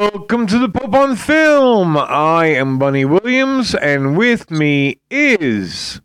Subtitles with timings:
[0.00, 1.98] Welcome to the Pope on Film.
[1.98, 6.00] I am Bunny Williams, and with me is.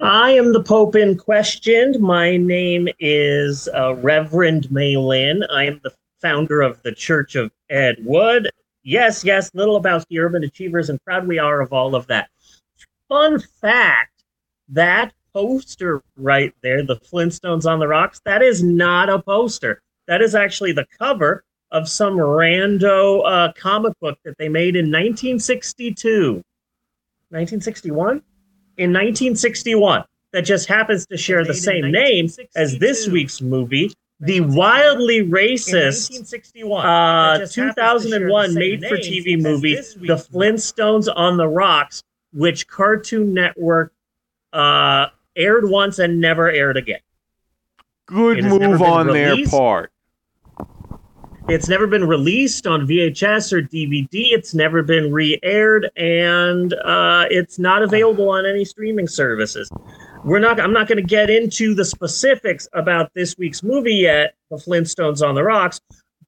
[0.00, 2.00] I am the Pope in question.
[2.00, 5.42] My name is uh, Reverend Maylin.
[5.50, 8.48] I am the founder of the Church of Ed Wood.
[8.82, 12.30] Yes, yes, Little Lebowski Urban Achievers, and proud we are of all of that.
[13.10, 14.24] Fun fact
[14.70, 19.82] that poster right there, the Flintstones on the Rocks, that is not a poster.
[20.06, 24.86] That is actually the cover of some rando uh, comic book that they made in
[24.86, 26.34] 1962.
[27.30, 28.22] 1961?
[28.76, 30.04] In 1961.
[30.32, 36.10] That just happens to share the same name as this week's movie, the wildly racist
[36.84, 43.92] uh, 2001 made for TV movie, The Flintstones on the Rocks, which Cartoon Network
[44.52, 47.00] uh, aired once and never aired again.
[48.06, 49.90] Good It has never move on their part.
[51.46, 54.32] It's never been released on VHS or DVD.
[54.32, 59.70] It's never been re-aired, and uh, it's not available on any streaming services.
[60.24, 60.58] We're not.
[60.58, 65.26] I'm not going to get into the specifics about this week's movie yet, The Flintstones
[65.26, 65.80] on the Rocks.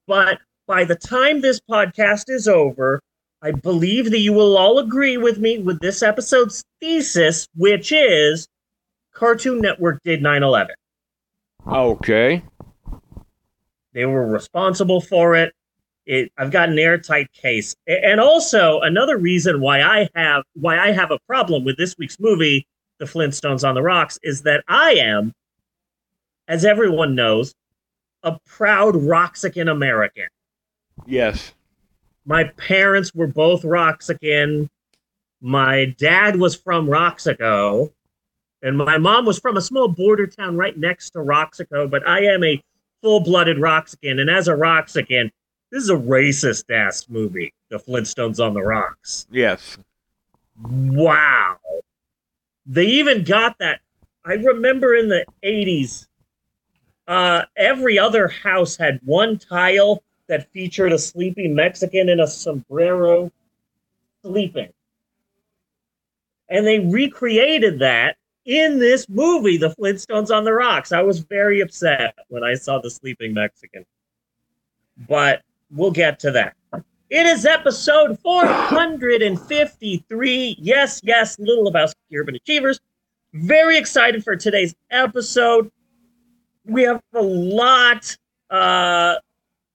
[0.05, 0.37] But
[0.67, 3.01] by the time this podcast is over,
[3.41, 8.47] I believe that you will all agree with me with this episode's thesis, which is
[9.17, 10.69] Cartoon Network did 9/11.
[11.67, 12.43] Okay.
[13.93, 15.53] They were responsible for it.
[16.05, 20.91] It, I've got an airtight case, and also another reason why I have why I
[20.91, 22.67] have a problem with this week's movie,
[22.99, 25.33] The Flintstones on the Rocks, is that I am,
[26.47, 27.55] as everyone knows,
[28.21, 30.27] a proud Roxican American.
[31.07, 31.53] Yes.
[32.23, 34.69] My parents were both Roxican.
[35.41, 37.91] My dad was from Roxico,
[38.61, 41.89] and my mom was from a small border town right next to Roxico.
[41.89, 42.61] But I am a
[43.01, 45.31] full-blooded Roxican, and as a Roxican,
[45.71, 49.27] this is a racist ass movie, The Flintstones on the Rocks.
[49.29, 49.77] Yes.
[50.61, 51.57] Wow.
[52.65, 53.81] They even got that.
[54.25, 56.07] I remember in the 80s,
[57.07, 63.31] uh, every other house had one tile that featured a sleepy Mexican in a sombrero
[64.21, 64.69] sleeping.
[66.49, 70.91] And they recreated that in this movie, The Flintstones on the Rocks.
[70.93, 73.85] I was very upset when I saw the sleeping Mexican.
[75.07, 76.55] But we'll get to that.
[77.09, 80.57] It is episode 453.
[80.59, 82.79] Yes, yes, Little Lebowski Urban Achievers.
[83.33, 85.69] Very excited for today's episode.
[86.65, 88.15] We have a lot
[88.49, 89.15] uh,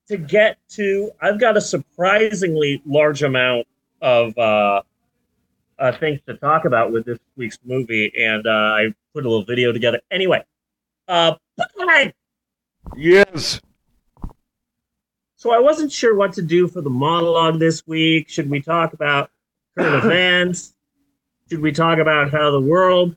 [0.09, 1.11] to get to.
[1.21, 3.67] I've got a surprisingly large amount
[4.01, 4.83] of uh,
[5.83, 9.45] uh, things to talk about with this week's movie, and uh, I put a little
[9.45, 10.01] video together.
[10.13, 10.45] Anyway,
[11.09, 11.35] uh,
[12.97, 13.61] Yes.
[15.35, 18.29] So I wasn't sure what to do for the monologue this week.
[18.29, 19.31] Should we talk about
[19.77, 20.75] current events?
[21.51, 23.17] Should we talk about how the world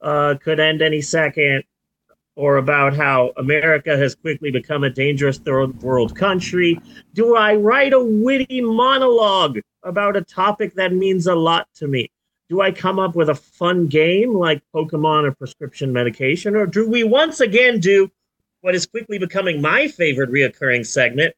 [0.00, 1.64] uh, could end any second?
[2.40, 6.80] Or about how America has quickly become a dangerous third world country?
[7.12, 12.08] Do I write a witty monologue about a topic that means a lot to me?
[12.48, 16.56] Do I come up with a fun game like Pokemon or prescription medication?
[16.56, 18.10] Or do we once again do
[18.62, 21.34] what is quickly becoming my favorite reoccurring segment,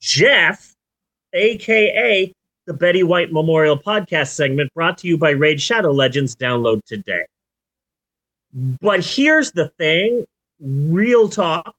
[0.00, 0.74] Jeff,
[1.32, 2.30] aka
[2.66, 6.36] the Betty White Memorial Podcast segment, brought to you by Raid Shadow Legends.
[6.36, 7.24] Download today.
[8.52, 10.26] But here's the thing
[10.62, 11.74] real talk.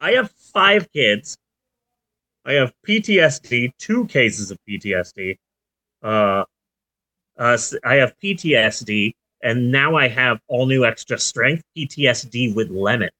[0.00, 1.38] I have five kids.
[2.44, 5.38] I have PTSD, two cases of PTSD.
[6.02, 6.44] Uh,
[7.36, 13.10] uh, I have PTSD, and now I have all new extra strength PTSD with lemon.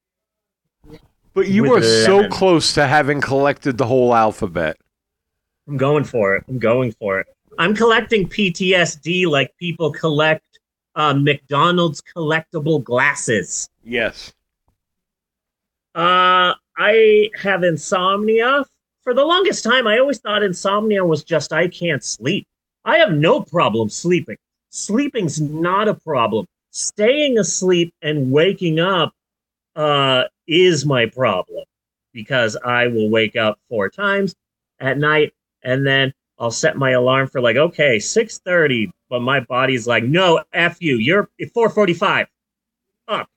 [1.34, 4.78] But you were so close to having collected the whole alphabet.
[5.68, 6.44] I'm going for it.
[6.48, 7.26] I'm going for it.
[7.58, 10.45] I'm collecting PTSD like people collect
[10.96, 13.68] uh, McDonald's collectible glasses.
[13.84, 14.32] Yes.
[15.94, 18.64] Uh, I have insomnia.
[19.02, 22.46] For the longest time, I always thought insomnia was just I can't sleep.
[22.84, 24.36] I have no problem sleeping.
[24.70, 26.46] Sleeping's not a problem.
[26.70, 29.12] Staying asleep and waking up
[29.76, 31.64] uh, is my problem
[32.12, 34.34] because I will wake up four times
[34.80, 35.32] at night
[35.62, 40.42] and then I'll set my alarm for like okay 6:30 but my body's like no
[40.52, 42.26] f you you're 4:45
[43.08, 43.28] up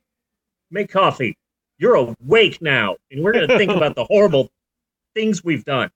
[0.71, 1.37] make coffee
[1.77, 4.49] you're awake now and we're going to think about the horrible
[5.15, 5.89] things we've done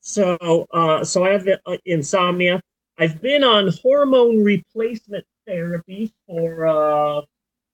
[0.00, 2.62] so uh so I have uh, insomnia
[2.98, 7.22] I've been on hormone replacement therapy for uh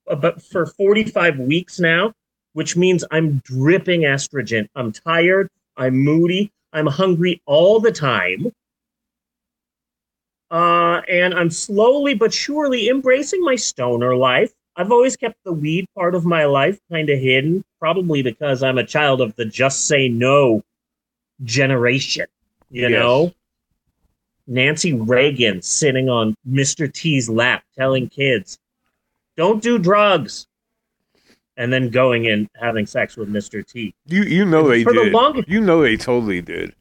[0.08, 2.12] about for 45 weeks now
[2.56, 4.66] which means I'm dripping estrogen.
[4.74, 5.50] I'm tired.
[5.76, 6.50] I'm moody.
[6.76, 8.52] I'm hungry all the time.
[10.50, 14.52] Uh, and I'm slowly but surely embracing my stoner life.
[14.76, 18.76] I've always kept the weed part of my life kind of hidden, probably because I'm
[18.76, 20.62] a child of the just say no
[21.44, 22.26] generation.
[22.70, 22.90] You Yes.
[22.90, 23.32] know?
[24.46, 26.92] Nancy Reagan sitting on Mr.
[26.92, 28.58] T's lap telling kids,
[29.38, 30.46] don't do drugs.
[31.58, 33.66] And then going and having sex with Mr.
[33.66, 33.94] T.
[34.06, 35.12] You you know they For the did.
[35.12, 36.74] longest- You know they totally did.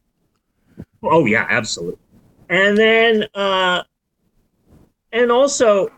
[1.01, 1.99] Oh yeah, absolutely.
[2.49, 3.83] And then uh
[5.11, 5.89] and also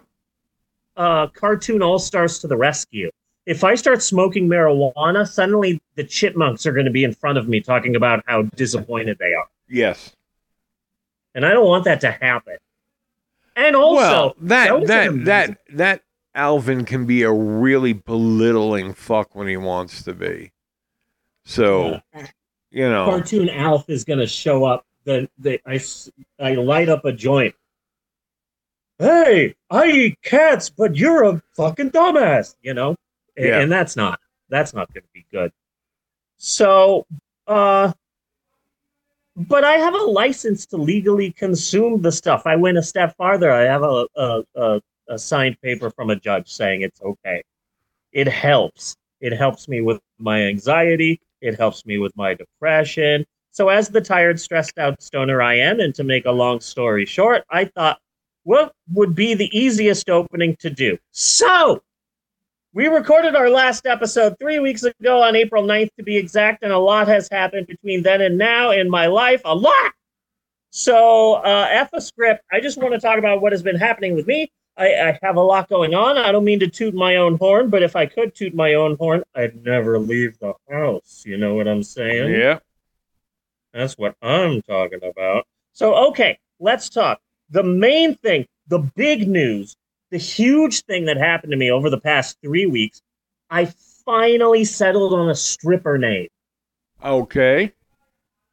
[0.96, 3.10] uh cartoon all stars to the rescue.
[3.46, 7.48] If I start smoking marijuana, suddenly the chipmunks are going to be in front of
[7.48, 9.48] me talking about how disappointed they are.
[9.70, 10.14] Yes.
[11.34, 12.58] And I don't want that to happen.
[13.56, 16.02] And also well, that that that that
[16.38, 20.52] Alvin can be a really belittling fuck when he wants to be.
[21.44, 22.00] So
[22.72, 24.86] you know, cartoon Alf is going to show up.
[25.04, 25.80] Then The, I,
[26.40, 27.56] I, light up a joint.
[29.00, 32.96] Hey, I eat cats, but you're a fucking dumbass, you know?
[33.38, 33.60] A- Yeah.
[33.62, 34.20] And that's not
[34.50, 35.52] that's not going to be good.
[36.38, 37.06] So,
[37.48, 37.94] uh
[39.36, 42.44] but I have a license to legally consume the stuff.
[42.46, 43.52] I went a step farther.
[43.52, 47.44] I have a a, a, a signed paper from a judge saying it's okay.
[48.12, 48.96] It helps.
[49.20, 51.20] It helps me with my anxiety.
[51.42, 53.26] It helps me with my depression.
[53.52, 57.06] So, as the tired, stressed out stoner I am, and to make a long story
[57.06, 58.00] short, I thought,
[58.44, 60.98] what would be the easiest opening to do?
[61.12, 61.82] So,
[62.74, 66.72] we recorded our last episode three weeks ago on April 9th, to be exact, and
[66.72, 69.42] a lot has happened between then and now in my life.
[69.46, 69.94] A lot!
[70.70, 72.44] So, uh, F a script.
[72.52, 74.52] I just want to talk about what has been happening with me.
[74.78, 76.18] I, I have a lot going on.
[76.18, 78.96] I don't mean to toot my own horn, but if I could toot my own
[78.96, 81.24] horn, I'd never leave the house.
[81.26, 82.40] You know what I'm saying?
[82.40, 82.60] yeah.
[83.74, 85.46] That's what I'm talking about.
[85.74, 87.20] So, okay, let's talk.
[87.50, 89.76] The main thing, the big news,
[90.10, 93.02] the huge thing that happened to me over the past three weeks,
[93.50, 93.72] I
[94.06, 96.28] finally settled on a stripper name.
[97.04, 97.74] Okay.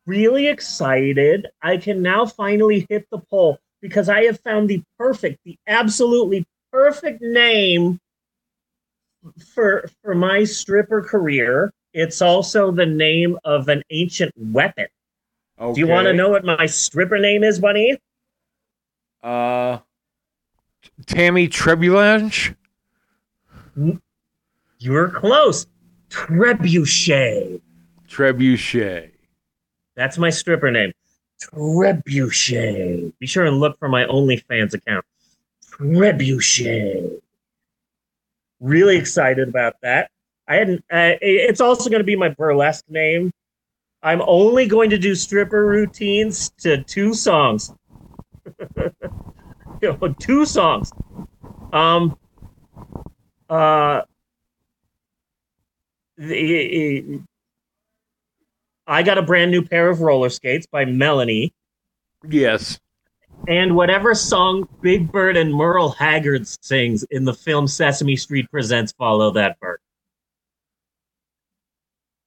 [0.06, 1.48] Really excited.
[1.62, 6.46] I can now finally hit the pole because I have found the perfect, the absolutely
[6.72, 8.00] perfect name
[9.54, 11.70] for for my stripper career.
[11.92, 14.86] It's also the name of an ancient weapon.
[15.60, 15.74] Okay.
[15.74, 17.98] Do you want to know what my stripper name is, Bunny?
[19.22, 19.80] Uh,
[21.04, 22.54] Tammy Trebulanche.
[24.78, 25.66] You're close.
[26.08, 27.60] Trebuchet.
[28.08, 29.10] Trebuchet.
[29.94, 30.92] That's my stripper name.
[31.40, 33.12] Trebuchet.
[33.18, 35.04] Be sure and look for my OnlyFans account.
[35.66, 37.20] Trebuchet.
[38.60, 40.10] Really excited about that.
[40.46, 40.84] I hadn't.
[40.90, 43.32] Uh, it's also going to be my burlesque name.
[44.02, 47.72] I'm only going to do stripper routines to two songs.
[50.18, 50.92] Two songs.
[51.72, 52.16] Um.
[53.48, 54.02] Uh.
[56.16, 57.20] The,
[58.86, 61.52] I got a brand new pair of roller skates by Melanie,
[62.28, 62.78] Yes.
[63.48, 68.92] and whatever song Big Bird and Merle Haggard sings in the film Sesame Street Presents
[68.92, 69.80] Follow That Bird.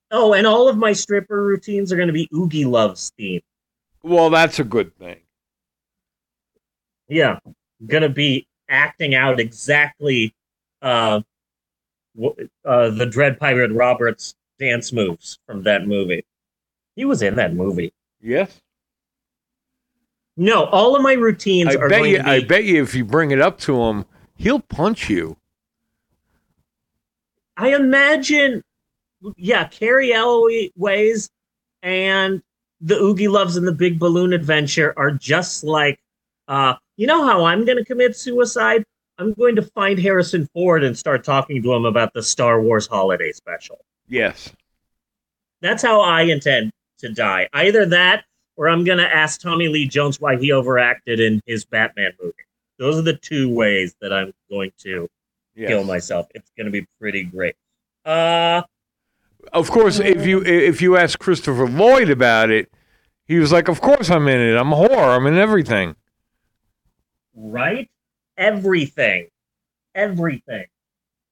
[0.09, 3.41] Oh, and all of my stripper routines are going to be Oogieloves' theme.
[4.03, 5.17] Well, that's a good thing.
[7.09, 7.39] Yeah,
[7.85, 10.33] going to be acting out exactly
[10.81, 11.21] uh,
[12.65, 16.25] uh, the Dread Pirate Roberts dance moves from that movie.
[16.97, 17.93] He was in that movie.
[18.19, 18.59] Yes.
[20.35, 22.17] No, all of my routines I are bet going you.
[22.17, 22.29] to be.
[22.29, 25.37] I bet you, if you bring it up to him, he'll punch you.
[27.55, 28.63] I imagine,
[29.35, 31.29] yeah, Cary Elwes
[31.83, 32.41] and
[32.81, 35.99] the Oogieloves and the Big Balloon Adventure are just like,
[36.47, 38.83] uh, you know how I'm going to commit suicide?
[39.19, 42.87] I'm going to find Harrison Ford and start talking to him about the Star Wars
[42.87, 43.85] holiday special.
[44.07, 44.51] Yes.
[45.61, 47.47] That's how I intend to die.
[47.53, 48.25] Either that,
[48.55, 52.33] or I'm going to ask Tommy Lee Jones why he overacted in his Batman movie.
[52.79, 55.07] Those are the two ways that I'm going to
[55.55, 55.69] Yes.
[55.69, 56.27] kill myself.
[56.35, 57.55] It's going to be pretty great.
[58.05, 58.61] Uh,
[59.53, 62.71] Of course, if you if you ask Christopher Lloyd about it,
[63.25, 64.55] he was like, "Of course I'm in it.
[64.55, 65.15] I'm a whore.
[65.15, 65.95] I'm in everything."
[67.35, 67.89] right?
[68.37, 69.27] Everything.
[69.95, 70.65] Everything.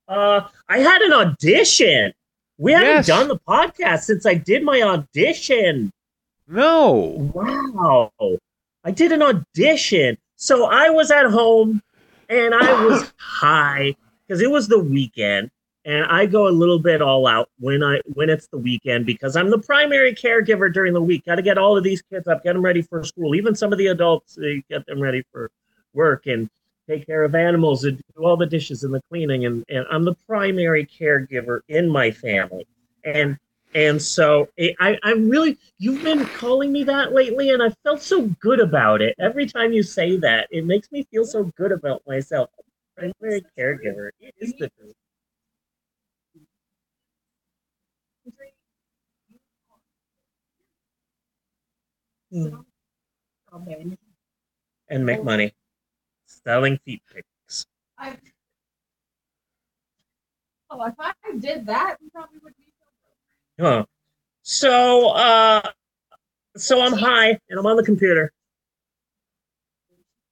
[0.07, 2.13] Uh, I had an audition.
[2.57, 5.91] We haven't done the podcast since I did my audition.
[6.47, 7.31] No.
[7.33, 8.11] Wow.
[8.83, 10.17] I did an audition.
[10.35, 11.81] So I was at home
[12.29, 13.95] and I was high
[14.27, 15.51] because it was the weekend
[15.85, 19.35] and I go a little bit all out when I when it's the weekend because
[19.35, 21.25] I'm the primary caregiver during the week.
[21.25, 23.35] Got to get all of these kids up, get them ready for school.
[23.35, 25.51] Even some of the adults, they get them ready for
[25.93, 26.49] work and
[26.89, 29.45] take care of animals and do all the dishes and the cleaning.
[29.45, 32.67] And, and I'm the primary caregiver in my family.
[33.03, 33.37] And
[33.73, 34.47] and so
[34.79, 39.01] I, I really, you've been calling me that lately, and I felt so good about
[39.01, 39.13] it.
[39.19, 42.49] Every time you say that, it makes me feel so good about myself.
[42.95, 44.95] Primary caregiver is the truth.
[52.31, 52.61] Hmm.
[54.89, 55.53] And make money
[56.45, 57.65] selling feet pics.
[57.97, 58.17] I,
[60.69, 62.85] oh, if I did that, you probably would be so
[63.57, 63.75] broke.
[63.79, 63.85] Huh.
[64.43, 65.61] So, uh,
[66.55, 68.31] so I'm high and I'm on the computer.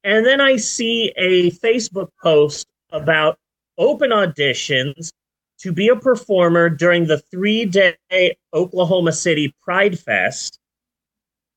[0.04, 3.38] And then I see a Facebook post about
[3.78, 5.12] open auditions
[5.60, 10.60] to be a performer during the three day Oklahoma City Pride Fest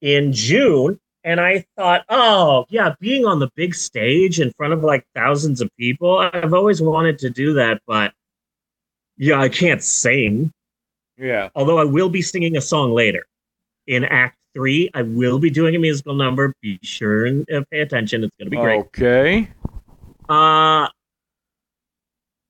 [0.01, 0.99] in June.
[1.27, 5.61] And I thought, oh, yeah, being on the big stage in front of like thousands
[5.61, 8.13] of people, I've always wanted to do that, but
[9.17, 10.53] yeah, I can't sing.
[11.19, 11.49] Yeah.
[11.57, 13.27] Although I will be singing a song later.
[13.89, 16.55] In Act Three, I will be doing a musical number.
[16.63, 18.23] Be sure and uh, pay attention.
[18.23, 18.79] It's going to be great.
[18.79, 19.49] Okay.
[20.29, 20.87] Uh,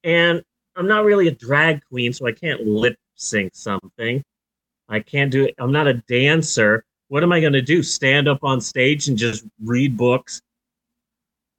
[0.05, 0.43] and
[0.77, 4.23] I'm not really a drag queen, so I can't lip sync something.
[4.87, 5.55] I can't do it.
[5.59, 6.85] I'm not a dancer.
[7.09, 7.83] What am I going to do?
[7.83, 10.43] Stand up on stage and just read books?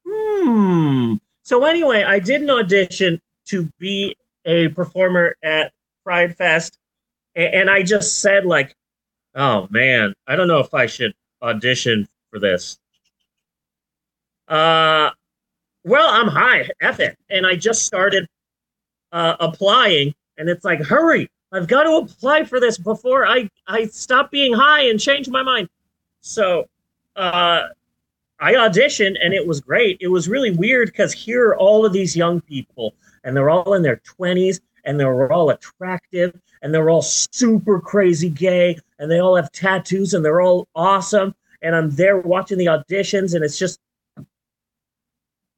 [0.06, 1.16] Hmm.
[1.44, 5.72] So anyway, I did an audition to be a performer at
[6.04, 6.78] Pride Fest,
[7.36, 8.76] and I just said like,
[9.36, 12.78] "Oh man, I don't know if I should audition for this."
[14.48, 15.12] Uh,
[15.84, 18.28] well, I'm high, F it, and I just started
[19.12, 23.86] uh, applying, and it's like, hurry, I've got to apply for this before I I
[23.86, 25.70] stop being high and change my mind.
[26.22, 26.68] So,
[27.16, 27.68] uh,
[28.40, 29.98] I auditioned and it was great.
[30.00, 33.74] It was really weird because here are all of these young people and they're all
[33.74, 39.20] in their 20s and they're all attractive and they're all super crazy gay and they
[39.20, 41.34] all have tattoos and they're all awesome.
[41.64, 43.80] And I'm there watching the auditions and it's just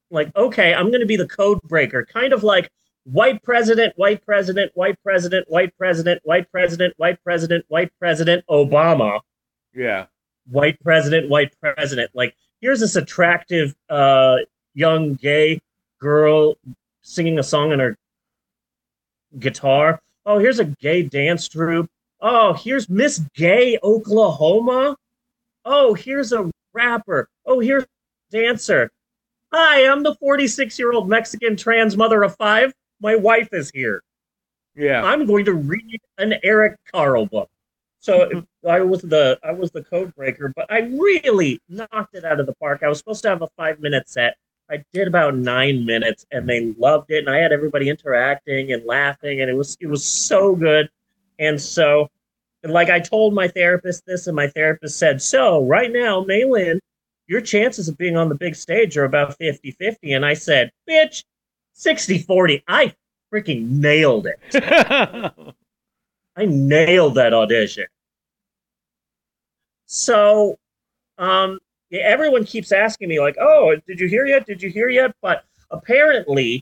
[0.10, 2.72] like, okay, I'm going to be the code breaker, kind of like
[3.04, 9.20] white president, white president, white president, white president, white president, white president, white president, Obama.
[9.74, 10.06] Yeah.
[10.50, 12.12] White president, white president.
[12.14, 14.38] Like, here's this attractive uh,
[14.74, 15.60] young gay
[16.00, 16.56] girl
[17.02, 17.98] singing a song on her
[19.38, 20.02] guitar.
[20.26, 21.90] Oh, here's a gay dance troupe.
[22.22, 24.98] Oh, here's Miss Gay Oklahoma.
[25.66, 27.30] Oh, here's a rapper.
[27.46, 27.88] Oh, here's a
[28.32, 28.92] dancer.
[29.54, 32.74] Hi, I'm the 46 year old Mexican trans mother of five.
[33.02, 34.04] My wife is here.
[34.76, 35.04] Yeah.
[35.04, 37.50] I'm going to read an Eric Carle book.
[38.00, 42.40] So I was the I was the code breaker, but I really knocked it out
[42.40, 42.82] of the park.
[42.84, 44.38] I was supposed to have a five minute set.
[44.72, 47.20] I did about nine minutes, and they loved it.
[47.20, 50.90] And I had everybody interacting and laughing, and it was it was so good.
[51.40, 52.10] And so,
[52.64, 56.80] like I told my therapist this, and my therapist said, "So right now, Maylin,
[57.28, 60.16] your chances of being on the big stage are about 50-50.
[60.16, 61.24] And I said, "Bitch,
[61.80, 62.64] 60-40.
[62.68, 62.94] I
[63.34, 64.40] freaking nailed it."
[66.36, 67.88] I nailed that audition.
[69.86, 70.58] So,
[71.18, 71.60] um,
[71.92, 74.46] everyone keeps asking me like, "Oh, did you hear yet?
[74.46, 76.62] Did you hear yet?" But apparently,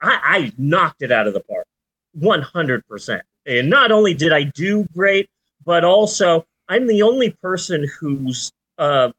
[0.00, 1.66] I, I knocked it out of the park,
[2.12, 3.22] one hundred percent.
[3.46, 5.28] And not only did I do great,
[5.64, 9.12] but also I'm the only person whose uh,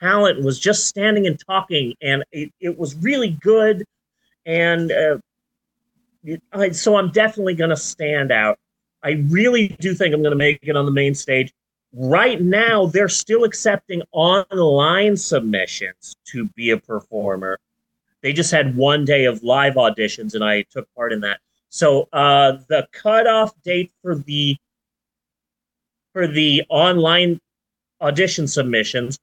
[0.00, 3.84] talent was just standing and talking, and it, it was really good.
[4.46, 5.18] And uh,
[6.72, 8.58] so I'm definitely going to stand out.
[9.02, 11.52] I really do think I'm going to make it on the main stage.
[11.92, 17.58] Right now, they're still accepting online submissions to be a performer.
[18.22, 21.40] They just had one day of live auditions, and I took part in that.
[21.68, 24.56] So uh, the cutoff date for the
[26.12, 27.38] for the online
[28.00, 29.18] audition submissions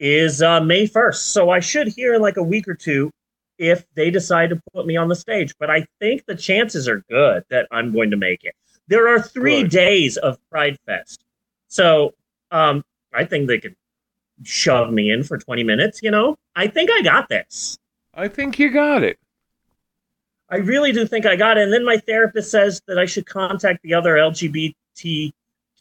[0.00, 1.16] is uh, May 1st.
[1.16, 3.10] So I should hear in like a week or two
[3.58, 5.54] if they decide to put me on the stage.
[5.58, 8.54] But I think the chances are good that I'm going to make it.
[8.88, 9.70] There are three Good.
[9.70, 11.24] days of Pride Fest.
[11.68, 12.14] So
[12.50, 13.76] um, I think they could
[14.42, 16.36] shove me in for 20 minutes, you know?
[16.54, 17.78] I think I got this.
[18.12, 19.18] I think you got it.
[20.50, 21.64] I really do think I got it.
[21.64, 24.18] And then my therapist says that I should contact the other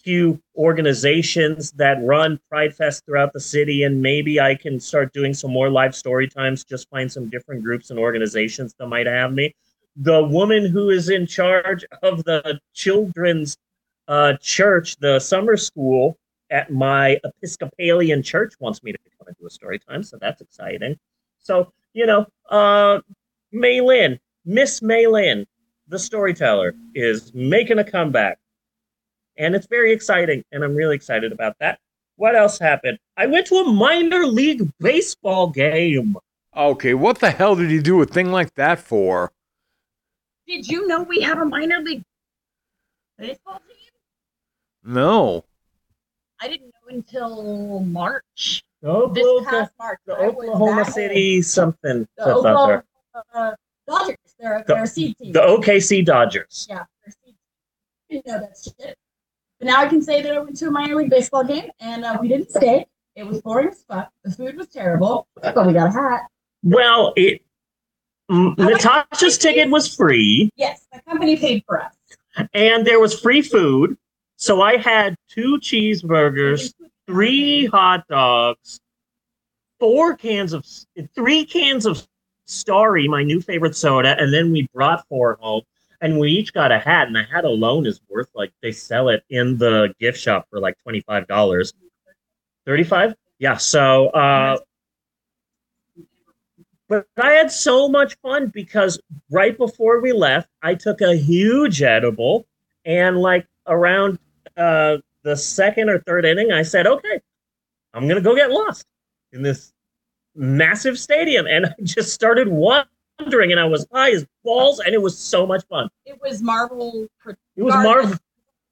[0.06, 5.34] LGBTQ organizations that run Pride Fest throughout the city, and maybe I can start doing
[5.34, 9.34] some more live story times, just find some different groups and organizations that might have
[9.34, 9.54] me.
[9.96, 13.58] the woman who is in charge of the children's
[14.08, 16.18] uh, church, the summer school
[16.50, 20.04] at my Episcopalian church, wants me to come and do a story time.
[20.04, 20.98] So that's exciting.
[21.40, 23.02] So, you know, uh,
[23.54, 25.46] Maylin, Miss Maylin,
[25.88, 28.40] the storyteller, is making a comeback.
[29.38, 30.44] And it's very exciting.
[30.52, 31.80] And I'm really excited about that.
[32.16, 33.00] What else happened?
[33.18, 36.16] I went to a minor league baseball game.
[36.56, 39.32] Okay, what the hell did you do a thing like that for?
[40.48, 42.04] Did you know we have a minor league
[43.18, 43.92] baseball team?
[44.84, 45.44] No.
[46.40, 48.64] I didn't know until March.
[48.82, 50.00] The This past March.
[50.06, 52.00] the Oklahoma that City something.
[52.00, 52.08] old.
[52.18, 52.36] The that's.
[52.58, 52.84] Oklahoma
[53.34, 53.52] uh,
[53.88, 54.18] Dodgers.
[54.40, 55.32] They're, The- they're a seed team.
[55.32, 56.68] The OKC Dodgers.
[56.70, 57.36] yeah, they're a seed team.
[58.10, 58.98] Didn't know that shit.
[59.64, 62.04] But now I can say that I went to a minor league baseball game and
[62.04, 62.86] uh, we didn't stay.
[63.16, 64.12] It was boring as fuck.
[64.26, 66.24] The food was terrible, but we got a hat.
[66.64, 67.42] Well, it
[68.30, 71.94] Natasha's ticket was free, Yes, the company paid for us.
[72.54, 73.98] and there was free food.
[74.36, 76.74] So I had two cheeseburgers,
[77.08, 78.82] three hot dogs,
[79.80, 80.68] four cans of
[81.16, 82.06] three cans of
[82.48, 85.62] Starry, my new favorite soda, and then we brought four home.
[86.04, 89.08] And we each got a hat, and the hat alone is worth like they sell
[89.08, 91.74] it in the gift shop for like twenty five dollars.
[92.66, 93.16] Thirty five?
[93.40, 93.56] Yeah.
[93.56, 94.58] So, uh,
[96.90, 99.00] but I had so much fun because
[99.32, 102.46] right before we left, I took a huge edible,
[102.84, 104.20] and like around
[104.58, 107.22] uh, the second or third inning, I said, "Okay,
[107.94, 108.86] I'm gonna go get lost
[109.32, 109.72] in this
[110.36, 112.50] massive stadium," and I just started
[113.20, 115.90] wandering, and I was high as balls, and it was so much fun.
[116.06, 117.08] It was Marvel
[117.56, 118.18] It was Marvel.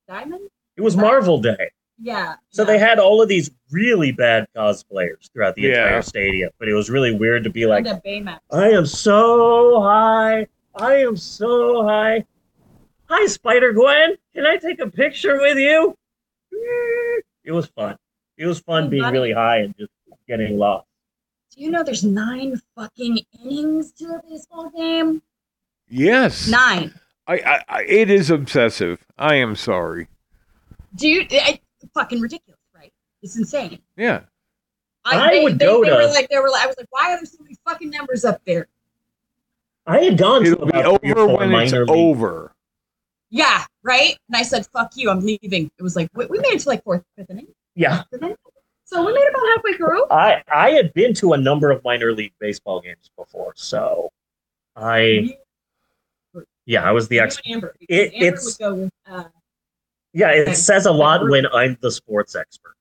[0.08, 0.50] Diamond.
[0.78, 2.36] It was Marvel Day, Yeah.
[2.50, 2.66] so yeah.
[2.68, 5.84] they had all of these really bad cosplayers throughout the Yeah.
[5.86, 6.52] entire stadium.
[6.60, 8.40] But it was really weird to be like, And a Baymax.
[8.52, 10.48] I am so high.
[10.76, 12.26] I am so high.
[13.10, 14.16] Hi, Spider Gwen.
[14.34, 15.96] Can I take a picture with you?
[17.44, 17.98] It was fun.
[18.38, 19.90] It was fun being really high and just
[20.28, 20.86] getting lost.
[21.56, 25.22] Do you know there's nine fucking innings to a baseball game?
[25.90, 26.48] Yes.
[26.48, 26.94] Nine.
[27.28, 29.06] I, I, I it is obsessive.
[29.18, 30.08] I am sorry.
[30.96, 31.26] Do you?
[31.32, 31.60] I,
[31.94, 32.92] fucking ridiculous, right?
[33.22, 33.80] It's insane.
[33.98, 34.22] Yeah.
[35.04, 36.88] I they, would they, go they to- Were like, they were like, I was like,
[36.92, 38.68] why are there so many fucking numbers up there?
[39.88, 41.90] I had gone to It'll be about three or over four when it's minor league-
[41.98, 42.54] over.
[43.30, 44.18] Yeah, right.
[44.28, 46.70] And I said, "Fuck you, I'm leaving." It was like we, we made it to
[46.70, 47.48] like fourth, fifth inning.
[47.76, 48.36] Yeah, fifth inning.
[48.92, 50.06] So we made about halfway through.
[50.12, 54.12] I I had been to a number of minor league baseball games before, so
[54.76, 55.38] I
[56.66, 57.44] yeah I was the You expert.
[57.48, 58.92] Amber, It- Amber it's- would go with.
[59.06, 59.24] Uh,
[60.14, 62.76] Yeah, it And- says a lot when I'm the sports expert.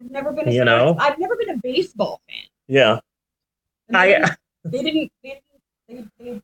[0.00, 0.48] I've never been.
[0.48, 0.96] A You sports- know?
[0.98, 2.44] I've never been a baseball fan.
[2.66, 2.98] Yeah,
[3.88, 5.12] And they, didn't, I they didn't.
[5.22, 5.42] They
[5.88, 6.12] didn't.
[6.18, 6.42] They, they,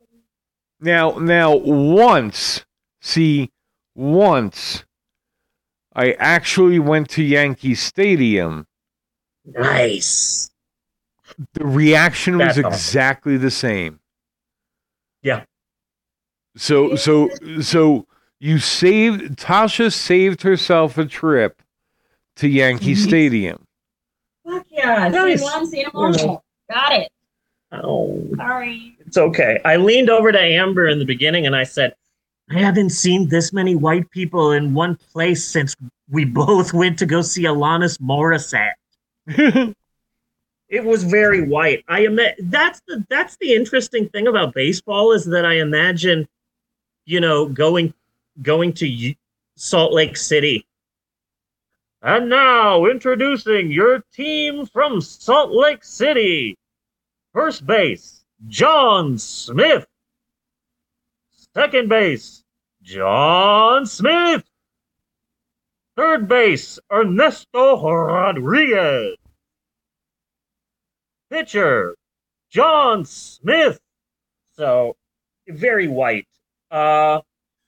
[0.80, 2.64] Now now once
[3.00, 3.50] see
[3.96, 4.84] once
[5.94, 8.66] I actually went to Yankee Stadium.
[9.44, 10.50] nice.
[11.54, 12.72] The reaction was That's awesome.
[12.72, 13.98] exactly the same.
[15.22, 15.44] Yeah.
[16.56, 17.30] So so
[17.60, 18.06] so
[18.38, 21.62] you saved Tasha saved herself a trip
[22.36, 22.94] to Yankee.
[23.08, 23.66] Stadium.
[24.46, 25.08] fuck yeah!
[25.08, 25.40] Nice.
[25.40, 26.38] See one, see them.
[26.70, 27.10] Got it.
[27.72, 28.96] Oh, Sorry.
[29.06, 29.60] it's okay.
[29.64, 31.94] I leaned over to Amber in the beginning and I said,
[32.50, 35.74] I haven't seen this many white people in one place since
[36.10, 38.74] we both went to go see Alanis Morissette.
[40.74, 41.84] It was very white.
[41.86, 46.26] I am that's the that's the interesting thing about baseball is that I imagine,
[47.04, 47.94] you know, going
[48.42, 49.14] going to
[49.56, 50.66] Salt Lake City.
[52.02, 56.56] And now introducing your team from Salt Lake City.
[57.32, 59.86] First base, John Smith.
[61.56, 62.42] Second base,
[62.82, 64.42] John Smith.
[65.96, 69.16] Third base, Ernesto Rodriguez.
[71.30, 71.94] Pitcher,
[72.50, 73.78] John Smith.
[74.56, 74.96] So,
[75.48, 76.26] very white.
[76.70, 77.20] Uh,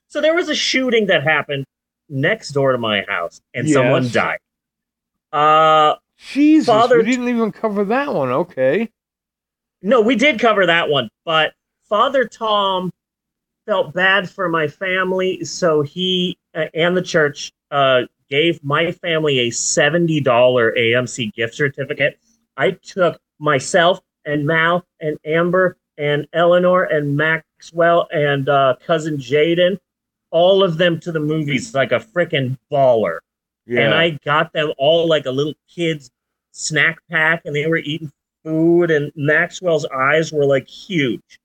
[0.09, 1.65] so there was a shooting that happened
[2.09, 4.39] next door to my house, and someone died.
[5.31, 8.31] Uh, Jesus, Father- we didn't even cover that one.
[8.31, 8.89] Okay.
[9.81, 11.53] No, we did cover that one, but
[11.87, 12.91] Father Tom
[13.67, 19.39] felt bad for my family, so he uh, and the church uh, gave my family
[19.41, 22.17] a seventy dollar AMC gift certificate.
[22.55, 29.77] I took myself and Mal and Amber and Eleanor and Maxwell and uh, cousin Jaden,
[30.31, 33.19] all of them to the movies like a freaking baller
[33.67, 33.81] Yeah.
[33.81, 36.09] and I got them all like a little kid's
[36.51, 38.11] snack pack, and they were eating
[38.43, 41.39] food, and Maxwell's eyes were like huge,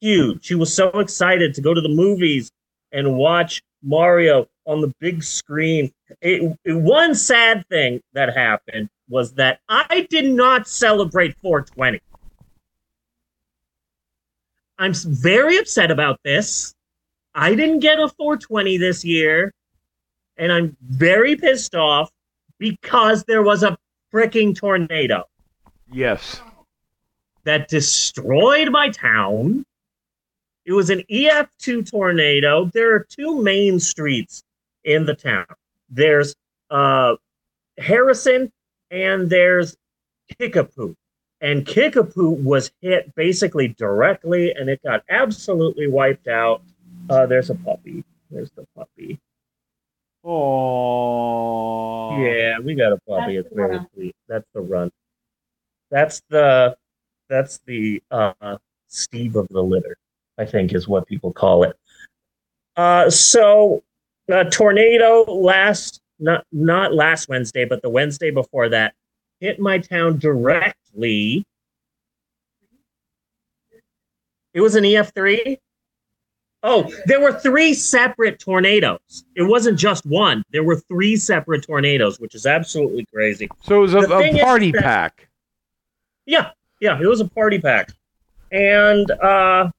[0.00, 0.44] huge.
[0.44, 2.50] She was so excited to go to the movies
[2.92, 5.92] and watch Mario on the big screen.
[6.20, 12.00] It, it- one sad thing that happened was that I did not celebrate 420.
[14.78, 16.74] I'm very upset about this.
[17.34, 19.52] I didn't get a 420 this year,
[20.36, 22.10] and I'm very pissed off
[22.58, 23.76] because there was a
[24.12, 25.24] freaking tornado
[25.90, 26.40] Yes.
[27.44, 29.64] that destroyed my town.
[30.64, 32.66] It was an EF2 tornado.
[32.72, 34.42] There are two main streets
[34.84, 35.46] in the town.
[35.90, 36.34] There's
[36.70, 37.16] uh,
[37.78, 38.52] Harrison
[38.90, 39.76] and there's
[40.38, 40.94] Kickapoo.
[41.40, 46.62] And Kickapoo was hit basically directly and it got absolutely wiped out.
[47.10, 48.04] Uh, there's a puppy.
[48.30, 49.18] There's the puppy.
[50.24, 52.16] Oh.
[52.24, 53.36] Yeah, we got a puppy.
[53.36, 53.86] That's It's the very run.
[53.94, 54.14] sweet.
[54.28, 54.90] That's the run.
[55.90, 56.76] That's the
[57.28, 58.56] that's the uh
[58.88, 59.96] Steve of the litter,
[60.38, 61.76] I think is what people call it.
[62.76, 63.82] Uh so
[64.28, 68.94] a tornado last not not last Wednesday, but the Wednesday before that
[69.40, 71.44] hit my town directly.
[74.54, 75.58] It was an EF3.
[76.64, 79.24] Oh, there were three separate tornadoes.
[79.34, 80.44] It wasn't just one.
[80.52, 83.48] There were three separate tornadoes, which is absolutely crazy.
[83.64, 85.28] So it was a, a party that- pack.
[86.24, 87.90] Yeah, yeah, it was a party pack.
[88.52, 89.70] And uh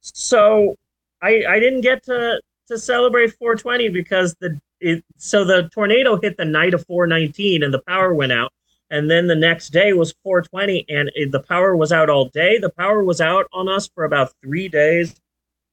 [0.00, 0.76] so
[1.22, 6.36] I I didn't get to to celebrate 420 because the it so the tornado hit
[6.36, 8.52] the night of 419 and the power went out.
[8.90, 12.58] And then the next day was 420 and it, the power was out all day.
[12.58, 15.14] The power was out on us for about 3 days.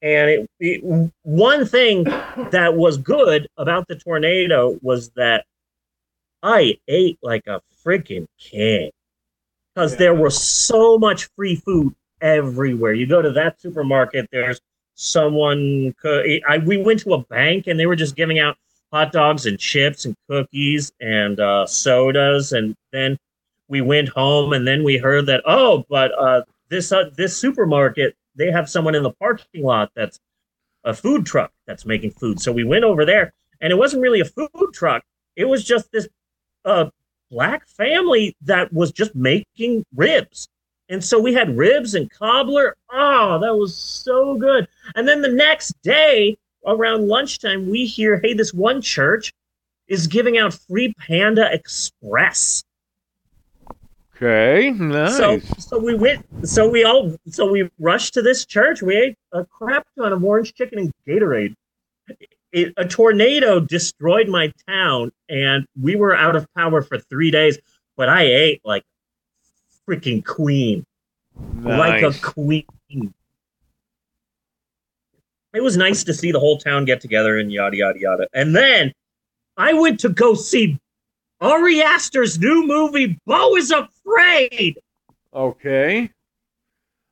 [0.02, 5.46] And it, it one thing that was good about the tornado was that
[6.42, 8.90] I ate like a freaking king
[9.74, 11.94] because there was so much free food
[12.26, 12.92] everywhere.
[12.92, 14.60] You go to that supermarket, there's
[14.94, 15.94] someone.
[16.02, 18.56] co- I we went to a bank and they were just giving out
[18.92, 23.16] hot dogs and chips and cookies and uh, sodas, and then
[23.68, 28.16] we went home and then we heard that oh, but uh, this uh, this supermarket
[28.36, 30.18] they have someone in the parking lot that's
[30.84, 32.40] a food truck that's making food.
[32.40, 35.02] So we went over there, and it wasn't really a food truck.
[35.34, 36.08] It was just this
[36.64, 36.90] uh,
[37.30, 40.48] black family that was just making ribs.
[40.88, 42.76] And so we had ribs and cobbler.
[42.92, 44.68] Oh, that was so good.
[44.94, 49.32] And then the next day, around lunchtime, we hear, hey, this one church
[49.88, 52.64] is giving out free Panda Express.
[54.16, 55.16] Okay, nice.
[55.16, 58.80] So so we went so we all so we rushed to this church.
[58.80, 61.54] We ate a crap ton of orange chicken and Gatorade.
[62.52, 67.58] It, a tornado destroyed my town and we were out of power for 3 days,
[67.96, 68.84] but I ate like
[69.88, 70.84] freaking queen.
[71.62, 72.64] Like a queen.
[75.54, 78.26] It was nice to see the whole town get together and yada yada yada.
[78.34, 78.92] And then
[79.56, 80.78] I went to go see
[81.40, 84.78] Ari Aster's new movie, Beau is Afraid.
[85.34, 86.10] Okay.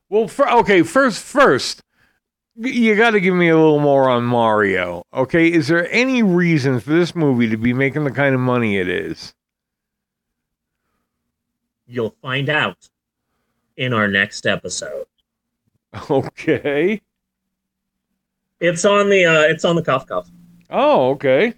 [0.09, 0.81] Well, for, okay.
[0.81, 1.81] First, first,
[2.55, 5.03] you got to give me a little more on Mario.
[5.13, 8.77] Okay, is there any reason for this movie to be making the kind of money
[8.77, 9.33] it is?
[11.87, 12.89] You'll find out
[13.77, 15.05] in our next episode.
[16.09, 17.01] Okay.
[18.59, 20.29] It's on the uh it's on the cuff cuff.
[20.69, 21.53] Oh, okay.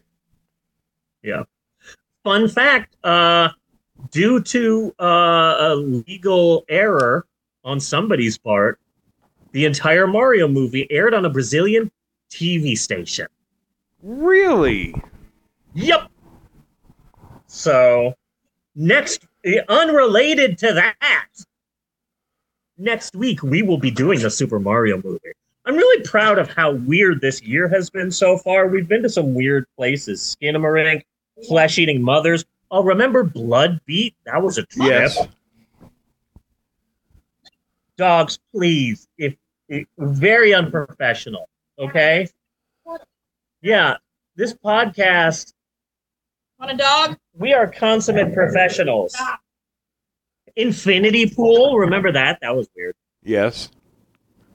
[1.24, 1.44] Yeah.
[2.24, 3.50] Fun fact, uh
[4.12, 7.26] due to uh, a legal error
[7.63, 8.80] on somebody's part,
[9.52, 11.92] the entire Mario movie aired on a Brazilian
[12.30, 13.28] TV station.
[14.04, 14.94] Really?
[15.74, 16.10] Yep.
[17.48, 18.13] So,
[18.76, 19.26] next,
[19.70, 21.28] unrelated to that,
[22.78, 25.32] next week we will be doing the Super Mario movie.
[25.66, 28.68] I'm really proud of how weird this year has been so far.
[28.68, 31.04] We've been to some weird places Skinamarink,
[31.48, 32.46] Flesh Eating Mothers.
[32.72, 34.16] Oh, remember Blood Beat?
[34.26, 34.88] That was a trip.
[34.88, 35.28] Yes.
[37.98, 39.08] Dogs, please.
[39.18, 39.36] If,
[39.68, 42.30] if very unprofessional, okay?
[43.62, 43.98] Yeah,
[44.36, 45.54] this podcast
[46.60, 47.17] Want a dog?
[47.34, 49.15] we are consummate professionals.
[50.56, 52.39] Infinity Pool, remember that?
[52.41, 52.96] That was weird.
[53.24, 53.70] Yes.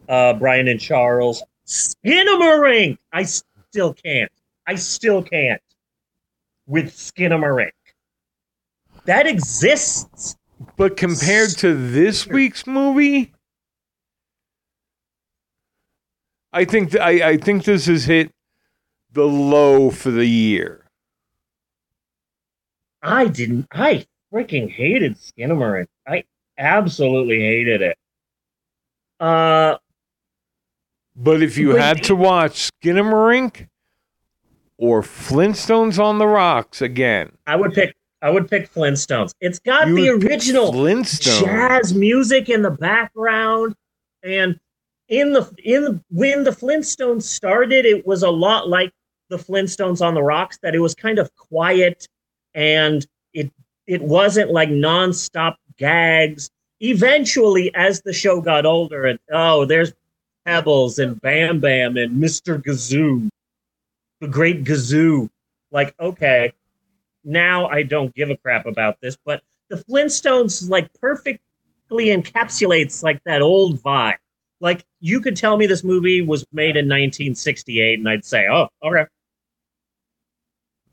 [0.09, 1.43] Uh, Brian and Charles.
[1.67, 2.99] Skinamarink!
[3.12, 4.33] I still can't.
[4.67, 5.62] I still can't.
[6.67, 7.71] With Skinamarink.
[9.05, 10.37] That exists.
[10.77, 13.33] But compared to this week's movie,
[16.53, 18.33] I think th- I, I think this has hit
[19.12, 20.82] the low for the year.
[23.03, 23.67] I didn't.
[23.73, 25.87] I freaking hated Skinamarink.
[26.07, 26.25] I
[26.59, 27.99] absolutely hated it.
[29.21, 29.77] Uh,
[31.17, 33.69] But if you had to watch Skinamarink
[34.79, 37.95] or Flintstones on the Rocks again, I would pick.
[38.23, 39.33] I would pick Flintstones.
[39.41, 41.41] It's got the original Flintstones.
[41.45, 43.75] jazz music in the background,
[44.23, 44.59] and
[45.09, 48.93] in the in when the Flintstones started, it was a lot like
[49.29, 50.59] the Flintstones on the Rocks.
[50.62, 52.07] That it was kind of quiet,
[52.55, 53.51] and it
[53.87, 56.51] it wasn't like nonstop gags.
[56.81, 59.93] Eventually, as the show got older, and oh, there's
[60.45, 63.29] Pebbles and Bam Bam and Mister Gazoo,
[64.21, 65.29] the Great Gazoo.
[65.71, 66.53] Like, okay,
[67.25, 71.41] now I don't give a crap about this, but the Flintstones like perfectly
[71.91, 74.17] encapsulates like that old vibe.
[74.61, 78.69] Like you could tell me this movie was made in 1968, and I'd say, oh,
[78.83, 79.07] okay.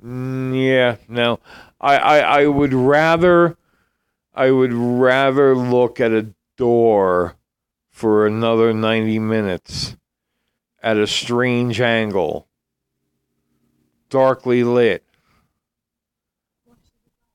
[0.04, 1.40] Mm, yeah, no.
[1.80, 3.58] I, I I would rather
[4.34, 7.36] I would rather look at a door
[7.90, 9.98] for another 90 minutes
[10.82, 12.48] at a strange angle,
[14.10, 15.04] darkly lit,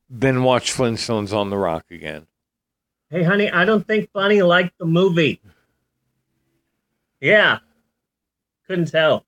[0.09, 2.27] than watch Flintstones on the Rock again.
[3.11, 5.41] Hey, honey, I don't think Bunny liked the movie.
[7.21, 7.59] Yeah,
[8.67, 9.27] couldn't tell.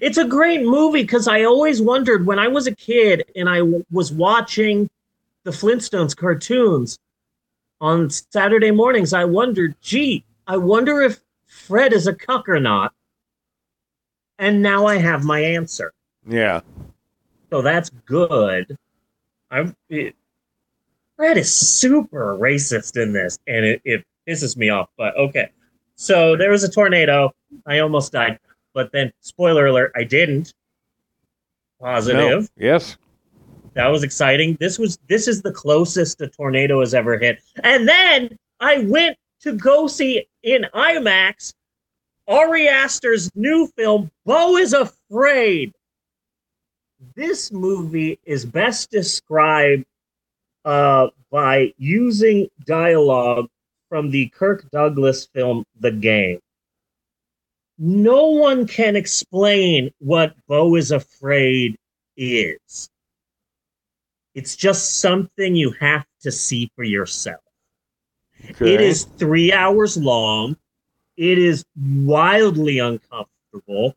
[0.00, 3.58] It's a great movie because I always wondered when I was a kid and I
[3.58, 4.88] w- was watching
[5.44, 6.98] the Flintstones cartoons
[7.80, 9.12] on Saturday mornings.
[9.12, 12.92] I wondered, gee, I wonder if Fred is a cuck or not.
[14.38, 15.92] And now I have my answer.
[16.26, 16.60] Yeah.
[17.50, 18.76] So that's good.
[19.50, 19.74] I'm.
[19.88, 20.14] It,
[21.16, 24.88] Fred is super racist in this, and it, it pisses me off.
[24.96, 25.50] But okay.
[25.96, 27.32] So there was a tornado.
[27.66, 28.38] I almost died,
[28.78, 30.54] but then spoiler alert, I didn't.
[31.80, 32.42] Positive.
[32.42, 32.64] No.
[32.64, 32.96] Yes.
[33.74, 34.56] That was exciting.
[34.60, 37.42] This was this is the closest a tornado has ever hit.
[37.64, 41.54] And then I went to go see in IMAX
[42.28, 45.74] Ari Aster's new film, Beau is Afraid.
[47.16, 49.86] This movie is best described
[50.64, 53.48] uh, by using dialogue
[53.88, 56.38] from the Kirk Douglas film, The Game.
[57.78, 61.78] No one can explain what Beau is Afraid
[62.16, 62.90] is.
[64.34, 67.40] It's just something you have to see for yourself.
[68.50, 68.74] Okay.
[68.74, 70.56] It is three hours long.
[71.16, 73.96] It is wildly uncomfortable.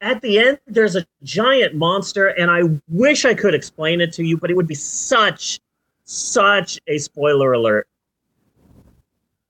[0.00, 4.24] At the end, there's a giant monster, and I wish I could explain it to
[4.24, 5.60] you, but it would be such,
[6.04, 7.86] such a spoiler alert.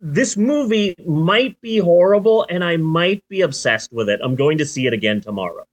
[0.04, 4.20] This movie might be horrible, and I might be obsessed with it.
[4.22, 5.64] I'm going to see it again tomorrow.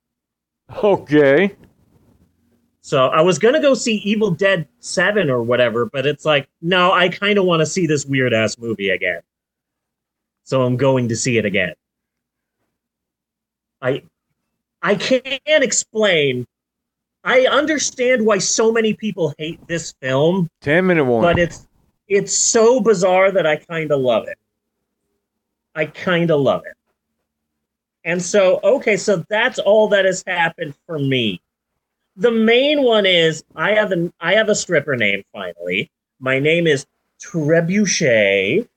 [0.83, 1.55] Okay.
[2.81, 6.91] So I was gonna go see Evil Dead Seven or whatever, but it's like, no,
[6.91, 9.21] I kind of want to see this weird ass movie again.
[10.43, 11.73] So I'm going to see it again.
[13.81, 14.03] I
[14.81, 16.45] I can't explain.
[17.23, 21.29] I understand why so many people hate this film, 10 minute warning.
[21.29, 21.67] but it's
[22.09, 24.37] it's so bizarre that I kind of love it.
[25.75, 26.75] I kind of love it.
[28.03, 31.39] And so, okay, so that's all that has happened for me.
[32.17, 35.89] The main one is I have an I have a stripper name finally.
[36.19, 36.85] My name is
[37.21, 38.67] Trebuchet.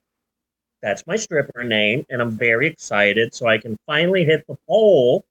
[0.83, 5.25] That's my stripper name, and I'm very excited so I can finally hit the pole,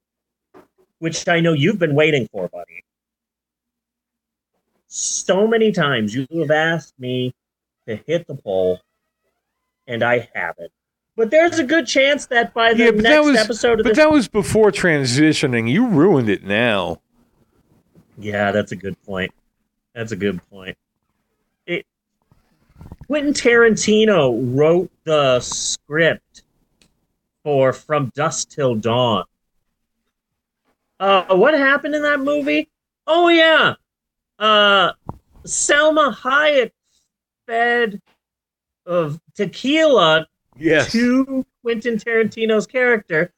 [0.99, 2.83] which I know you've been waiting for, buddy.
[4.87, 7.33] So many times you have asked me
[7.87, 8.79] to hit the pole,
[9.87, 10.71] and I haven't.
[11.15, 13.97] But there's a good chance that by the Yeah, next was- episode of but this,
[13.97, 15.69] that was before transitioning.
[15.69, 17.01] You ruined it now.
[18.17, 19.31] yeah, that's a good point.
[19.93, 20.77] That's a good point.
[21.65, 21.85] It
[23.07, 26.43] Quentin Tarantino wrote the script
[27.43, 29.25] for From Dusk Till Dawn.
[30.99, 32.69] Uh, what happened in that movie?
[33.07, 33.73] Oh yeah,
[34.39, 34.93] uh,
[35.43, 36.71] Salma Hayek
[37.51, 38.01] fed
[38.85, 40.25] of tequila
[40.57, 40.91] Yes.
[40.91, 43.33] to Quentin Tarantino's character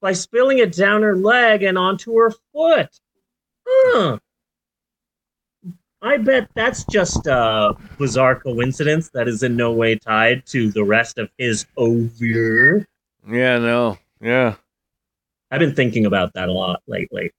[0.00, 2.88] by spilling it down her leg and onto her foot.
[3.66, 4.18] Huh.
[6.02, 10.84] I bet that's just a bizarre coincidence that is in no way tied to the
[10.84, 12.86] rest of his over.
[13.26, 13.98] Yeah, no.
[14.20, 14.56] Yeah.
[15.50, 17.30] I've been thinking about that a lot lately.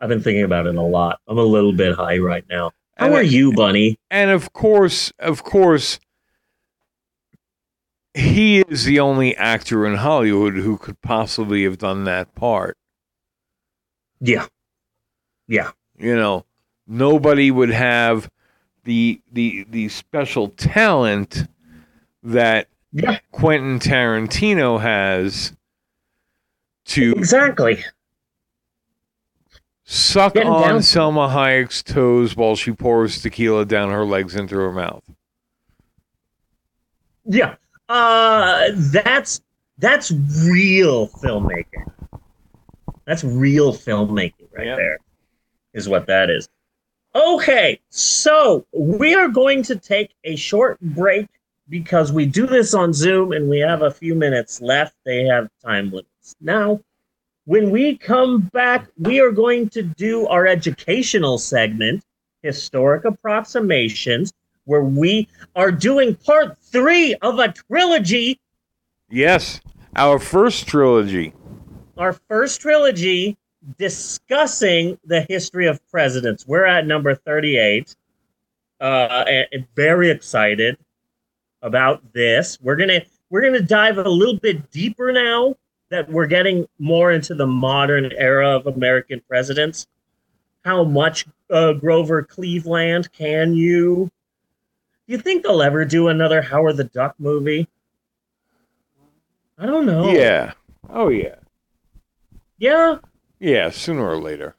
[0.00, 1.18] I've been thinking about it a lot.
[1.26, 2.70] I'm a little bit high right now.
[2.98, 3.98] How And are you, Bunny?
[4.10, 6.00] And of course, of course,
[8.14, 12.76] he is the only actor in Hollywood who could possibly have done that part.
[14.20, 14.46] Yeah.
[15.46, 15.70] Yeah.
[15.96, 16.44] You know,
[16.86, 18.30] nobody would have
[18.84, 21.46] the the the special talent
[22.22, 23.18] that Yeah.
[23.30, 25.52] Quentin Tarantino has
[26.86, 27.84] to Exactly.
[29.90, 34.70] Suck on down- Salma Hayek's toes while she pours tequila down her legs into her
[34.70, 35.02] mouth.
[37.24, 37.54] Yeah.
[37.88, 39.40] Uh that's
[39.78, 40.12] that's
[40.44, 41.90] real filmmaking.
[43.06, 44.76] That's real filmmaking right Yeah.
[44.76, 44.98] there.
[45.72, 46.50] Is what that is.
[47.14, 51.28] Okay, so we are going to take a short break
[51.70, 54.94] because we do this on Zoom and we have a few minutes left.
[55.06, 56.36] They have time limits.
[56.42, 56.80] Now,
[57.48, 62.04] when we come back, we are going to do our educational segment,
[62.42, 64.34] Historic Approximations,
[64.64, 68.38] where we are doing part three of a trilogy,
[69.08, 69.62] Yes,
[69.96, 71.32] our first trilogy.
[71.96, 73.38] our first trilogy
[73.78, 76.46] discussing the history of presidents.
[76.46, 77.96] We're at number 38.
[78.78, 80.76] Uh, and, very excited
[81.62, 82.58] about this.
[82.60, 85.54] We're gonna we're gonna dive a little bit deeper now
[85.90, 89.86] that we're getting more into the modern era of American presidents.
[90.64, 94.10] How much uh, Grover Cleveland can you?
[95.06, 97.68] Do you think they'll ever do another Howard the Duck movie?
[99.56, 100.12] I don't know.
[100.12, 100.52] Yeah.
[100.90, 101.36] Oh yeah.
[102.58, 102.98] Yeah.
[103.40, 104.56] Yeah, sooner or later.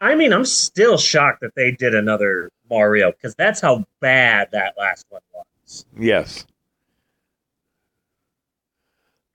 [0.00, 4.74] I mean, I'm still shocked that they did another Mario because that's how bad that
[4.78, 5.84] last one was.
[5.98, 6.46] Yes.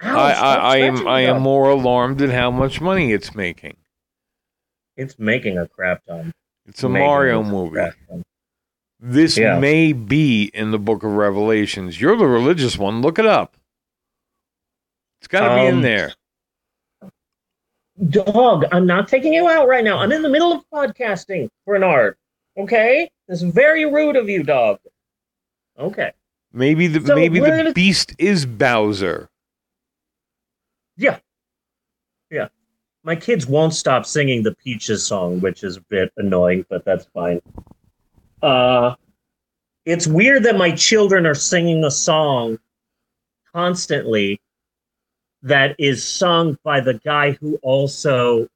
[0.04, 3.78] Ow, I, I, I am I am more alarmed at how much money it's making.
[4.98, 6.32] It's making a crap ton.
[6.66, 7.76] It's a Making Mario movie.
[8.10, 8.24] ton.
[9.00, 9.60] This Yeah.
[9.60, 12.00] may be in the book of Revelations.
[12.02, 13.02] You're the religious one.
[13.02, 13.56] Look it up.
[15.20, 16.14] It's got to be in Um, there.
[18.10, 20.00] Dog, I'm not taking you out right now.
[20.00, 22.18] I'm in the middle of podcasting, Bernard.
[22.58, 24.80] Okay, that's very rude of you, dog.
[25.80, 26.12] Okay.
[26.52, 29.30] Maybe the so maybe the gonna- beast is Bowser.
[30.98, 31.20] Yeah.
[32.30, 32.48] Yeah.
[33.04, 37.06] My kids won't stop singing the Peaches song, which is a bit annoying, but that's
[37.14, 37.42] fine.
[38.42, 38.96] Uh
[39.86, 42.58] it's weird that my children are singing a song
[43.54, 44.42] constantly
[45.44, 48.48] that is sung by the guy who also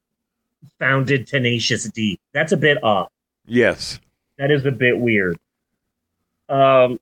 [0.78, 2.18] founded Tenacious D.
[2.32, 3.12] That's a bit off.
[3.46, 4.00] Yes.
[4.38, 5.38] That is a bit weird.
[6.48, 6.98] Um,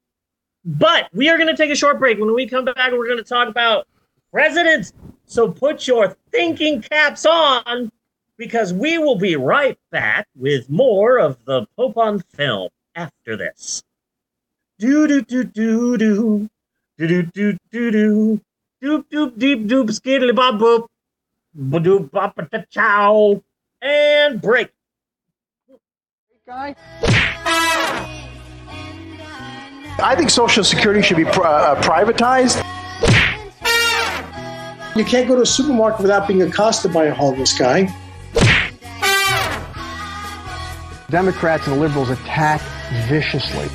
[0.65, 2.19] but we are going to take a short break.
[2.19, 3.89] When we come back, we're going to talk about
[4.31, 4.93] presidents.
[5.29, 7.93] So put your thinking caps on
[8.39, 13.83] because we will be right back with more of the Pope on film after this.
[14.79, 16.49] Do do do do do
[16.97, 18.41] do do do do do
[18.83, 20.87] doop doop deep doop skiddly bop boop
[21.55, 23.43] doop bop da chow
[23.83, 24.71] and break.
[26.47, 26.75] guy?
[30.01, 32.65] I think Social Security should be pri- uh, privatized.
[34.99, 37.87] You can't go to a supermarket without being accosted by a homeless guy.
[41.09, 42.61] Democrats and liberals attack
[43.07, 43.69] viciously.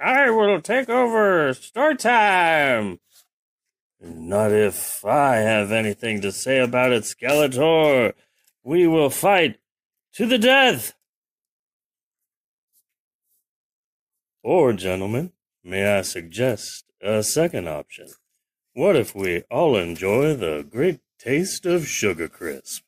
[0.00, 1.54] I will take over.
[1.54, 2.98] Start time.
[4.00, 8.14] Not if I have anything to say about it, Skeletor.
[8.64, 9.60] We will fight
[10.14, 10.94] to the death.
[14.42, 15.30] Or, gentlemen,
[15.62, 18.08] may I suggest a second option?
[18.74, 22.82] What if we all enjoy the great taste of Sugar Crisp?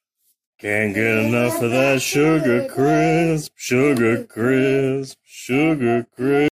[0.64, 6.53] Can't get enough of that sugar crisp, sugar crisp, sugar crisp.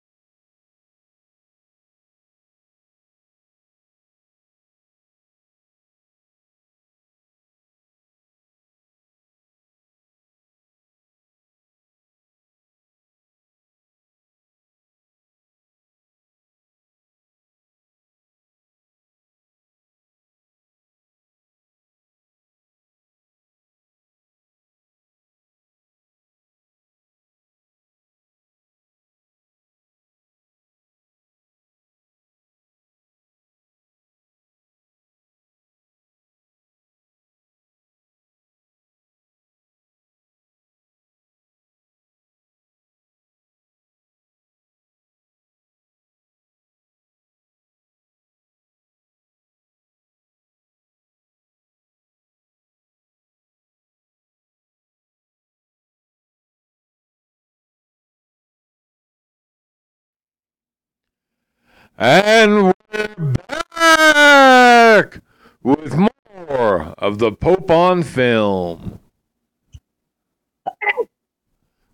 [62.02, 63.34] And we're
[63.76, 65.20] back
[65.62, 68.98] with more of the Pope on film.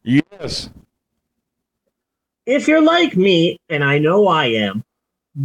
[0.04, 0.70] Yes.
[2.46, 4.84] If you're like me, and I know I am,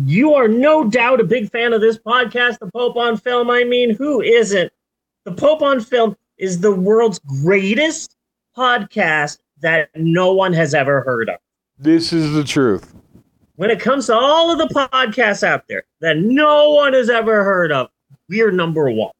[0.05, 3.49] you are no doubt a big fan of this podcast, The Pope on Film.
[3.49, 4.71] I mean, who isn't?
[5.25, 8.15] The Pope on Film is the world's greatest
[8.55, 11.39] podcast that no one has ever heard of.
[11.79, 12.93] This is the truth.
[13.61, 17.43] When it comes to all of the podcasts out there that no one has ever
[17.43, 17.91] heard of,
[18.27, 19.11] we are number one.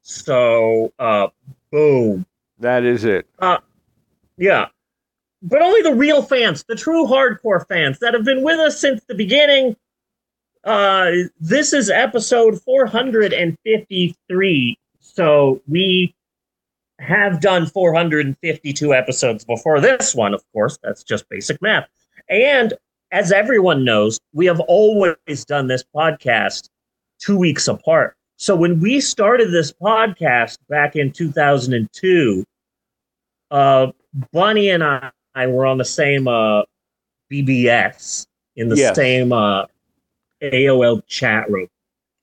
[0.00, 1.26] So, uh,
[1.70, 2.24] boom.
[2.60, 3.26] That is it.
[4.38, 4.68] Yeah.
[5.42, 9.02] But only the real fans, the true hardcore fans that have been with us since
[9.06, 9.76] the beginning.
[10.64, 14.78] Uh, this is episode 453.
[14.98, 16.14] So we
[17.00, 20.78] have done 452 episodes before this one, of course.
[20.82, 21.86] That's just basic math.
[22.30, 22.72] And
[23.10, 26.68] as everyone knows, we have always done this podcast
[27.20, 28.14] two weeks apart.
[28.36, 32.44] So when we started this podcast back in 2002,
[33.50, 33.88] uh,
[34.32, 36.62] Bunny and I, I were on the same uh,
[37.32, 38.94] BBS in the Yes.
[38.96, 39.64] same uh,
[40.42, 41.68] AOL chat room.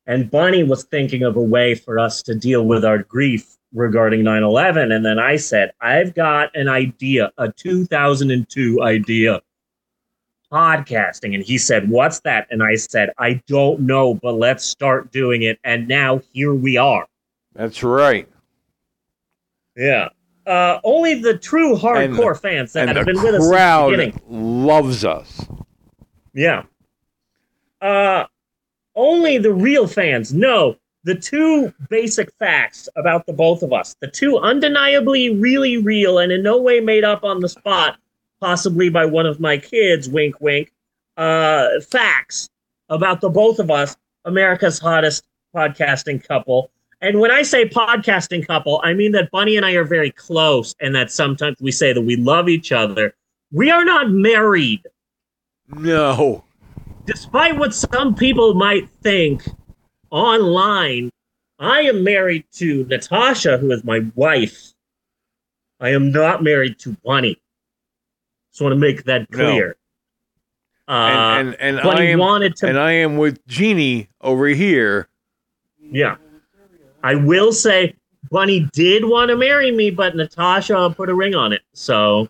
[0.07, 4.23] And Bunny was thinking of a way for us to deal with our grief regarding
[4.23, 4.91] 9 11.
[4.91, 9.41] And then I said, I've got an idea, a 2002 idea
[10.55, 11.35] podcasting.
[11.35, 12.47] And he said, What's that?
[12.49, 15.59] And I said, I don't know, but let's start doing it.
[15.63, 17.05] And now here we are.
[17.53, 18.27] That's right.
[19.75, 20.09] Yeah.
[20.47, 24.21] Uh, only the true hardcore fans that have been with us since the crowd beginning.
[24.27, 25.45] loves us.
[26.33, 26.63] Yeah.
[27.81, 28.25] Uh,
[28.95, 33.95] only the real fans know the two basic facts about the both of us.
[34.01, 37.97] The two undeniably really real and in no way made up on the spot,
[38.41, 40.71] possibly by one of my kids, wink, wink,
[41.17, 42.49] uh, facts
[42.89, 45.23] about the both of us, America's hottest
[45.55, 46.71] podcasting couple.
[47.01, 50.75] And when I say podcasting couple, I mean that Bunny and I are very close
[50.79, 53.13] and that sometimes we say that we love each other.
[53.51, 54.83] We are not married
[55.69, 56.43] No.
[57.05, 59.43] despite what some people might think
[60.11, 61.09] online,
[61.59, 64.73] I am married to Natasha, who is my wife.
[65.79, 67.37] I am not married to Bunny.
[68.55, 69.37] Just want to make that No.
[69.51, 69.75] clear.
[70.87, 70.91] Uh,
[71.39, 72.67] And and, and I am wanted to.
[72.69, 75.09] and I am with Jeannie over here.
[75.77, 76.15] yeah.
[77.03, 77.95] I will say,
[78.31, 81.63] Bunny did want to marry me, but Natasha put a ring on it.
[81.73, 82.29] So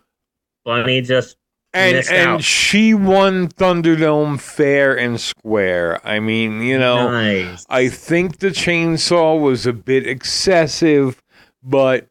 [0.64, 1.36] Bunny just
[1.72, 2.42] And and out.
[2.42, 6.00] she won Thunderdome fair and square.
[6.04, 7.64] I mean, you know, nice.
[7.70, 11.22] I think the chainsaw was a bit excessive,
[11.62, 12.08] but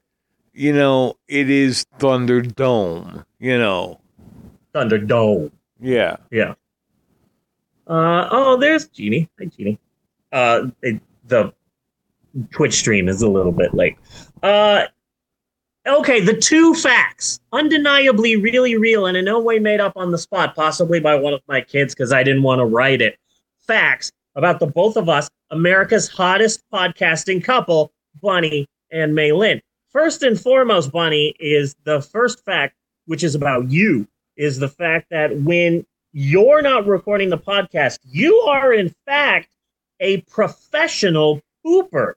[0.53, 3.99] you know, it is Thunderdome, you know.
[4.75, 5.51] Thunderdome.
[5.79, 6.17] Yeah.
[6.31, 6.55] Yeah.
[7.87, 9.29] Uh, oh, there's Jeannie.
[9.39, 9.79] Hi, Jeannie.
[10.31, 11.53] Uh, it, the
[12.51, 13.95] Twitch stream is a little bit late.
[14.43, 14.85] Uh,
[15.87, 20.17] okay, the two facts, undeniably really real and in no way made up on the
[20.17, 23.17] spot, possibly by one of my kids because I didn't want to write it.
[23.65, 29.61] Facts about the both of us, America's hottest podcasting couple, Bunny and Maylin.
[29.89, 34.07] First and foremost, Bunny, is the first fact, which is about you,
[34.37, 35.85] is the fact that when
[36.17, 37.99] you're not recording the podcast.
[38.05, 39.49] You are, in fact,
[39.99, 42.13] a professional pooper.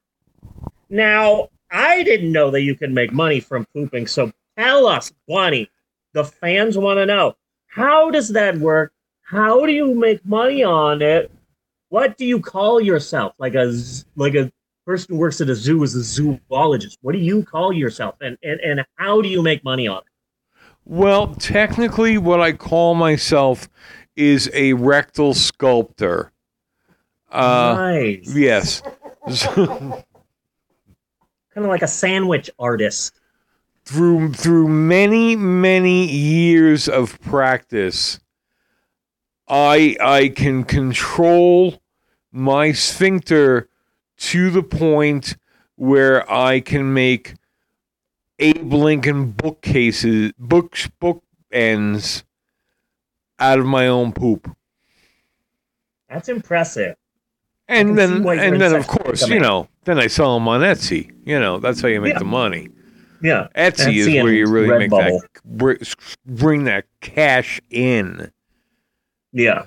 [0.88, 4.06] Now, I didn't know that you could make money from pooping.
[4.06, 5.68] So tell us, Bonnie,
[6.12, 7.34] the fans want to know
[7.66, 8.92] how does that work?
[9.22, 11.32] How do you make money on it?
[11.88, 13.32] What do you call yourself?
[13.40, 13.74] Like a
[14.14, 14.52] like a
[14.86, 16.98] person who works at a zoo is a zoologist.
[17.02, 18.14] What do you call yourself?
[18.20, 20.07] And and, and how do you make money on it?
[20.88, 23.68] Well, technically what I call myself
[24.16, 26.32] is a rectal sculptor.
[27.30, 28.34] Uh nice.
[28.34, 28.82] yes.
[29.54, 30.04] Kind
[31.56, 33.20] of like a sandwich artist.
[33.84, 38.20] through through many many years of practice
[39.48, 41.80] i i can control
[42.30, 43.68] my sphincter
[44.18, 45.36] to the point
[45.76, 47.34] where i can make
[48.38, 51.22] abe lincoln bookcases books, book
[51.52, 52.24] ends
[53.38, 54.54] out of my own poop
[56.08, 56.96] That's impressive.
[57.68, 60.46] and then see why you're and then of course you know then i sell them
[60.48, 62.18] on etsy you know that's how you make Yeah.
[62.20, 62.68] the money
[63.20, 63.48] Yeah.
[63.56, 65.20] Etsy, is where you really make Redbubble.
[65.44, 68.30] that bring that cash in.
[69.32, 69.64] Yeah.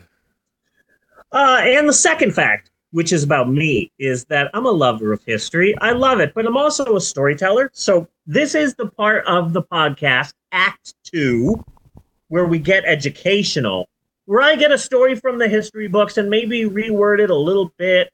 [1.34, 5.24] Uh, and the second fact, which is about me, is that I'm a lover of
[5.26, 5.74] history.
[5.82, 7.70] I love it, but I'm also a storyteller.
[7.74, 11.64] So this is the part of the podcast, Act Two,
[12.28, 13.88] where we get educational.
[14.26, 17.74] where I get a story from the history books and maybe reword it a little
[17.78, 18.12] bit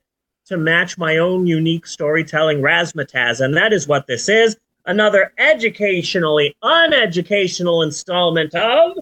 [0.47, 3.39] to match my own unique storytelling razzmatazz.
[3.39, 8.97] And that is what this is another educationally uneducational installment of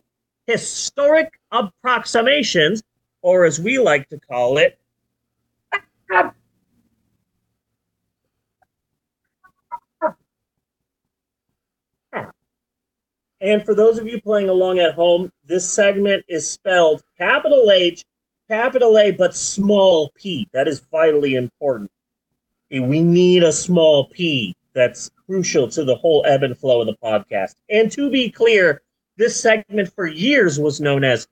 [0.47, 2.83] Historic Approximations,
[3.21, 4.77] or as we like to call it,
[13.41, 18.03] And for those of you playing along at home, this segment is spelled capital H,
[18.49, 20.47] capital A, but small p.
[20.53, 21.91] That is vitally important.
[22.71, 24.55] We need a small p.
[24.73, 27.55] That's crucial to the whole ebb and flow of the podcast.
[27.69, 28.81] And to be clear,
[29.17, 31.27] this segment for years was known as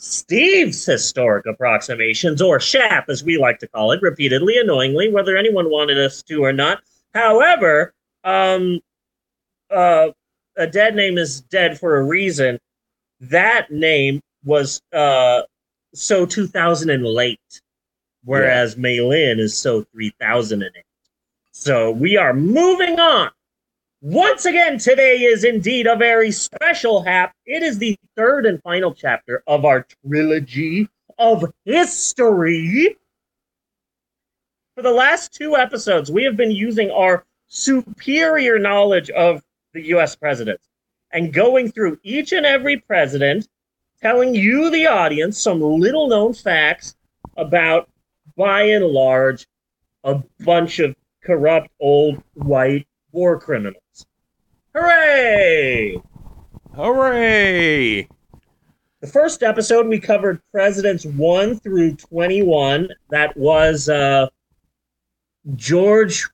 [0.00, 5.70] Steve's Historic Approximations, or SHAP, as we like to call it, repeatedly, annoyingly, whether anyone
[5.70, 6.82] wanted us to or not.
[7.14, 7.92] However,
[8.22, 8.78] um,
[9.70, 10.10] uh,
[10.56, 12.60] a dead name is dead for a reason.
[13.20, 15.42] That name was uh,
[15.94, 17.60] so 2000 and late,
[18.24, 18.82] whereas yeah.
[18.82, 20.84] Maylin is so 3008.
[21.50, 23.30] So we are moving on.
[24.00, 27.34] Once again, today is indeed a very special hap.
[27.46, 30.88] It is the third and final chapter of our trilogy
[31.18, 32.96] of history.
[34.76, 39.42] For the last two episodes, we have been using our superior knowledge of
[39.74, 40.68] the US presidents
[41.10, 43.48] and going through each and every president,
[44.00, 46.94] telling you, the audience, some little known facts
[47.36, 47.90] about,
[48.36, 49.48] by and large,
[50.04, 50.94] a bunch of
[51.24, 53.82] corrupt old white war criminals.
[54.78, 56.00] Hooray!
[56.76, 58.08] Hooray!
[59.00, 62.88] The first episode we covered presidents 1 through 21.
[63.10, 64.28] That was uh,
[65.56, 66.28] George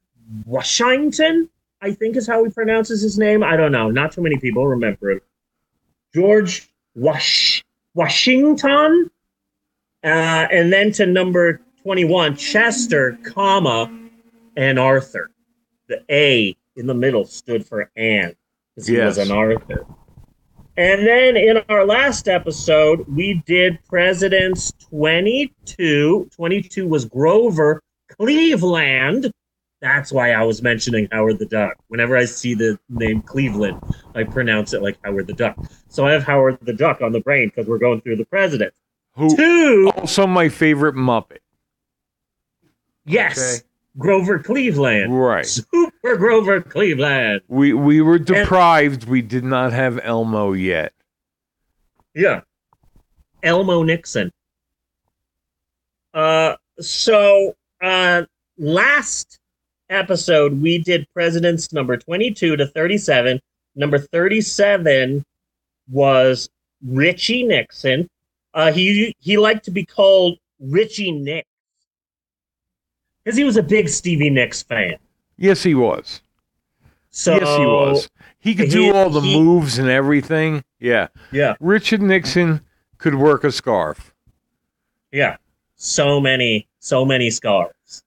[0.44, 1.48] Washington,
[1.80, 3.42] I think is how he pronounces his name.
[3.42, 3.90] I don't know.
[3.90, 5.22] Not too many people remember it.
[6.14, 7.64] George Wash
[7.94, 9.10] Washington.
[10.02, 13.90] Uh, and then to number 21, Chester, comma,
[14.54, 15.30] and Arthur.
[15.88, 18.34] The A in the middle stood for Anne
[18.74, 19.16] because he yes.
[19.16, 19.86] was an Arthur.
[20.76, 26.30] And then in our last episode, we did Presidents 22.
[26.34, 29.30] 22 was Grover Cleveland.
[29.80, 31.76] That's why I was mentioning Howard the Duck.
[31.88, 33.80] Whenever I see the name Cleveland,
[34.14, 35.56] I pronounce it like Howard the Duck.
[35.88, 38.72] So I have Howard the Duck on the brain because we're going through the president.
[39.16, 41.38] Who Two, also my favorite Muppet.
[43.04, 43.58] Yes.
[43.58, 43.68] Okay.
[43.98, 45.18] Grover Cleveland.
[45.18, 45.46] Right.
[45.46, 47.42] Super Grover Cleveland.
[47.48, 49.02] We we were deprived.
[49.02, 50.92] And, we did not have Elmo yet.
[52.14, 52.40] Yeah.
[53.42, 54.32] Elmo Nixon.
[56.12, 58.22] Uh so uh
[58.58, 59.38] last
[59.90, 63.40] episode, we did presidents number 22 to 37.
[63.76, 65.24] Number 37
[65.90, 66.48] was
[66.86, 68.08] Richie Nixon.
[68.52, 71.48] Uh, he he liked to be called Richie Nix
[73.24, 74.96] because he was a big Stevie Nicks fan.
[75.36, 76.20] Yes, he was.
[77.10, 78.08] So yes, he was.
[78.38, 80.62] He could he, do all the he, moves and everything.
[80.78, 81.08] Yeah.
[81.32, 81.54] Yeah.
[81.60, 82.60] Richard Nixon
[82.98, 84.14] could work a scarf.
[85.10, 85.36] Yeah.
[85.76, 88.04] So many, so many scarves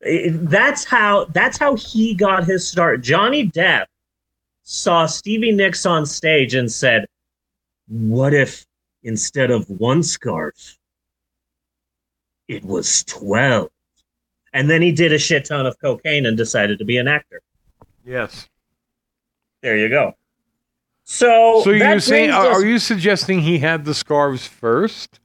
[0.00, 3.02] that's how that's how he got his start.
[3.02, 3.86] Johnny Depp
[4.62, 7.06] saw Stevie Nicks on stage and said,
[7.88, 8.66] "What if
[9.02, 10.78] instead of one scarf,
[12.46, 13.70] it was 12?"
[14.52, 17.42] And then he did a shit ton of cocaine and decided to be an actor.
[18.04, 18.48] Yes.
[19.62, 20.14] There you go.
[21.04, 25.20] So, so you're saying, us- are you suggesting he had the scarves first?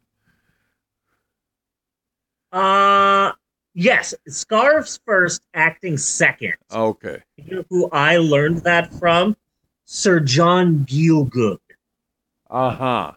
[2.52, 3.32] Uh,
[3.76, 6.54] Yes, scarves first, acting second.
[6.72, 7.24] Okay.
[7.38, 9.36] You know who I learned that from?
[9.86, 11.58] Sir John Gielgud.
[12.52, 13.12] Uh huh.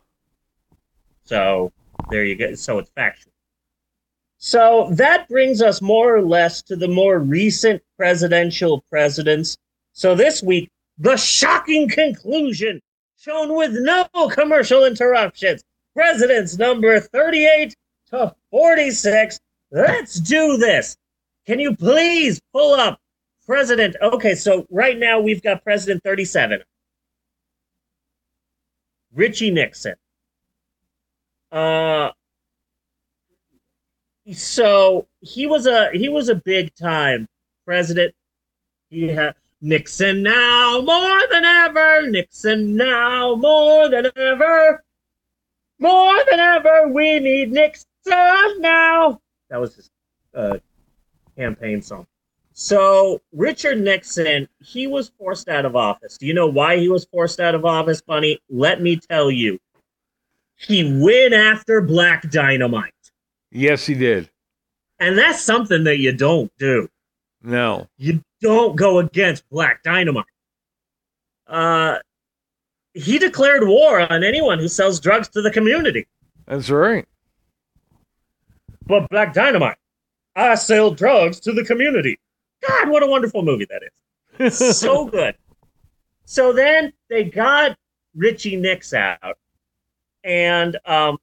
[1.25, 1.73] So
[2.09, 2.55] there you go.
[2.55, 3.33] So it's factual.
[4.39, 9.57] So that brings us more or less to the more recent presidential presidents.
[9.93, 12.81] So this week, the shocking conclusion,
[13.19, 15.63] shown with no commercial interruptions.
[15.95, 17.75] Presidents number 38
[18.11, 20.97] to 46 Let's do this.
[21.47, 23.01] Can you please pull up
[23.47, 23.97] President?
[24.01, 26.63] Okay, so right now we've got President 37.
[29.15, 29.95] Richie Nixon.
[31.51, 32.11] Uh
[34.33, 37.27] so he was a he was a big time
[37.65, 38.15] president.
[38.91, 42.09] He had Nixon now more than ever.
[42.09, 44.83] Nixon now more than ever.
[45.79, 47.87] More than ever, we need Nixon
[48.61, 49.21] now.
[49.51, 49.91] That was his
[50.35, 50.59] uh,
[51.37, 52.07] campaign song.
[52.55, 56.17] So Richard Nixon, he was forced out of office.
[56.19, 58.41] Do you know why he was forced out of office, Bunny?
[58.49, 59.59] Let me tell you.
[60.57, 62.93] he went after Black Dynamite.
[63.57, 64.29] Yes, he did.
[65.01, 66.89] And that's something that you don't do.
[67.43, 67.89] No.
[67.97, 70.27] You don't go against Black Dynamite.
[71.47, 71.99] Uh,
[72.93, 76.07] he declared war on anyone who sells drugs to the community.
[76.47, 77.07] That's right.
[78.85, 79.79] But Black Dynamite,
[80.35, 82.19] I sell drugs to the community.
[82.67, 83.83] God, what a wonderful movie that
[84.39, 84.77] is.
[84.79, 85.35] so good.
[86.27, 87.79] So then they got
[88.15, 89.39] Richie Nix out,
[90.25, 91.19] and um,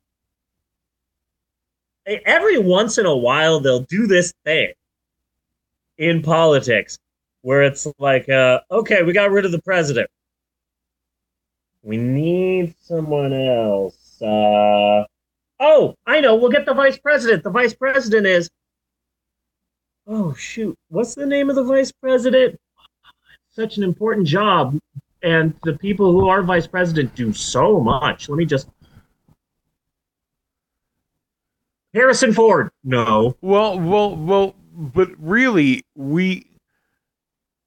[2.06, 4.74] every once in a while they'll do this thing
[5.97, 6.97] in politics
[7.41, 10.10] where it's like, uh, okay, we got rid of the president.
[11.84, 14.22] We need someone else.
[14.22, 15.04] Uh,
[15.60, 16.36] oh, I know.
[16.36, 17.43] We'll get the vice president.
[17.43, 18.49] The vice president is.
[20.08, 20.78] Oh shoot!
[20.89, 22.60] What's the name of the vice president?
[23.51, 24.78] Such an important job,
[25.22, 28.30] and the people who are vice president do so much.
[28.30, 28.70] Let me just.
[31.93, 32.71] Harrison Ford.
[32.83, 33.37] No.
[33.41, 36.47] Well, well, well, but really, we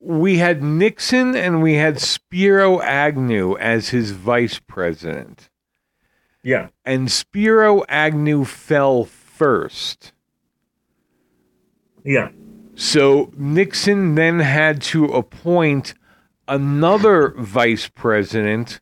[0.01, 5.51] we had Nixon and we had Spiro Agnew as his vice president.
[6.43, 6.69] Yeah.
[6.85, 10.13] And Spiro Agnew fell first.
[12.05, 12.31] Yeah.
[12.77, 15.95] So Nixon then had to appoint
[16.47, 18.81] another vice president.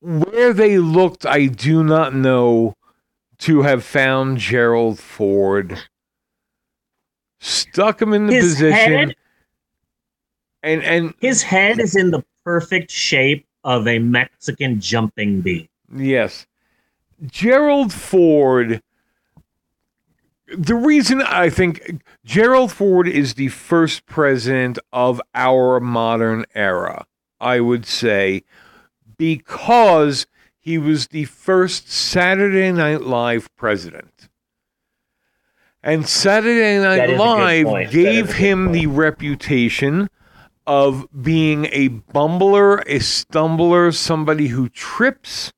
[0.00, 2.74] Where they looked, I do not know,
[3.38, 5.78] to have found Gerald Ford.
[7.40, 8.74] Stuck him in the His position.
[8.76, 9.16] head-
[10.62, 15.68] and and His head is in the perfect shape of a Mexican jumping bee.
[15.94, 16.46] Yes.
[17.26, 18.82] Gerald Ford.
[20.56, 27.06] The reason I think Gerald Ford is the first president of our modern era,
[27.40, 28.42] I would say,
[29.16, 30.26] because
[30.64, 34.30] he was the first Saturday Night Live president.
[35.82, 38.72] And Saturday Night is a good Live gave is a good him point.
[38.72, 40.08] the reputation
[40.66, 45.52] of being a bumbler, a stumbler, somebody who trips.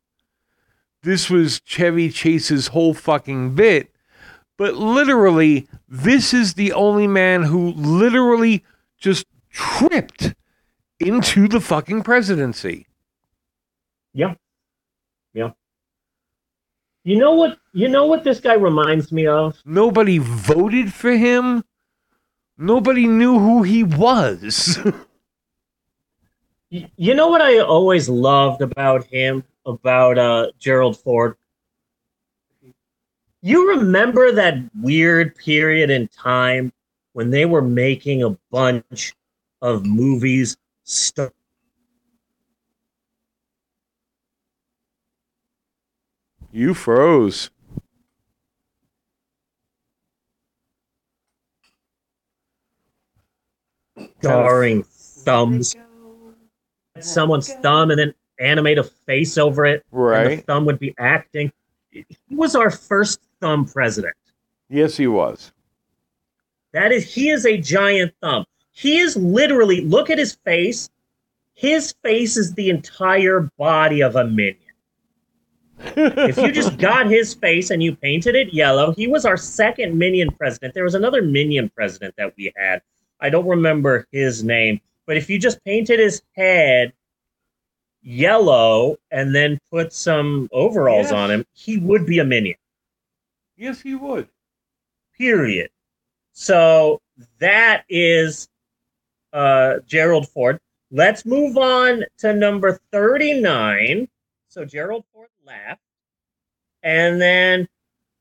[1.04, 3.94] This was Chevy Chase's whole fucking bit.
[4.58, 8.64] But literally, this is the only man who literally
[8.98, 10.34] just tripped
[10.98, 12.88] into the fucking presidency.
[14.12, 14.34] Yeah.
[17.06, 19.62] You know what you know what this guy reminds me of?
[19.64, 21.62] Nobody voted for him.
[22.58, 24.78] Nobody knew who he was.
[26.72, 31.36] Y- You know what I always loved about him, about uh, Gerald Ford?
[33.40, 36.72] You remember that weird period in time
[37.12, 39.14] when they were making a bunch
[39.62, 41.32] of movies st-
[46.56, 47.50] you froze.
[54.20, 55.76] starring thumbs.
[57.00, 59.84] Someone's thumb and then animate a face over it.
[59.92, 60.46] And the Right.
[60.46, 61.52] thumb would be acting.
[61.90, 64.14] He was our first thumb president.
[64.70, 65.52] Yes, he was.
[66.72, 68.44] That is, he is a giant thumb.
[68.72, 70.90] He is literally, look at his face.
[71.54, 74.65] His face is the entire body of a minion.
[75.78, 79.96] If you just got his face and you painted it yellow, he was our second
[79.98, 80.74] minion president.
[80.74, 82.82] There was another minion president that we had.
[83.20, 86.92] I don't remember his name, but if you just painted his head
[88.02, 91.12] yellow and then put some overalls Yes.
[91.12, 92.56] on him, he would be a minion
[93.56, 94.28] yes, he would.
[95.16, 95.70] period.
[96.32, 97.00] So
[97.38, 98.48] that is
[99.32, 100.60] uh, Gerald Ford.
[100.90, 104.08] Let's move on to number 39.
[104.48, 105.80] So Gerald Ford left.
[106.82, 107.68] And then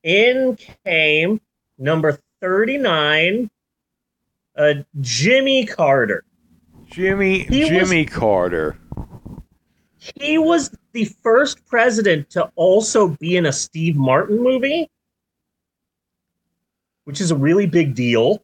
[0.02, 1.40] in came
[1.78, 3.50] number 39,
[4.56, 6.24] uh, Jimmy Carter.
[6.86, 8.78] Jimmy He was- Jimmy Carter.
[10.20, 14.88] He was the first president to also be in a Steve Martin movie,
[17.04, 18.42] which is a really big deal.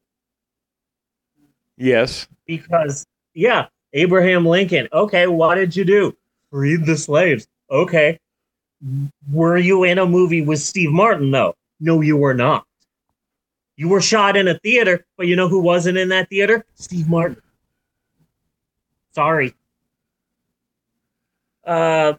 [1.79, 2.27] Yes.
[2.47, 4.89] because yeah, Abraham Lincoln.
[4.93, 6.17] Okay, what did you do?
[6.51, 7.49] Freed the slaves.
[7.71, 8.19] Okay.
[9.31, 11.55] Were you in a movie with Steve Martin though?
[11.81, 12.67] No, you were not.
[13.77, 16.65] You were shot in a theater, but you know who wasn't in that theater?
[16.75, 17.41] Steve Martin.
[19.13, 19.55] Sorry.
[21.65, 22.15] Uh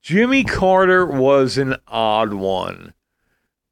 [0.00, 2.94] Jimmy Carter was an odd one.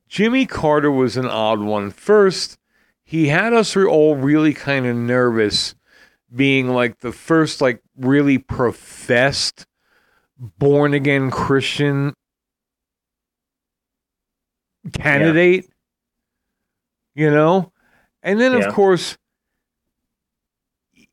[0.09, 1.91] Jimmy Carter was an odd one.
[1.91, 2.59] First,
[3.05, 5.74] he had us all really kind of nervous
[6.34, 9.66] being like the first like really professed
[10.39, 12.14] born again Christian
[14.93, 15.68] candidate.
[17.14, 17.72] You know?
[18.22, 18.66] And then, Yeah.
[18.66, 19.16] of course,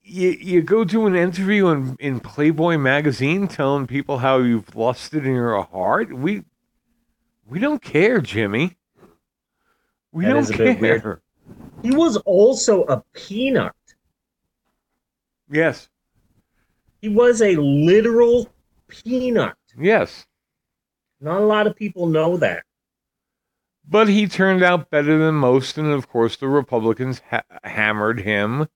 [0.03, 5.25] you, you go to an interview in, in Playboy magazine telling people how you've lusted
[5.25, 6.13] in your heart.
[6.13, 6.43] We
[7.45, 8.77] we don't care, Jimmy.
[10.11, 11.21] We That don't care.
[11.81, 13.73] He was also a peanut.
[15.49, 15.89] Yes.
[17.01, 18.49] He was a literal
[19.03, 19.55] peanut.
[19.77, 20.25] Yes.
[21.19, 22.63] Not a lot of people know that.
[23.87, 28.67] But he turned out better than most, and of course, the Republicans ha- hammered him.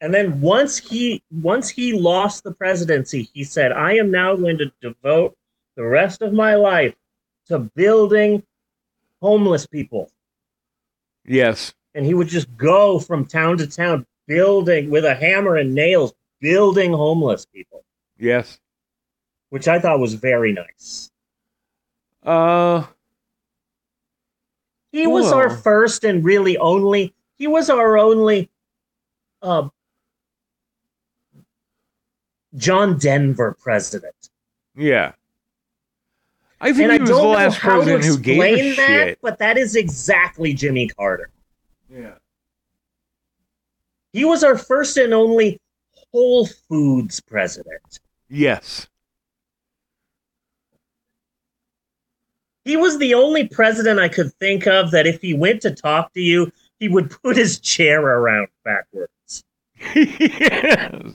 [0.00, 4.58] And then once he once he lost the presidency, he said, "I am now going
[4.58, 5.36] to devote
[5.76, 6.94] the rest of my life
[7.46, 8.42] to building
[9.20, 10.10] homeless people."
[11.24, 11.74] Yes.
[11.94, 16.14] And he would just go from town to town building with a hammer and nails,
[16.40, 17.84] building homeless people,
[18.20, 18.60] Yes.
[19.48, 21.10] which I thought was very nice.
[22.22, 22.84] Uh,
[24.92, 27.14] He was our first and really only.
[27.38, 28.50] He was our only
[29.42, 29.68] uh,
[32.56, 34.14] John Denver president.
[34.76, 35.12] yeah.
[36.62, 38.38] I think and he I was don't the know last how to president who gave
[38.42, 39.18] a explain that, shit.
[39.22, 41.30] but that is exactly Jimmy Carter.
[41.88, 42.16] Yeah.
[44.12, 45.58] He was our first and only
[46.12, 48.00] Whole Foods president.
[48.30, 48.88] Yes.
[52.64, 56.12] He was the only president I could think of that if he went to talk
[56.14, 59.44] to you, he would put his chair around backwards.
[59.94, 61.12] yes.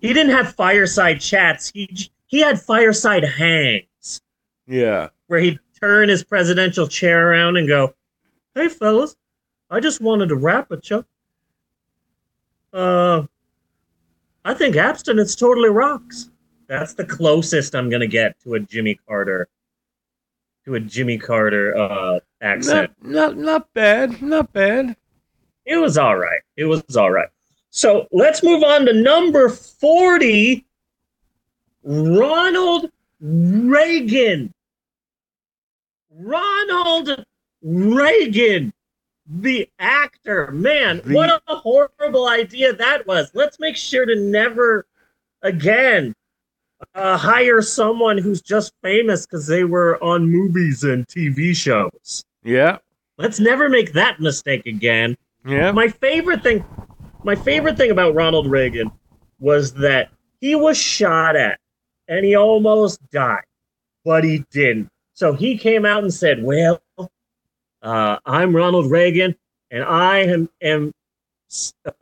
[0.00, 1.70] He didn't have fireside chats.
[1.72, 4.20] He he had fireside hangs
[4.66, 5.08] Yeah.
[5.28, 7.94] where he'd turn his presidential chair around and go,
[8.54, 9.16] "Hey fellas,
[9.70, 11.04] I just wanted to rap at you.
[12.72, 13.26] Uh,
[14.44, 16.30] I think abstinence totally rocks."
[16.66, 19.48] That's the closest I'm gonna get to a Jimmy Carter,
[20.64, 22.92] to a Jimmy Carter uh, accent.
[23.02, 24.22] Not, not, not bad.
[24.22, 24.96] Not bad.
[25.66, 26.40] It was all right.
[26.56, 27.28] It was all right.
[27.70, 30.64] So let's move on to number 40
[31.82, 32.90] Ronald
[33.20, 34.52] Reagan.
[36.10, 37.24] Ronald
[37.62, 38.73] Reagan,
[39.26, 40.50] the actor.
[40.52, 43.30] Man, The- what a horrible idea that was.
[43.34, 44.86] Let's make sure to never
[45.42, 46.14] again
[46.94, 52.24] uh, hire someone who's just famous because they were on movies and TV shows.
[52.42, 52.78] Yeah.
[53.16, 55.16] Let's never make that mistake again.
[55.46, 55.72] Yeah.
[55.72, 56.64] My favorite thing,
[57.22, 58.90] my favorite thing about Ronald Reagan
[59.38, 60.10] was that
[60.40, 61.58] he was shot at
[62.08, 63.44] and he almost died,
[64.04, 64.88] but he didn't.
[65.14, 66.82] So he came out and said, "Well,
[67.84, 69.36] uh, I'm Ronald Reagan,
[69.70, 70.92] and I am, am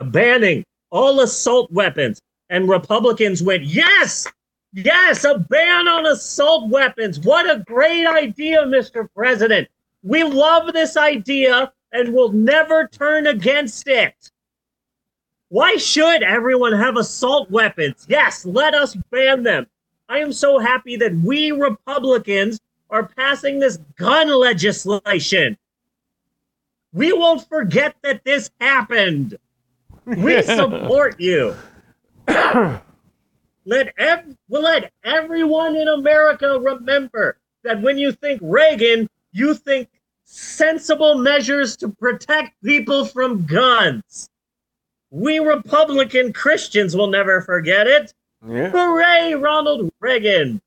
[0.00, 4.26] banning all assault weapons." And Republicans went, "Yes,
[4.72, 7.20] yes, a ban on assault weapons.
[7.20, 9.08] What a great idea, Mr.
[9.14, 9.68] President.
[10.02, 14.30] We love this idea and will never turn against it.
[15.48, 18.06] Why should everyone have assault weapons?
[18.08, 19.66] Yes, let us ban them.
[20.08, 22.58] I am so happy that we Republicans
[22.90, 25.56] are passing this gun legislation.
[26.92, 29.38] We won't forget that this happened.
[30.04, 31.54] We support you.
[32.28, 39.88] let ev- we'll let everyone in America remember that when you think Reagan, you think
[40.24, 44.28] sensible measures to protect people from guns.
[45.10, 48.14] We Republican Christians will never forget it.
[48.46, 48.70] Yeah.
[48.70, 50.60] Hooray, Ronald Reagan!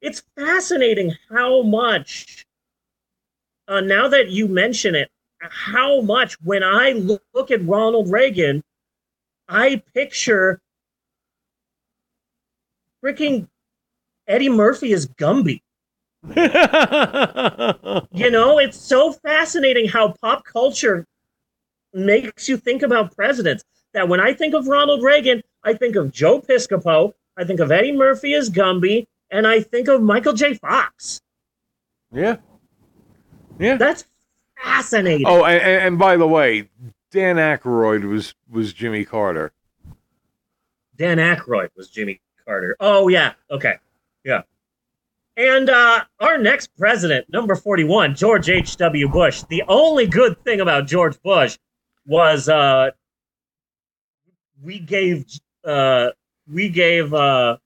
[0.00, 2.46] It's fascinating how much,
[3.68, 5.10] uh, now that you mention it,
[5.40, 8.64] how much when I look, look at Ronald Reagan,
[9.48, 10.60] I picture
[13.04, 13.46] freaking
[14.26, 15.60] Eddie Murphy as Gumby.
[18.10, 21.06] You know, it's so fascinating how pop culture
[21.94, 23.62] makes you think about presidents.
[23.94, 27.70] That when I think of Ronald Reagan, I think of Joe Piscopo, I think of
[27.70, 30.54] Eddie Murphy as Gumby, and I think of Michael J.
[30.54, 31.20] Fox.
[32.12, 32.36] yeah.
[33.58, 33.76] Yeah.
[33.76, 34.04] That's
[34.62, 35.26] fascinating.
[35.26, 36.68] Oh, and, and, by the way,
[37.10, 39.52] Dan Aykroyd was was Jimmy Carter.
[40.96, 42.76] Dan Aykroyd was Jimmy Carter.
[42.80, 43.76] Oh yeah, okay,
[44.24, 44.42] yeah.
[45.36, 48.76] And uh, our next president, number forty-one, George H.
[48.76, 49.08] W.
[49.08, 49.42] Bush.
[49.48, 51.56] The only good thing about George Bush
[52.06, 52.90] was uh,
[54.62, 55.24] we gave
[55.64, 56.10] uh,
[56.52, 57.56] we gave uh,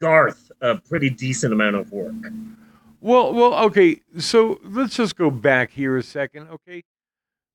[0.00, 2.14] Garth a pretty decent amount of work.
[3.04, 4.00] Well, well, okay.
[4.18, 6.84] So let's just go back here a second, okay?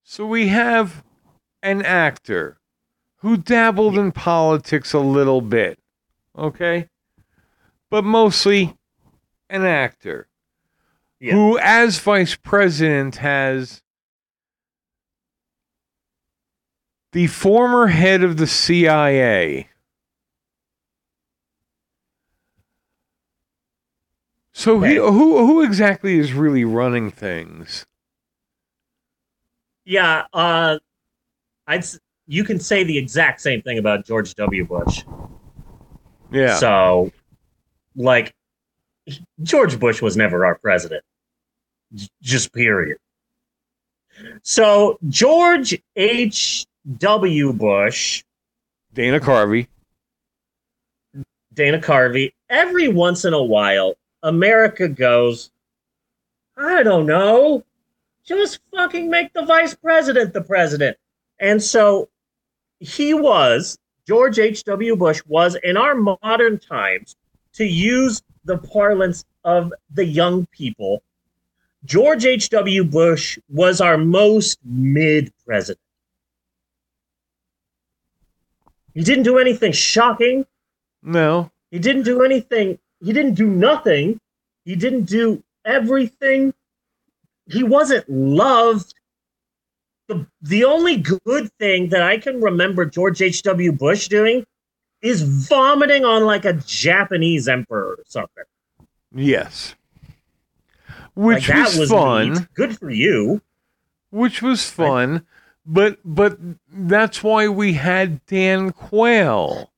[0.04, 1.04] So we have
[1.64, 2.60] an actor
[3.22, 5.80] who dabbled in politics a little bit,
[6.38, 6.88] okay?
[7.90, 8.76] But mostly
[9.50, 10.28] an actor
[11.20, 11.34] Yeah.
[11.34, 13.82] who, as vice president, has
[17.12, 19.69] the former head of the CIA.
[24.60, 25.18] So he, Okay.
[25.18, 27.86] who who exactly is really running things?
[29.86, 30.80] Yeah, uh,
[31.66, 31.86] I'd
[32.28, 34.66] you can say the exact same thing about George W.
[34.66, 35.06] Bush.
[36.30, 36.58] Yeah.
[36.58, 37.10] So,
[37.96, 38.34] like,
[39.44, 41.06] George Bush was never our president.
[41.96, 42.98] J- Just period.
[44.44, 46.66] So George H.
[46.98, 47.54] W.
[47.54, 48.26] Bush,
[48.94, 49.68] Dana Carvey.
[51.54, 55.52] Dana Carvey, every once in a while, America goes,
[56.58, 57.64] I don't know,
[58.26, 60.98] just fucking make the vice president the president.
[61.40, 62.10] And so
[62.80, 64.96] he was, George H.W.
[64.96, 67.16] Bush was in our modern times,
[67.54, 71.02] to use the parlance of the young people,
[71.86, 72.84] George H.W.
[72.84, 75.80] Bush was our most mid president.
[78.94, 80.46] He didn't do anything shocking.
[81.02, 81.52] No.
[81.72, 82.80] He didn't do anything.
[83.02, 84.20] He didn't do nothing.
[84.66, 86.54] He didn't do everything.
[87.48, 88.94] He wasn't loved.
[90.08, 93.72] The, the only good thing that I can remember George H.W.
[93.74, 94.46] Bush doing
[95.02, 98.44] is vomiting on like a Japanese emperor or something.
[99.14, 99.76] Yes.
[101.16, 102.34] Which like, was, was fun.
[102.34, 102.54] neat.
[102.54, 103.42] Good for you.
[104.10, 105.26] Which was fun.
[105.66, 106.38] But but
[106.72, 109.72] that's why we had Dan Quayle.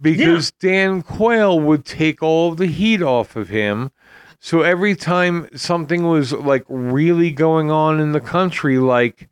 [0.00, 3.90] Because Dan Quayle would take all of the heat off of him.
[4.40, 9.28] So every time something was like really going on in the country, like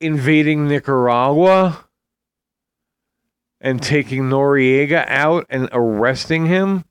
[0.00, 1.84] invading Nicaragua
[3.60, 6.84] and taking Noriega out and arresting him,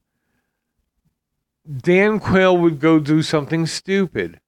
[1.65, 4.39] Dan Quayle would go do something stupid.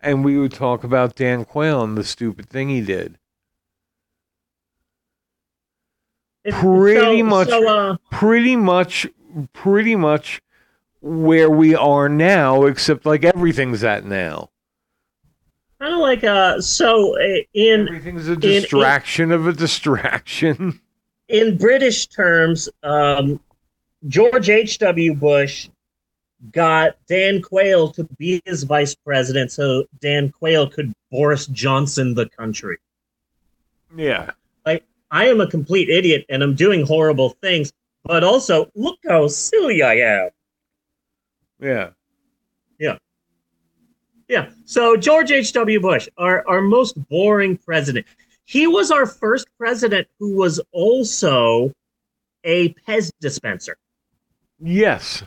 [0.00, 3.17] And we would talk about Dan Quayle and the stupid thing he did.
[6.44, 7.48] Pretty so- much.
[7.48, 9.06] So, uh, Pretty much,
[9.52, 10.40] pretty much
[11.00, 14.50] where we are now, except like everything's at now.
[15.80, 20.80] kind of like uh, so uh, in Everything's a distraction of a distraction.
[21.28, 23.38] in British terms, um,
[24.08, 25.14] George H.W.
[25.14, 25.68] Bush
[26.52, 32.28] got Dan Quayle to be his vice president so Dan Quayle could Boris Johnson the
[32.28, 32.78] country.
[33.96, 34.30] yeah.
[35.10, 37.72] I am a complete idiot and I'm doing horrible things,
[38.04, 40.30] but also look how silly I am.
[41.60, 41.90] Yeah.
[42.78, 42.98] Yeah.
[44.28, 44.50] Yeah.
[44.64, 45.80] So George H.W.
[45.80, 48.06] Bush, our, our most boring president.
[48.44, 51.72] He was our first president who was also
[52.44, 53.76] a Pez dispenser.
[54.58, 55.22] Yes.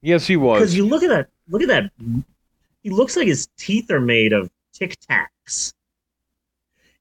[0.00, 0.60] Yes, he was.
[0.60, 1.90] Because you look at that, look at that.
[2.82, 5.73] He looks like his teeth are made of Tic Tacs.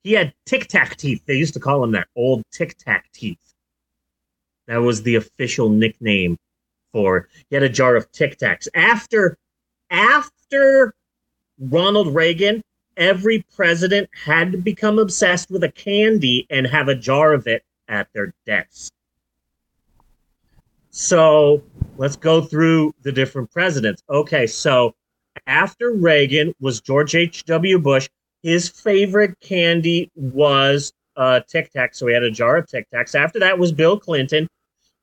[0.03, 1.23] He had Tic Tac teeth.
[1.25, 3.53] They used to call him that old Tic Tac teeth.
[4.67, 6.37] That was the official nickname
[6.91, 7.29] for.
[7.49, 8.67] He had a jar of Tic Tacs.
[8.75, 9.37] After,
[9.89, 10.93] after
[11.59, 12.61] Ronald Reagan,
[12.97, 17.63] every president had to become obsessed with a candy and have a jar of it
[17.87, 18.91] at their desk.
[20.91, 21.63] So
[21.97, 24.03] let's go through the different presidents.
[24.09, 24.93] Okay, so
[25.47, 27.79] after Reagan was George H.W.
[27.79, 28.09] Bush.
[28.43, 33.15] His favorite candy was uh, Tic Tac, so he had a jar of Tic Tacs.
[33.15, 34.47] After that was Bill Clinton.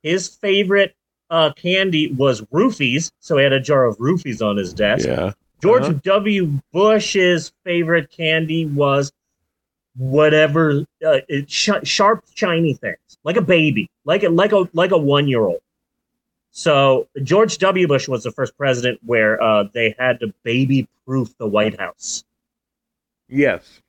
[0.03, 0.95] His favorite
[1.29, 5.07] uh, candy was roofies, so he had a jar of roofies on his desk.
[5.07, 5.33] Yeah.
[5.61, 5.99] George Uh-huh.
[6.03, 6.59] W.
[6.73, 9.11] Bush's favorite candy was
[9.97, 14.91] whatever uh, it, sh- sharp, shiny things, like a baby, like a like a like
[14.91, 15.61] a one year old.
[16.51, 17.87] So George W.
[17.87, 22.23] Bush was the first president where uh, they had to baby proof the White House.
[23.31, 23.81] Yes.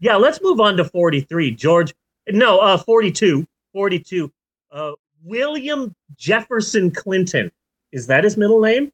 [0.00, 1.52] Yeah, let's move on to 43.
[1.52, 1.94] George,
[2.28, 3.46] no, uh, 42.
[3.72, 4.30] 42.
[4.72, 4.92] Uh,
[5.22, 7.52] William Jefferson Clinton.
[7.92, 8.92] Is that his middle name?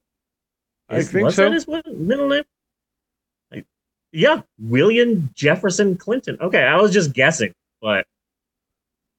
[0.89, 1.45] I Is- think was so.
[1.45, 2.45] that his middle name?
[3.53, 3.65] I-
[4.13, 6.37] yeah, William Jefferson Clinton.
[6.41, 8.07] Okay, I was just guessing, but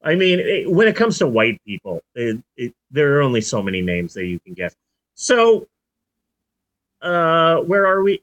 [0.04, 3.62] I mean, it, when it comes to white people, it, it, there are only so
[3.64, 4.76] many names that you can guess.
[5.16, 5.68] So,
[7.02, 8.22] uh, where are we?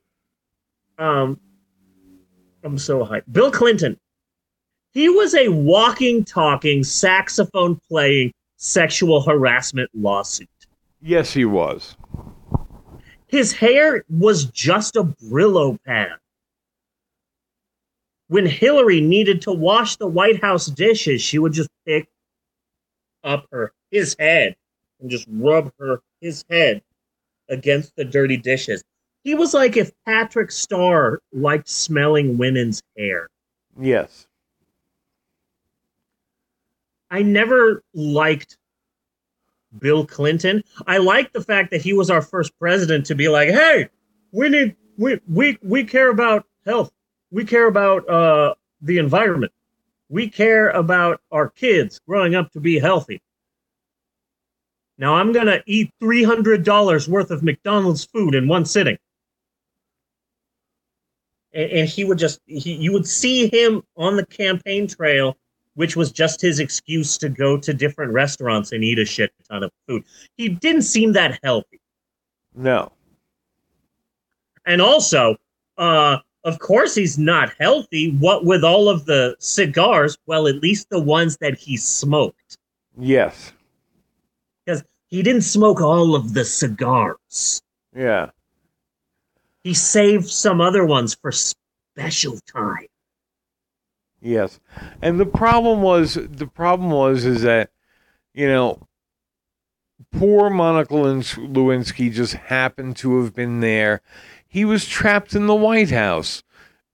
[0.98, 1.40] Um,
[2.64, 3.30] I'm so hyped.
[3.30, 3.98] Bill Clinton.
[4.92, 10.48] He was a walking, talking, saxophone playing sexual harassment lawsuit.
[11.02, 11.96] Yes, he was.
[13.26, 16.12] His hair was just a Brillo pad.
[18.28, 22.08] when Hillary needed to wash the White House dishes, she would just pick
[23.22, 24.56] up her his head
[25.00, 26.82] and just rub her his head
[27.48, 28.82] against the dirty dishes.
[29.24, 33.28] He was like if Patrick Star liked smelling women's hair.
[33.80, 34.26] Yes.
[37.10, 38.58] I never liked
[39.78, 40.62] Bill Clinton.
[40.86, 43.88] I liked the fact that he was our first president to be like, "Hey,
[44.30, 46.92] we need we we we care about health.
[47.30, 49.52] We care about uh the environment.
[50.10, 53.22] We care about our kids growing up to be healthy."
[54.98, 58.96] Now I'm going to eat $300 worth of McDonald's food in one sitting.
[61.54, 65.36] And, and he would just he, you would see him on the campaign trail
[65.74, 69.62] which was just his excuse to go to different restaurants and eat a shit ton
[69.62, 70.04] of food.
[70.36, 71.80] He didn't seem that healthy.
[72.54, 72.92] No.
[74.66, 75.36] And also,
[75.76, 78.12] uh, of course, he's not healthy.
[78.12, 80.16] What with all of the cigars?
[80.26, 82.58] Well, at least the ones that he smoked.
[82.96, 83.52] Yes.
[84.64, 87.60] Because he didn't smoke all of the cigars.
[87.94, 88.30] Yeah.
[89.64, 92.86] He saved some other ones for special time.
[94.20, 94.60] Yes.
[95.02, 97.70] And the problem was the problem was is that
[98.34, 98.86] you know
[100.12, 104.02] poor Monica Lewinsky just happened to have been there.
[104.46, 106.42] He was trapped in the White House.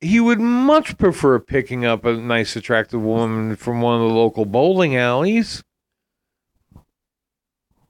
[0.01, 4.47] He would much prefer picking up a nice attractive woman from one of the local
[4.47, 5.63] bowling alleys.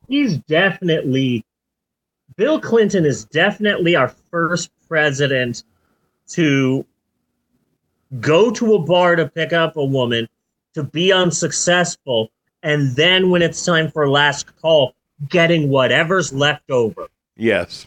[0.08, 1.44] He's definitely
[2.40, 5.62] Bill Clinton is definitely our first president
[6.28, 6.86] to
[8.18, 10.26] go to a bar to pick up a woman,
[10.72, 12.30] to be unsuccessful,
[12.62, 14.94] and then when it's time for last call,
[15.28, 17.08] getting whatever's left over.
[17.36, 17.86] Yes.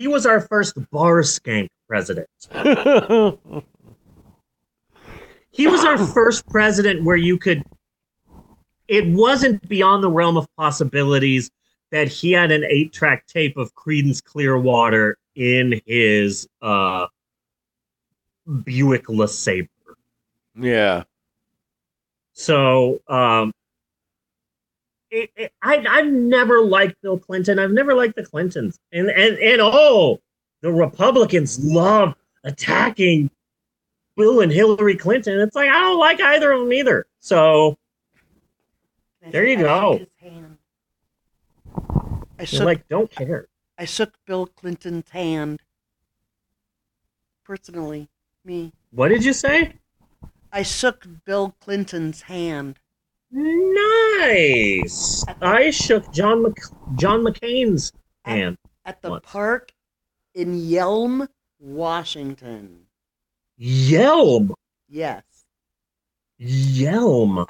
[0.00, 2.28] He was our first bar skank president.
[5.52, 7.62] he was our first president where you could
[8.88, 11.48] it wasn't beyond the realm of possibilities
[11.90, 17.06] that he had an eight track tape of Creedence Clearwater in his uh
[18.64, 19.68] Buick LeSabre.
[20.56, 21.04] Yeah.
[22.32, 23.52] So, um,
[25.10, 27.58] it, it, I, I've never liked Bill Clinton.
[27.58, 30.20] I've never liked the Clintons, and and and oh,
[30.62, 32.14] the Republicans love
[32.44, 33.30] attacking
[34.16, 35.40] Bill and Hillary Clinton.
[35.40, 37.06] It's like I don't like either of them either.
[37.18, 37.76] So
[39.30, 40.06] there you go.
[42.40, 43.48] I shook, like don't care.
[43.76, 45.60] I shook Bill Clinton's hand.
[47.44, 48.08] Personally,
[48.46, 48.72] me.
[48.92, 49.74] What did you say?
[50.50, 52.78] I shook Bill Clinton's hand.
[53.30, 55.22] Nice.
[55.42, 56.56] I shook John Mc,
[56.96, 57.92] John McCain's
[58.24, 58.56] hand.
[58.86, 59.24] At the Once.
[59.26, 59.72] park
[60.34, 61.28] in Yelm,
[61.58, 62.86] Washington.
[63.60, 64.54] Yelm.
[64.88, 65.22] Yes.
[66.40, 67.46] Yelm.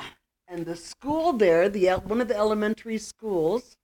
[0.49, 3.77] And the school there, the one of the elementary schools,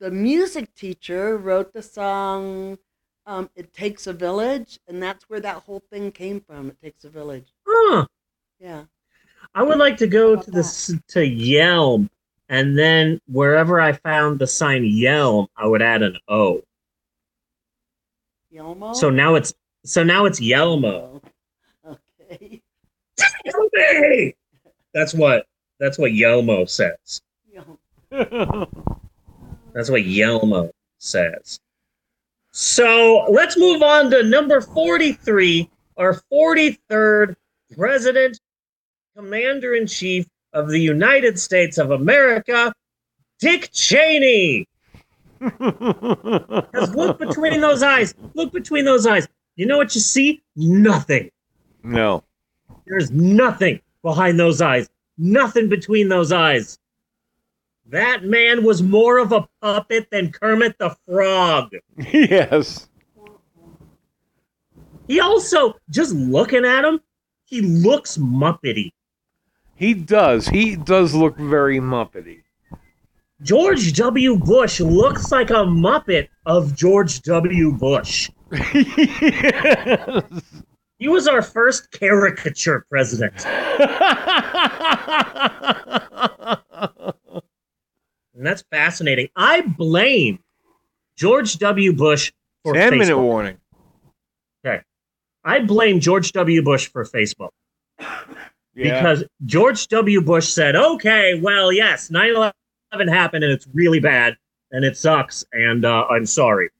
[0.00, 2.78] the music teacher wrote the song
[3.26, 6.68] um, "It Takes a Village," and that's where that whole thing came from.
[6.70, 7.52] It takes a village.
[7.66, 8.06] Huh.
[8.58, 8.84] Yeah.
[9.54, 12.08] I would like to go to this to Yelm,
[12.48, 16.62] and then wherever I found the sign Yelm, I would add an O.
[18.52, 18.94] Yelmo.
[18.94, 21.22] So now it's so now it's Yelmo.
[21.84, 21.98] Oh,
[22.32, 22.62] Okay.
[23.74, 24.34] Hey!
[24.94, 25.46] That's what
[25.78, 27.22] that's what Yelmo says.
[27.52, 28.96] Yelmo.
[29.72, 31.60] That's what Yelmo says.
[32.52, 37.36] So let's move on to number 43, our 43rd
[37.76, 38.40] President,
[39.16, 42.72] Commander in Chief of the United States of America,
[43.38, 44.66] Dick Cheney.
[45.60, 48.14] Look between those eyes.
[48.34, 49.28] Look between those eyes.
[49.56, 50.42] You know what you see?
[50.56, 51.30] Nothing.
[51.82, 52.24] no.
[52.86, 54.88] There's nothing behind those eyes.
[55.16, 56.79] Nothing between those eyes.
[57.90, 61.72] That man was more of a puppet than Kermit the Frog.
[62.12, 62.88] yes.
[65.08, 67.00] He also, just looking at him,
[67.46, 68.92] he looks Muppety.
[69.74, 70.46] He does.
[70.46, 72.42] He does look very Muppety.
[73.42, 74.36] George W.
[74.36, 77.72] Bush looks like a Muppet of George W.
[77.72, 78.30] Bush.
[78.52, 80.22] yes.
[81.00, 83.32] He was our first caricature president.
[88.40, 89.28] And that's fascinating.
[89.36, 90.38] I blame
[91.14, 91.92] George W.
[91.92, 92.32] Bush
[92.64, 93.22] for 10 minute Facebook.
[93.22, 93.58] warning.
[95.44, 96.62] I blame George W.
[96.62, 97.50] Bush for Facebook
[97.98, 98.04] Yeah.
[98.74, 100.22] because George W.
[100.22, 104.36] Bush said, okay, well, yes, 9 11 happened and it's really bad
[104.70, 106.70] and it sucks and uh, I'm sorry.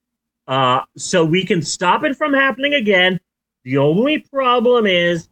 [0.48, 3.20] Uh, so we can stop it from happening again.
[3.64, 5.28] The only problem is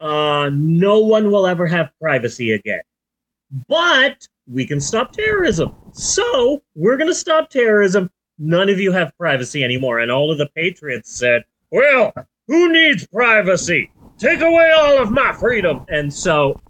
[0.00, 2.82] uh, no one will ever have privacy again.
[3.68, 5.74] But we can stop terrorism.
[5.92, 8.10] So we're going to stop terrorism.
[8.38, 10.00] None of you have privacy anymore.
[10.00, 12.12] And all of the patriots said, well,
[12.46, 13.90] who needs privacy?
[14.18, 15.84] Take away all of my freedom.
[15.88, 16.60] And so,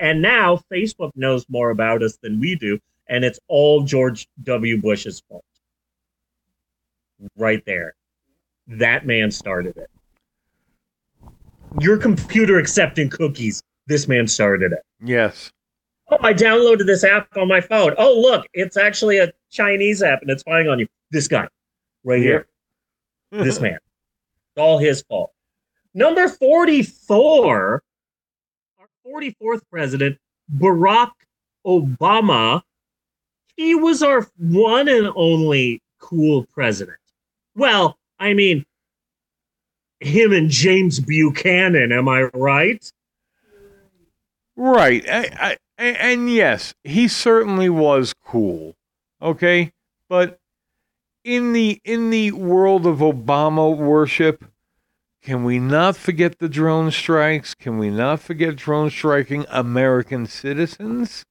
[0.00, 2.78] and now Facebook knows more about us than we do.
[3.08, 4.80] And it's all George W.
[4.80, 5.44] Bush's fault.
[7.36, 7.94] Right there.
[8.66, 9.90] That man started it.
[11.80, 13.62] Your computer accepting cookies.
[13.86, 14.82] This man started it.
[15.04, 15.50] Yes.
[16.10, 17.94] Oh, I downloaded this app on my phone.
[17.96, 20.86] Oh, look, it's actually a Chinese app and it's spying on you.
[21.10, 21.48] This guy
[22.04, 22.46] right here,
[23.30, 23.78] this man.
[24.54, 25.32] It's all his fault.
[25.94, 27.82] Number 44,
[28.78, 30.18] our 44th president,
[30.56, 31.12] Barack
[31.66, 32.62] Obama.
[33.56, 36.98] He was our one and only cool president.
[37.54, 38.64] Well, I mean,
[40.00, 42.90] him and James Buchanan, am I right?
[44.56, 45.04] Right.
[45.08, 48.74] I, I, a- and yes, he certainly was cool.
[49.20, 49.72] Okay?
[50.08, 50.38] But
[51.24, 54.44] in the in the world of Obama worship,
[55.22, 57.54] can we not forget the drone strikes?
[57.54, 61.24] Can we not forget drone striking American citizens?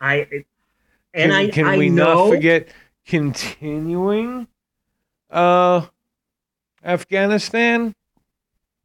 [0.00, 0.44] I can,
[1.14, 2.68] and I can I we know, not forget
[3.06, 4.46] continuing
[5.30, 5.86] uh
[6.84, 7.94] Afghanistan?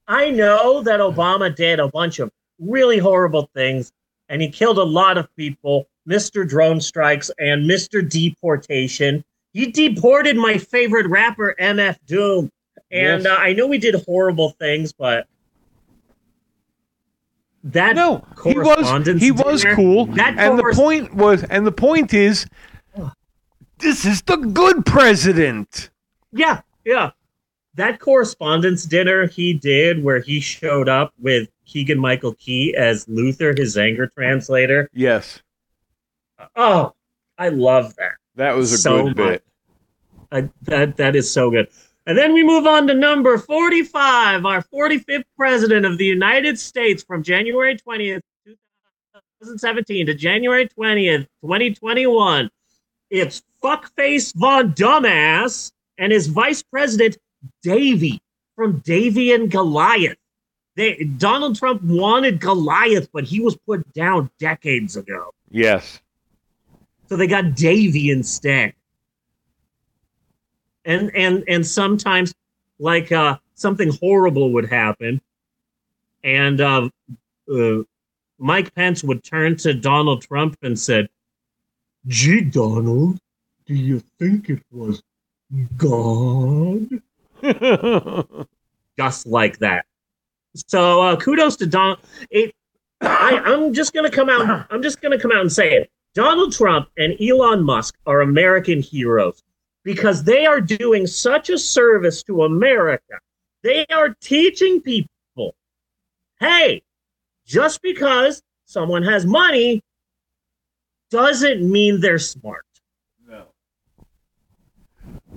[0.08, 2.32] I know that Obama did a bunch of
[2.68, 3.91] really horrible things
[4.30, 6.47] and he killed a lot of people, Mr.
[6.47, 8.07] Drone Strikes and Mr.
[8.07, 9.24] Deportation.
[9.53, 12.49] He deported my favorite rapper, MF Doom.
[12.91, 13.26] And Yes.
[13.32, 15.28] uh, I know he did horrible things, but
[17.66, 20.05] that No, he was he was dinner- cool.
[20.07, 22.45] that and the point was and the point is
[23.80, 25.89] this is the good president.
[26.32, 27.11] Yeah, yeah.
[27.76, 33.54] That correspondence dinner he did where he showed up with Keegan Michael Key as Luther,
[33.56, 34.90] his anger translator.
[34.94, 35.42] Yes.
[36.56, 36.94] Oh,
[37.38, 38.14] I love that.
[38.36, 39.28] That was a So good much.
[39.28, 39.44] bit.
[40.32, 41.68] I, that that is so good.
[42.06, 47.02] And then we move on to number 45, our 45th president of the United States
[47.04, 52.50] from January 20th, 2017 to January 20th, 2021.
[53.10, 57.18] It's fuckface Von Dumbass and his vice president
[57.62, 58.20] Davey
[58.56, 60.18] from Davey and Goliath.
[60.75, 65.33] They, Donald Trump wanted Goliath, but he was put down decades ago.
[65.50, 66.01] Yes.
[67.09, 68.74] So they got Davey instead.
[70.86, 72.33] And and and sometimes
[72.79, 75.21] like uh something horrible would happen
[76.24, 76.89] and uh,
[77.54, 77.83] uh
[78.39, 81.08] Mike Pence would turn to Donald Trump and said,
[82.08, 83.20] "Gee, Donald,
[83.66, 85.04] do you think it was
[85.78, 86.89] God?"
[88.97, 89.86] Just like that.
[90.55, 91.97] So uh, kudos to Don.
[92.30, 92.54] It,
[93.01, 94.67] I, I'm just gonna come out.
[94.70, 95.89] I'm just gonna come out and say it.
[96.13, 99.42] Donald Trump and Elon Musk are American heroes
[99.84, 103.20] because they are doing such a service to America.
[103.63, 105.55] They are teaching people,
[106.39, 106.84] hey,
[107.46, 109.82] just because someone has money
[111.09, 112.66] doesn't mean they're smart.
[113.28, 113.46] No.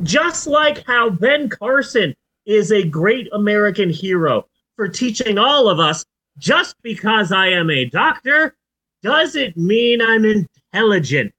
[0.02, 2.14] Just like how Ben Carson
[2.44, 4.46] is a great American hero
[4.76, 6.04] for teaching all of us
[6.38, 8.54] just because I am a doctor
[9.02, 11.34] doesn't mean I'm intelligent.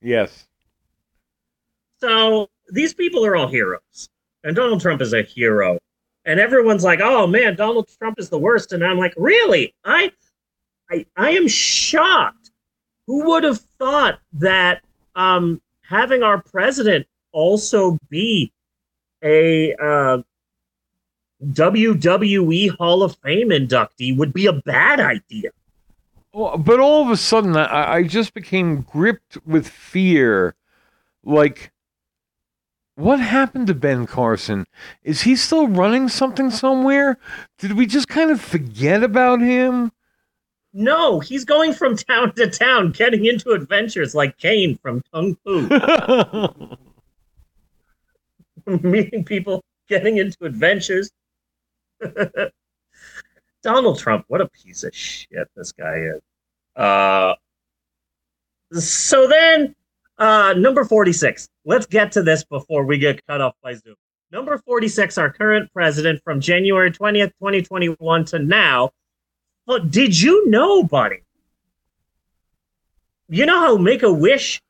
[0.00, 0.46] Yes.
[2.00, 4.08] So these people are all heroes.
[4.42, 5.78] And Donald Trump is a hero.
[6.26, 8.72] And everyone's like, oh man, Donald Trump is the worst.
[8.72, 9.74] And I'm like, really?
[9.84, 10.12] I
[10.90, 12.50] I I am shocked.
[13.06, 14.82] Who would have thought that
[15.14, 18.52] um having our president also be
[19.22, 20.22] a uh
[21.42, 25.50] WWE Hall of Fame inductee would be a bad idea.
[26.32, 30.54] Oh, but all of a sudden, I, I just became gripped with fear.
[31.22, 31.72] Like,
[32.96, 34.66] what happened to Ben Carson?
[35.02, 37.18] Is he still running something somewhere?
[37.58, 39.92] Did we just kind of forget about him?
[40.72, 45.68] No, he's going from town to town, getting into adventures like Caine from Kung Fu.
[48.82, 51.10] meeting people, getting into adventures.
[53.62, 56.20] Donald Trump, what a piece of shit this guy is.
[56.76, 57.34] Uh,
[58.78, 59.74] so then,
[60.18, 61.48] uh, number 46.
[61.64, 63.94] Let's get to this before we get cut off by Zoom.
[64.30, 68.90] Number 46, our current president from January 20th, 2021 to now.
[69.66, 71.22] Well, did you know, buddy?
[73.28, 74.60] You know how Make a Wish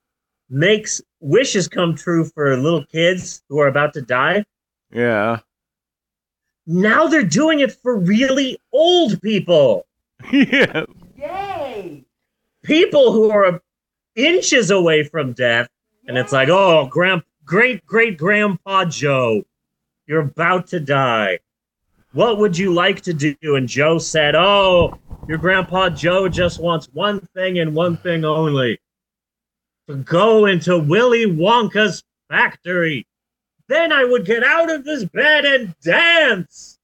[0.49, 4.45] makes wishes come true for little kids who are about to die?
[4.93, 5.41] yeah.
[6.67, 9.87] Now they're doing it for really old people.
[10.33, 10.85] yeah.
[11.17, 12.05] Yay!
[12.63, 13.61] People who are
[14.17, 15.69] inches away from death.
[16.07, 19.43] And it's like, oh, grand, great great grandpa Joe,
[20.07, 21.39] you're about to die.
[22.13, 23.35] What would you like to do?
[23.43, 28.79] And Joe said, oh, your grandpa Joe just wants one thing and one thing only
[29.89, 33.07] to go into Willy Wonka's factory.
[33.69, 36.79] Then I would get out of this bed and dance.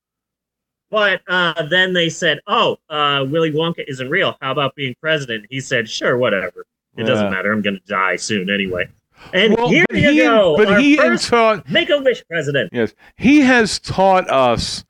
[0.90, 4.36] But uh, then they said, oh, uh, Willy Wonka isn't real.
[4.40, 5.47] How about being president?
[5.48, 6.65] He said, sure, whatever.
[6.97, 7.52] It doesn't matter.
[7.52, 8.89] I'm going to die soon anyway.
[9.32, 10.57] And Well, here you he, go.
[10.57, 12.70] But he first taught Make a Wish president.
[12.73, 14.85] Yes, he has taught us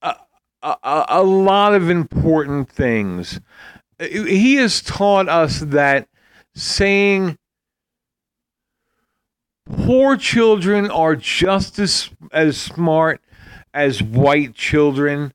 [0.00, 0.14] a,
[0.62, 3.40] a, a- lot of important things.
[3.98, 6.08] He has taught us that
[6.54, 7.36] saying
[9.76, 13.20] poor children are just as as smart
[13.74, 15.32] as white children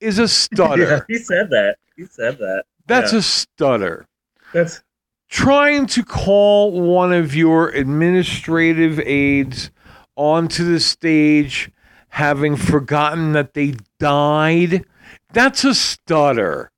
[0.00, 1.06] is a stutter.
[1.08, 1.76] Yeah, he said that.
[1.96, 2.64] He said that.
[2.86, 3.18] That's yeah.
[3.18, 4.06] a stutter.
[4.52, 4.82] That's
[5.30, 9.70] trying to call one of your administrative aides
[10.16, 11.70] onto the stage
[12.08, 14.84] having forgotten that they died
[15.32, 16.72] that's a stutter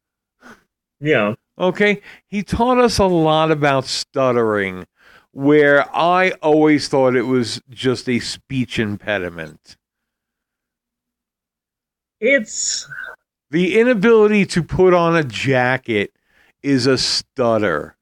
[1.01, 1.35] yeah.
[1.59, 4.87] okay he taught us a lot about stuttering
[5.33, 9.77] where i always thought it was just a speech impediment.
[12.21, 12.87] It's
[13.51, 16.13] the inability to put on a jacket
[16.63, 17.97] is a stutter.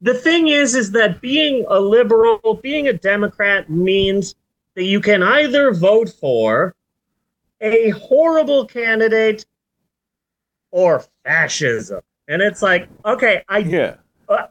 [0.00, 4.34] The thing is is that being a liberal being a democrat means
[4.74, 6.74] that you can either vote for
[7.60, 9.46] a horrible candidate
[10.70, 12.02] or fascism.
[12.28, 13.96] And it's like okay i yeah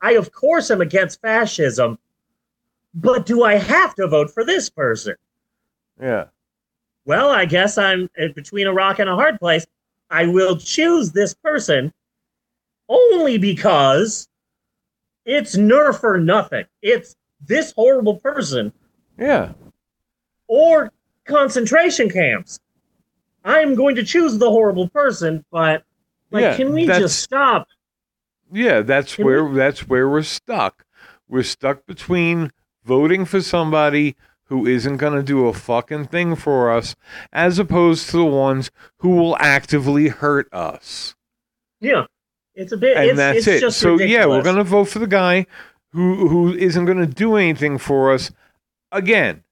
[0.01, 1.97] i of course am against fascism
[2.93, 5.15] but do i have to vote for this person?
[6.01, 6.25] Yeah.
[7.05, 9.65] Well i guess i'm uh, between a rock and a hard place
[10.09, 11.93] i will choose this person
[12.89, 14.27] only because
[15.25, 16.65] it's nerf or nothing.
[16.81, 17.15] It's
[17.45, 18.71] this horrible person.
[19.17, 19.53] Yeah.
[20.47, 20.91] Or
[21.25, 22.59] concentration camps.
[23.43, 25.83] I'm going to choose the horrible person but
[26.31, 27.67] like Yeah, can we just stop
[28.55, 30.85] Yeah, that's where that's where we're stuck.
[31.27, 32.51] We're stuck between
[32.83, 34.15] voting for somebody
[34.45, 36.95] who isn't going to do a fucking thing for us
[37.33, 41.15] as opposed to the ones who will actively hurt us.
[41.81, 42.05] yeah
[42.53, 43.59] it's a bit And it's, that's it's it.
[43.59, 45.45] just So yeah, we're going to vote for the guy
[45.91, 48.31] who who isn't going to do anything for us
[48.91, 49.43] again.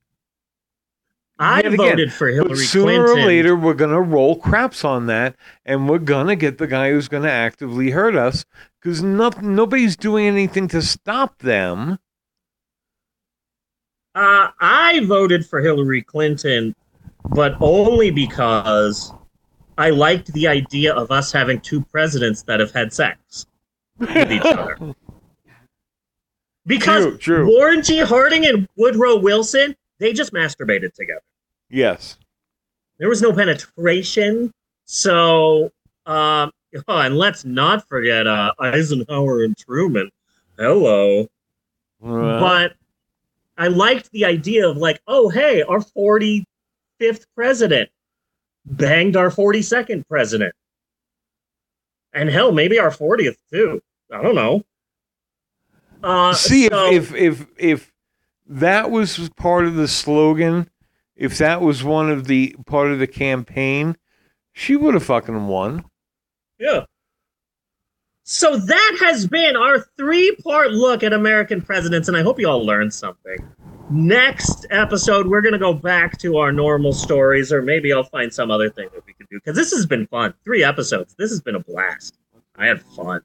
[1.44, 1.78] I yet again.
[1.78, 5.90] voted for hillary sooner clinton or later, we're going to roll craps on that, and
[5.90, 8.46] we're going to get the guy who's going to actively hurt us
[8.82, 12.00] because nobody's doing anything to stop them.
[14.16, 16.76] Uh, I voted for Hillary Clinton,
[17.30, 19.12] but only because
[19.78, 23.48] I liked the idea of us having two presidents that have had sex
[23.98, 24.78] with each other.
[26.66, 27.48] Because True, true.
[27.48, 28.00] Warren G.
[28.00, 31.22] Harding and Woodrow Wilson, they just masturbated together.
[31.74, 32.18] Yes.
[33.00, 34.52] There was no penetration.
[34.86, 35.72] So,
[36.06, 36.52] um,
[36.88, 40.12] oh, and let's not forget uh, Eisenhower and Truman.
[40.58, 41.28] Hello.
[42.00, 42.74] But
[43.58, 46.46] I liked the idea of like, oh hey, our 45th
[47.36, 47.90] president
[48.66, 50.54] banged our 42nd president.
[52.14, 53.82] And hell, maybe our 40th too.
[54.12, 54.64] I don't know.
[56.04, 57.94] Uh, See so- if, if if if
[58.46, 60.70] that was part of the slogan,
[61.16, 63.98] if that was one of the part of the campaign,
[64.54, 65.86] she would have fucking won.
[66.60, 66.86] Yeah.
[68.24, 72.48] So that has been our three part look at American presidents, and I hope you
[72.48, 73.38] all learned something.
[73.90, 78.34] Next episode, we're going to go back to our normal stories, or maybe I'll find
[78.34, 80.34] some other thing that we can do because this has been fun.
[80.44, 81.16] Three episodes.
[81.18, 82.18] This has been a blast.
[82.56, 83.22] I had fun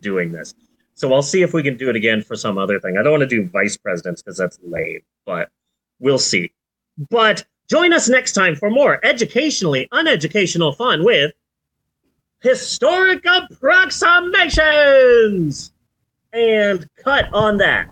[0.00, 0.54] doing this.
[0.94, 2.96] So I'll see if we can do it again for some other thing.
[2.96, 5.50] I don't want to do vice presidents because that's lame, but
[5.98, 6.52] we'll see.
[7.10, 11.32] But join us next time for more educationally uneducational fun with
[12.40, 15.72] historic approximations
[16.32, 17.88] and cut on that.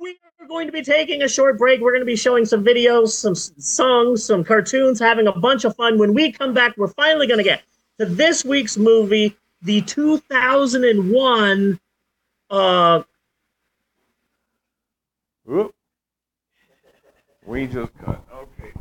[0.00, 1.80] We are going to be taking a short break.
[1.80, 5.74] We're going to be showing some videos, some songs, some cartoons, having a bunch of
[5.76, 5.98] fun.
[5.98, 7.62] When we come back, we're finally going to get
[7.98, 11.80] to this week's movie, the 2001
[12.50, 13.02] uh
[15.50, 15.74] Oop.
[17.44, 18.22] We just cut.
[18.32, 18.72] Okay.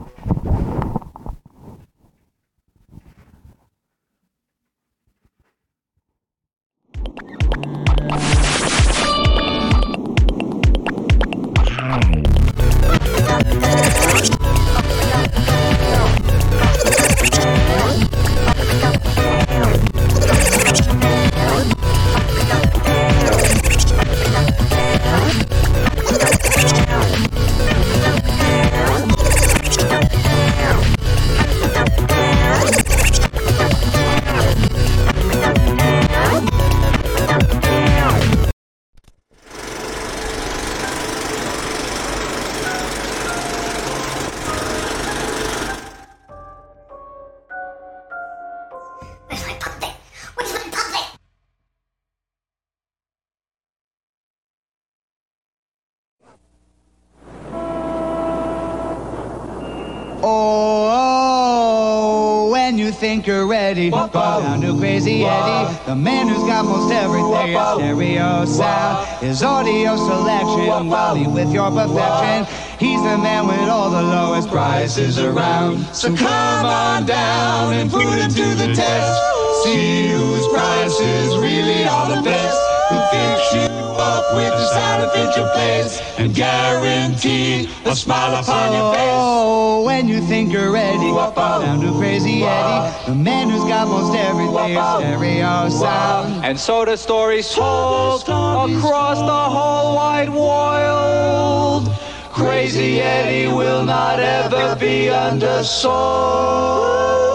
[63.11, 67.47] Think you're ready, down to Crazy Eddie, the man who's got most everything.
[67.47, 72.47] His stereo sound, his audio selection, Wally with your perfection.
[72.79, 75.83] He's the man with all the lowest prices around.
[75.93, 79.63] So come on down and put him to the test.
[79.65, 82.70] See whose prices really are the best.
[83.11, 88.93] Fix you up with the sound that your place and guarantee a smile upon your
[88.93, 89.01] face.
[89.03, 94.15] Oh, when you think you're ready, down to Crazy Eddie, the man who's got most
[94.15, 94.75] everything.
[94.75, 96.45] Stereo sound.
[96.45, 101.89] And so the story's told across the whole wide world.
[102.31, 107.30] Crazy Eddie will not ever be undersold.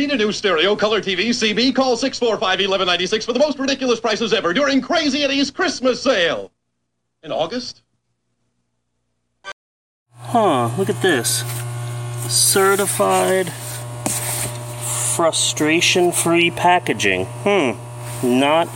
[0.00, 1.74] Need a new stereo, color TV, CB?
[1.74, 6.50] Call 645-1196 for the most ridiculous prices ever during Crazy Eddie's Christmas sale.
[7.22, 7.82] In August?
[10.14, 11.44] Huh, look at this.
[12.32, 13.52] Certified
[15.16, 17.26] frustration free packaging.
[17.44, 17.72] Hmm.
[18.26, 18.68] Not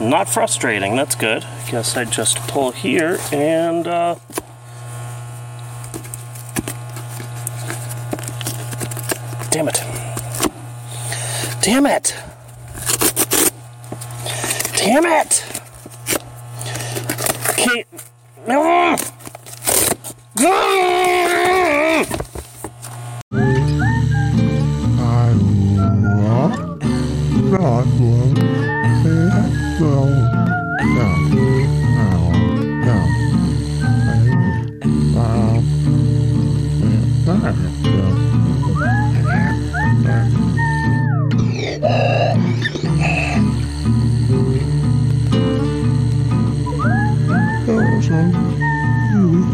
[0.00, 0.96] not frustrating.
[0.96, 1.46] That's good.
[1.70, 4.16] Guess I just pull here and uh
[9.56, 9.82] Damn it.
[11.62, 12.14] Damn it.
[14.76, 15.44] Damn it.
[17.56, 17.86] Can't.
[18.46, 18.96] No.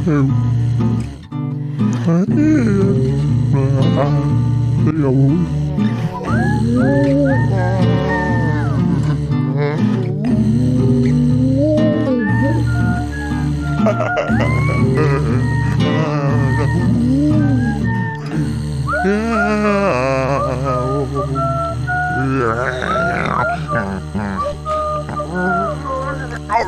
[0.04, 0.42] Oh,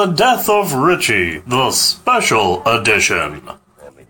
[0.00, 3.42] The Death of Richie, the special edition.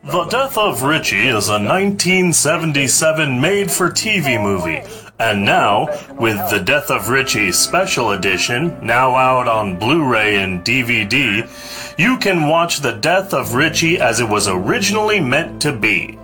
[0.04, 4.88] The Death of Richie is a 1977 made for TV movie.
[5.18, 10.64] And now, with The Death of Richie Special Edition, now out on Blu ray and
[10.64, 16.19] DVD, you can watch The Death of Richie as it was originally meant to be.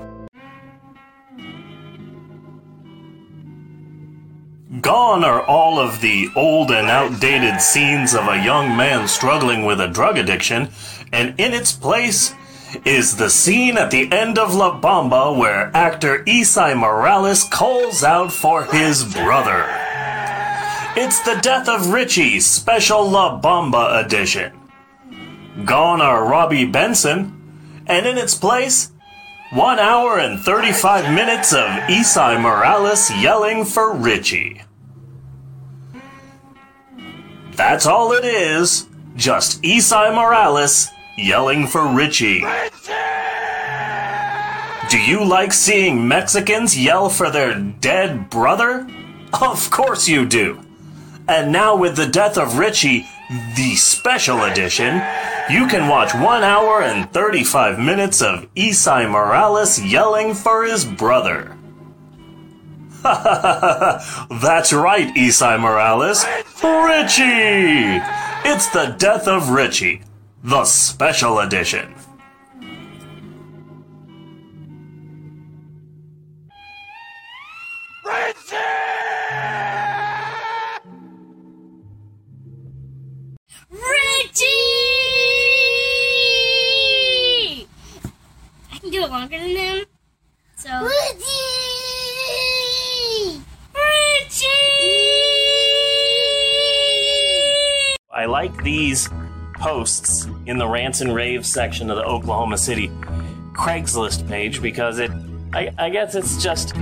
[5.77, 10.70] Of the old and outdated scenes of a young man struggling with a drug addiction,
[11.12, 12.35] and in its place
[12.86, 18.32] is the scene at the end of La Bamba where actor Esai Morales calls out
[18.32, 19.66] for his brother.
[20.97, 24.59] It's the Death of Richie Special La Bamba edition.
[25.66, 28.93] Gone are Robby Benson, and in its place,
[29.53, 34.62] 1 hour and 35 minutes of Esai Morales yelling for Richie.
[37.57, 38.87] That's all it is.
[39.16, 42.45] Just Esai Morales yelling for Richie.
[44.91, 48.87] Do you like seeing Mexicans yell for their dead brother?
[49.41, 50.61] Of course you do.
[51.27, 53.07] And now with the death of Richie,
[53.57, 55.03] the special edition,
[55.51, 61.56] you can watch 1 hour and 35 minutes of Esai Morales yelling for his brother.
[64.41, 66.24] That's right, Esai Morales.
[66.62, 68.03] Richie!
[68.49, 70.03] It's the death of Richie,
[70.43, 71.95] the special edition.
[98.66, 99.09] These
[99.55, 102.88] posts in the rants and raves section of the Oklahoma City
[103.52, 105.12] Craigslist page because it,
[105.52, 106.74] I, I guess it's just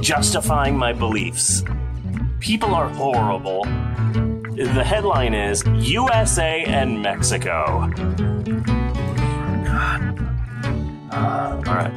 [0.00, 1.62] justifying my beliefs.
[2.40, 3.62] People are horrible.
[4.56, 7.88] The headline is USA and Mexico.
[11.12, 11.92] Uh, all right.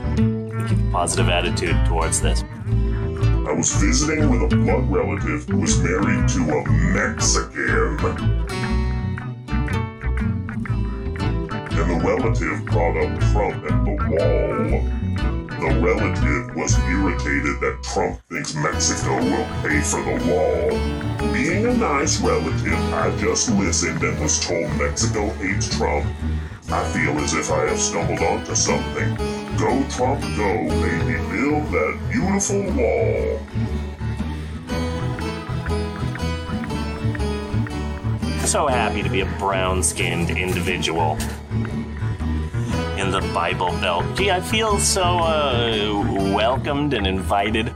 [0.69, 2.43] Keep a positive attitude towards this.
[2.43, 8.48] I was visiting with a blood relative who was married to a Mexican.
[11.89, 14.69] The relative brought up Trump and the wall.
[15.59, 21.33] The relative was irritated that Trump thinks Mexico will pay for the wall.
[21.33, 26.05] Being a nice relative, I just listened and was told Mexico hates Trump.
[26.69, 29.15] I feel as if I have stumbled onto something.
[29.57, 33.39] Go, Trump, go, baby, build that beautiful wall.
[38.45, 41.17] So happy to be a brown skinned individual
[42.99, 44.05] in the Bible Belt.
[44.15, 47.73] Gee, I feel so uh, welcomed and invited.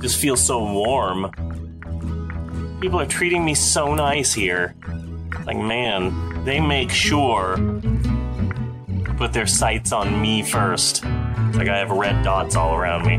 [0.00, 1.32] Just feel so warm.
[2.80, 4.76] People are treating me so nice here.
[5.44, 11.02] Like, man, they make sure to put their sights on me first.
[11.04, 13.16] It's like I have red dots all around me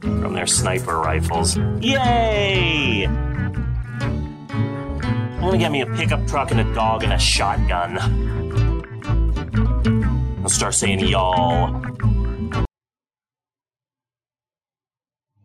[0.00, 1.56] from their sniper rifles.
[1.80, 3.06] Yay!
[3.06, 8.45] I'm gonna get me a pickup truck and a dog and a shotgun.
[10.46, 11.72] I'll start saying y'all.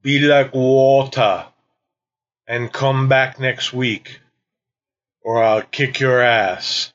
[0.03, 1.48] Be like water
[2.45, 4.19] and come back next week,
[5.23, 6.91] or I'll kick your ass.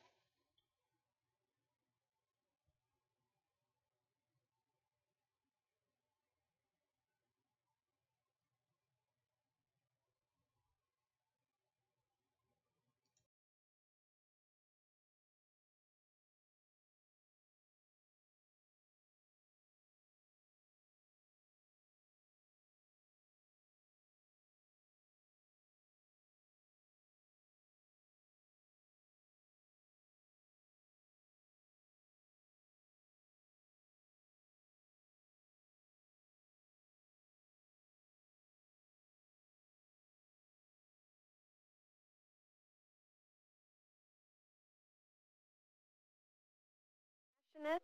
[47.66, 47.82] Passionate,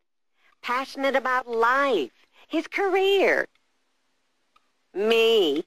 [0.61, 2.11] passionate about life,
[2.47, 3.47] his career.
[4.93, 5.65] Me.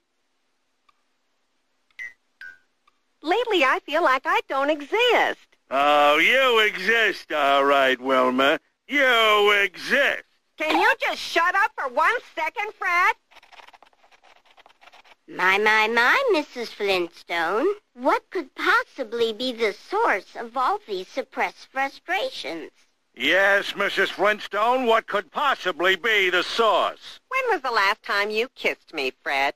[3.23, 5.47] Lately, I feel like I don't exist.
[5.71, 8.61] Oh, you exist, all right, Wilma.
[8.87, 10.23] You exist.
[10.57, 13.17] Can you just shut up for one second, Fred?
[15.29, 16.69] My, my, my, Mrs.
[16.69, 17.67] Flintstone.
[17.95, 22.71] What could possibly be the source of all these suppressed frustrations?
[23.19, 24.09] Yes, Mrs.
[24.09, 27.19] Flintstone, what could possibly be the source?
[27.29, 29.55] When was the last time you kissed me, Fred?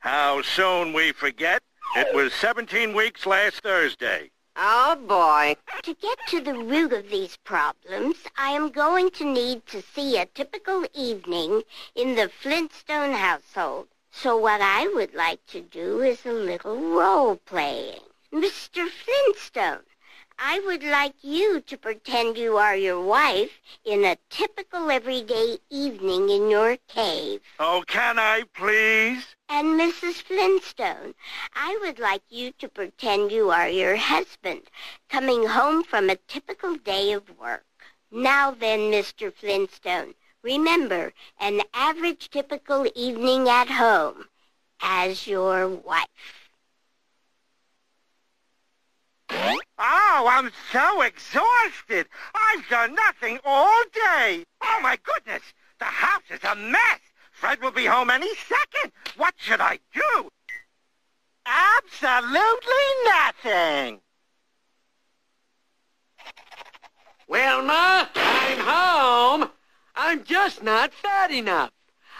[0.00, 1.62] How soon we forget.
[1.96, 4.30] It was 17 weeks last Thursday.
[4.54, 5.56] Oh, boy.
[5.82, 10.18] To get to the root of these problems, I am going to need to see
[10.18, 11.62] a typical evening
[11.94, 13.88] in the Flintstone household.
[14.10, 18.00] So what I would like to do is a little role playing.
[18.30, 18.86] Mr.
[18.88, 19.84] Flintstone,
[20.38, 26.28] I would like you to pretend you are your wife in a typical everyday evening
[26.28, 27.40] in your cave.
[27.60, 29.36] Oh, can I, please?
[29.48, 30.22] And Mrs.
[30.22, 31.14] Flintstone,
[31.54, 34.62] I would like you to pretend you are your husband,
[35.08, 37.64] coming home from a typical day of work.
[38.10, 39.32] Now then, Mr.
[39.32, 44.26] Flintstone, remember, an average typical evening at home
[44.80, 46.43] as your wife.
[49.78, 52.06] Oh, I'm so exhausted.
[52.34, 54.44] I've done nothing all day.
[54.62, 55.42] Oh, my goodness.
[55.78, 57.00] The house is a mess.
[57.32, 58.92] Fred will be home any second.
[59.16, 60.28] What should I do?
[61.46, 64.00] Absolutely nothing.
[67.26, 69.50] Wilma, I'm home.
[69.96, 71.72] I'm just not fat enough.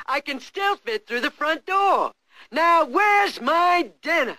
[0.06, 2.12] I can still fit through the front door.
[2.50, 4.36] Now, where's my dinner?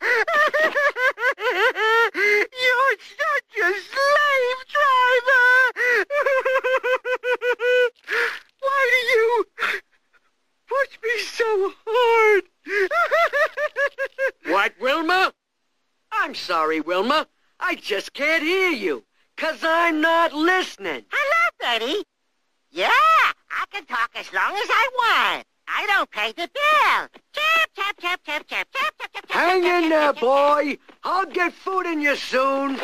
[2.56, 5.48] You're such a slave driver!
[8.60, 9.44] Why do you
[10.66, 12.44] push me so hard?
[14.46, 15.32] What, Wilma?
[16.12, 17.26] I'm sorry, Wilma.
[17.58, 19.04] I just can't hear you,
[19.36, 21.04] 'cause I'm not listening.
[21.10, 22.04] Hello, Betty.
[22.70, 25.46] Yeah, I can talk as long as I want.
[25.68, 27.08] I don't pay the bill.
[27.32, 30.78] Tap, tap, tap, tap, tap, tap, tap, tap, Hang tap, in there, tap, boy.
[31.04, 32.78] I'll get food in you soon.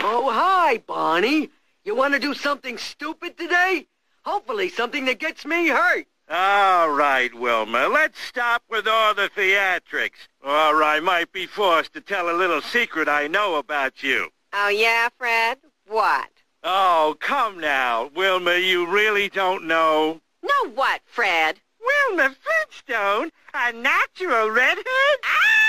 [0.00, 1.50] Oh, hi, Bonnie.
[1.84, 3.86] You want to do something stupid today?
[4.24, 6.06] Hopefully something that gets me hurt.
[6.30, 12.00] All right, Wilma, let's stop with all the theatrics, or I might be forced to
[12.00, 14.28] tell a little secret I know about you.
[14.52, 15.58] Oh, yeah, Fred?
[15.88, 16.30] What?
[16.62, 20.20] Oh, come now, Wilma, you really don't know?
[20.42, 21.60] Know what, Fred?
[21.84, 24.84] Wilma Flintstone, a natural redhead?
[25.24, 25.62] Ah!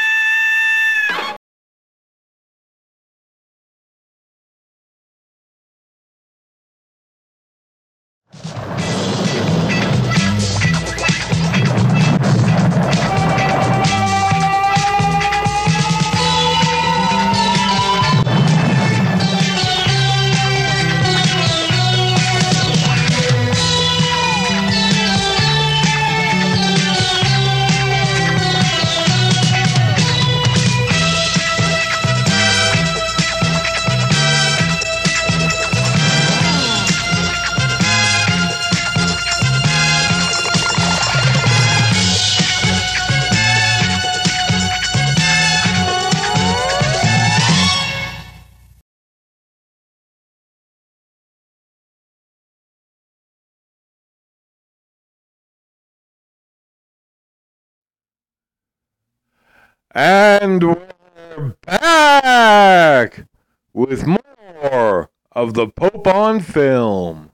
[59.93, 63.25] And we're back
[63.73, 67.29] with more of the Pope on film.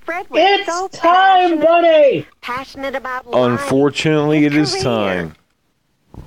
[0.00, 2.26] Fred was It's so time, Bunny!
[2.40, 3.52] passionate about lying.
[3.52, 5.34] Unfortunately, it is time.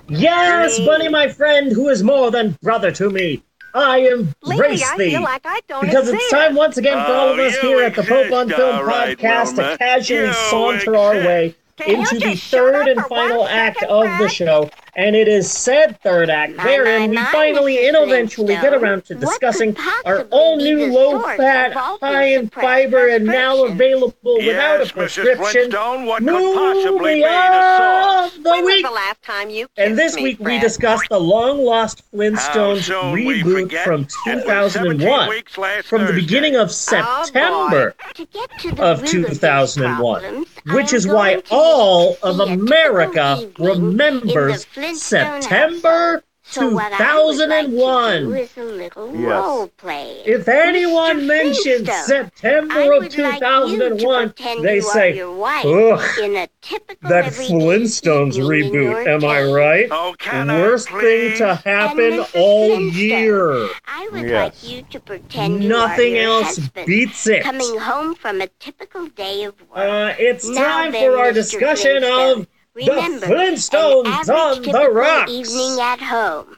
[0.08, 3.44] Yes, Bunny, my friend, who is more than brother to me.
[3.76, 5.10] I embrace Lately, I thee.
[5.12, 7.70] feel like I don't because it's time once again for all of Oh, us you
[7.70, 9.72] here at the Pope on Film all right, podcast Wilma.
[9.72, 14.18] to casually You saunter our way Can into the third and final act second, of
[14.20, 14.70] the show.
[14.96, 18.74] And it is said third act, My, wherein we my, my, finally and eventually get
[18.76, 19.76] around to discussing
[20.06, 23.74] our all new low fat, high in fiber, and now frustrations?
[23.82, 25.38] available without a prescription.
[25.38, 28.86] Flintstone, what could possibly be movie the of the week.
[28.86, 30.62] the last time you And this me, week we Fred?
[30.62, 35.44] discussed the long lost Flintstones reboot from It was 17 2001,
[35.84, 36.22] from the Thursday.
[36.22, 41.42] beginning of oh, September To get to the of 2001, problems, I which is why
[41.52, 48.24] all of see a typical America remembers September So what I would like to 2001.
[48.26, 49.32] do is a little Yes.
[49.32, 50.22] role play.
[50.26, 57.10] If anyone mentions Flintstone, September of would like 2001, they say, ugh, in a typical
[57.10, 59.08] that Flintstones reboot.
[59.08, 59.88] Am I right?
[59.90, 63.70] Oh, can I, Worst thing to happen all year.
[63.88, 64.64] I would Yes.
[64.64, 67.44] like you to pretend Nothing you are your else husband, beats it.
[67.44, 69.78] coming home from a typical day of work.
[69.80, 71.34] Uh, it's Now time then, for our Mr.
[71.36, 75.32] discussion Flintstone, of Remember, the Flintstones an on the rocks.
[75.32, 76.58] evening at home.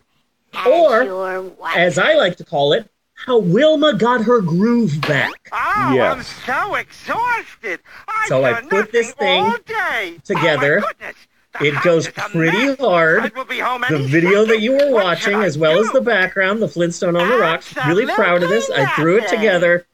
[0.54, 2.90] As Or, as I like to call it,
[3.26, 5.34] how Wilma got her groove back.
[5.52, 6.16] Oh, Yes.
[6.16, 7.80] I'm so exhausted.
[8.08, 10.18] I've So I put this thing all day.
[10.24, 10.82] together.
[10.84, 11.16] Oh, goodness.
[11.60, 12.80] The It house goes is a pretty mess.
[12.80, 13.20] hard.
[13.22, 14.92] Fred will be home The any video that you were.
[14.92, 18.50] What watching, as well as the background, the Flintstone on the rocks, really proud of
[18.50, 18.70] this.
[18.70, 19.86] I threw it together.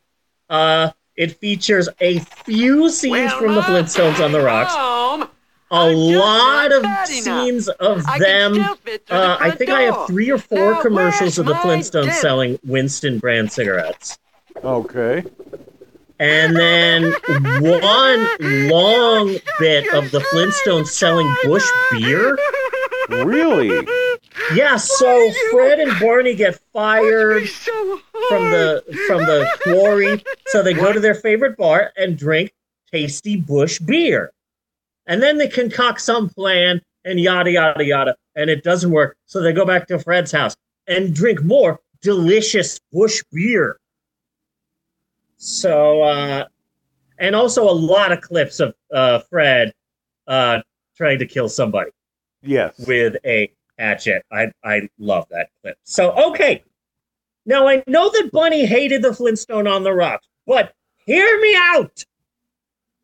[0.49, 5.29] Uh, it features a few scenes from the Flintstones on the rocks.
[5.71, 8.53] A lot of scenes of I them.
[8.55, 11.45] still fit the Uh, I front think I have three or four Now, commercials of
[11.45, 12.13] the Flintstones dip?
[12.15, 14.17] selling Winston brand cigarettes.
[14.63, 15.23] Okay.
[16.19, 17.13] And then
[17.61, 18.27] one
[18.69, 22.37] long bit of the Flintstones selling Busch beer.
[23.09, 23.87] Really?
[24.53, 30.93] Yeah, so Fred and Barney get fired from the from the quarry, so they go
[30.93, 32.53] to their favorite bar and drink
[32.91, 34.31] tasty Busch beer.
[35.07, 39.17] And then they concoct some plan and yada yada yada, and it doesn't work.
[39.25, 40.55] So they go back to Fred's house
[40.87, 43.77] and drink more delicious Busch beer.
[45.37, 46.45] So uh
[47.17, 49.73] and also a lot of clips of uh Fred
[50.27, 50.61] uh
[50.95, 51.91] trying to kill somebody
[52.43, 52.73] Yes.
[52.87, 54.23] with a hatchet.
[54.31, 55.77] I I love that clip.
[55.83, 56.63] So okay.
[57.45, 60.73] Now I know that Bunny hated the Flintstone on the rocks, but
[61.05, 62.03] hear me out.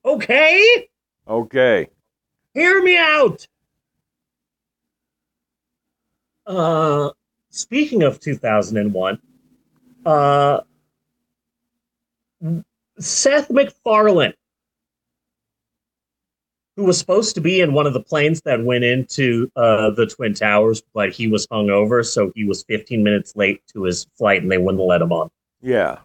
[0.05, 0.87] Okay?
[1.27, 1.87] Okay.
[2.53, 3.47] Hear me out.
[6.45, 7.09] Uh
[7.49, 9.19] speaking of 2001,
[10.05, 10.61] uh
[12.99, 14.33] Seth MacFarlane
[16.77, 20.05] who was supposed to be in one of the planes that went into uh, the
[20.05, 24.43] Twin Towers, but he was hungover, so he was 15 minutes late to his flight,
[24.43, 25.29] and they wouldn't let him on.
[25.59, 25.97] Yeah.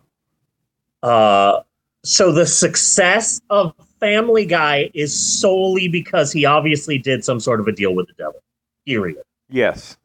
[1.03, 1.61] Uh,
[2.05, 7.69] so the success of Family Guy is solely because he obviously did some sort of
[7.69, 8.43] a deal with the devil.
[8.85, 9.23] Period.
[9.49, 9.97] Yes.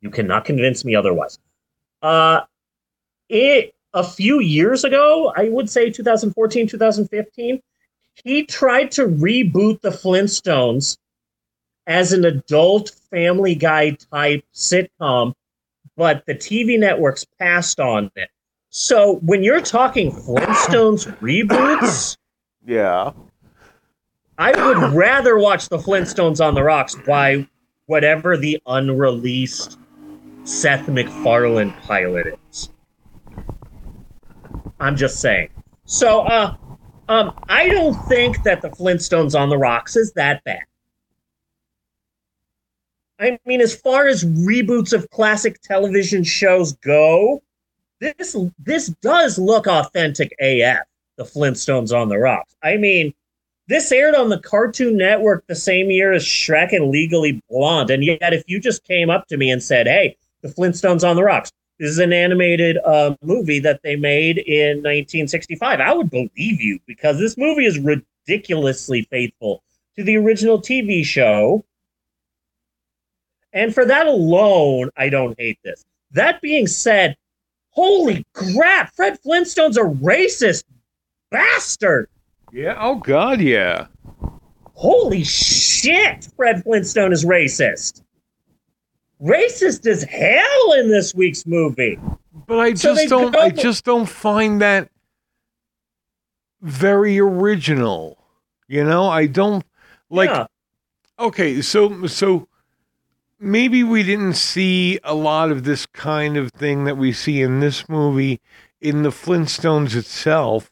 [0.00, 1.38] You cannot convince me otherwise.
[2.00, 2.40] Uh,
[3.28, 7.60] it a few years ago, I would say 2014, 2015,
[8.24, 10.96] he tried to reboot the Flintstones
[11.86, 15.34] as an adult Family Guy type sitcom,
[15.94, 18.30] but the TV networks passed on it.
[18.70, 22.16] So when you're talking Flintstones reboots,
[22.64, 23.12] Yeah.
[24.38, 27.46] I would rather watch the Flintstones on the Rocks by
[27.86, 29.78] whatever the unreleased
[30.44, 32.70] Seth MacFarlane pilot is.
[34.78, 35.48] I'm just saying.
[35.86, 36.54] So, uh,
[37.08, 40.64] um, I don't think that the Flintstones on the Rocks is that bad.
[43.18, 47.42] I mean, as far as reboots of classic television shows go,
[48.00, 50.86] this this does look authentic AF.
[51.16, 52.54] The Flintstones on the Rocks.
[52.62, 53.14] I mean,
[53.68, 58.04] this aired on the Cartoon Network the same year as Shrek and Legally Blonde, and
[58.04, 61.24] yet if you just came up to me and said, "Hey, the Flintstones on the
[61.24, 66.30] Rocks," this is an animated uh, movie that they made in 1965, I would believe
[66.60, 69.62] you because this movie is ridiculously faithful
[69.96, 71.64] to the original TV show.
[73.52, 75.84] And for that alone, I don't hate this.
[76.12, 77.16] That being said,
[77.70, 80.64] holy crap, Fred Flintstone's a racist
[81.30, 82.08] bastard.
[82.52, 82.76] Yeah.
[82.78, 83.40] Oh God.
[83.40, 83.86] Yeah.
[84.74, 88.02] Holy shit, Fred Flintstone is racist.
[89.22, 91.98] Racist as hell in this week's movie.
[92.46, 93.34] But I So just don't.
[93.34, 94.90] I just don't find that
[96.60, 98.18] very original.
[98.68, 99.64] You know, I don't
[100.10, 100.28] like.
[100.28, 100.46] Yeah.
[101.18, 102.46] Okay, so so
[103.40, 107.60] maybe we didn't see a lot of this kind of thing that we see in
[107.60, 108.40] this movie
[108.82, 110.70] in the Flintstones itself.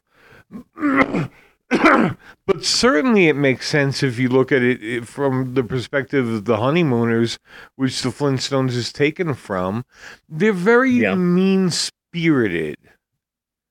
[2.45, 6.57] but certainly it makes sense if you look at it from the perspective of the
[6.57, 7.39] honeymooners,
[7.75, 9.83] which the Flintstones is taken from.
[10.29, 12.77] They're very mean spirited.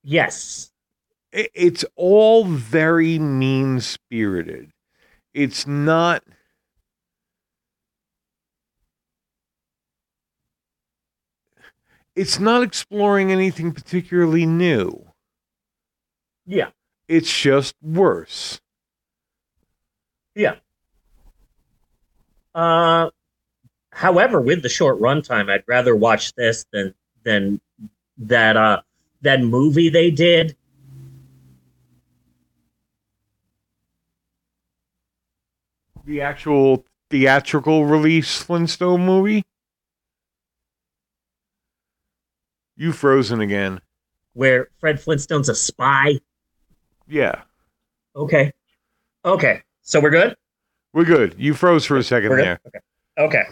[0.03, 0.73] Yes.
[1.33, 4.71] It's all very mean spirited.
[5.33, 6.23] It's not.
[12.15, 15.05] It's not exploring anything particularly new.
[16.47, 16.71] Yeah.
[17.09, 18.61] It's just worse.
[20.35, 20.57] Yeah.
[22.55, 23.11] Uh,
[23.95, 27.61] However, with the short runtime, I'd rather watch this than than
[28.19, 28.83] that uh
[29.23, 30.57] that movie they did.
[36.05, 39.45] The actual theatrical release Flintstone movie?
[42.77, 43.81] You frozen again.
[44.33, 46.19] where Fred Flintstone's a spy.
[47.07, 47.43] Yeah.
[48.17, 48.53] Okay.
[49.25, 49.63] Okay.
[49.83, 50.37] So we're good?
[50.93, 51.35] We're good.
[51.39, 52.61] You froze for a 2nd We're there.
[52.67, 52.79] Okay.
[53.19, 53.45] Okay.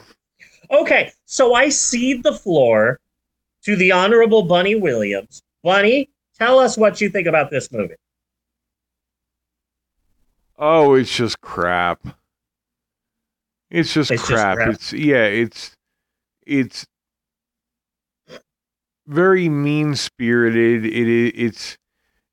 [0.71, 1.13] Okay.
[1.27, 2.99] So I cede the floor
[3.65, 5.43] to the Honorable Bunny Williams.
[5.63, 7.95] Bunny, tell us what you think about this movie.
[10.59, 12.01] Oh, it's just crap.
[13.71, 14.57] It's just It's just crap.
[14.57, 14.69] crap.
[14.75, 15.73] It's yeah, it's
[16.47, 16.85] it's
[19.07, 20.85] very mean spirited.
[20.85, 21.77] It it's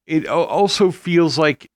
[0.10, 1.70] it also feels like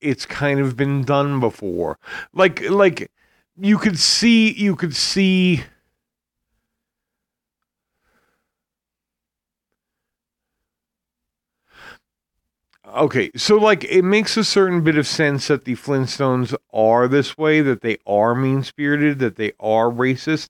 [0.00, 1.98] it's kind of been done before.
[2.32, 3.10] Like like
[3.56, 5.62] you could see you could see
[12.96, 17.36] Okay, so like it makes a certain bit of sense that the Flintstones are this
[17.36, 20.48] way, that they are mean spirited, that they are racist,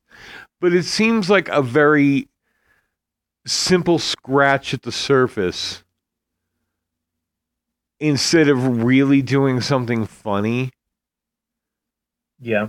[0.60, 2.28] but it seems like a very
[3.44, 5.82] simple scratch at the surface
[8.00, 10.70] instead of really doing something funny.
[12.40, 12.68] Yeah.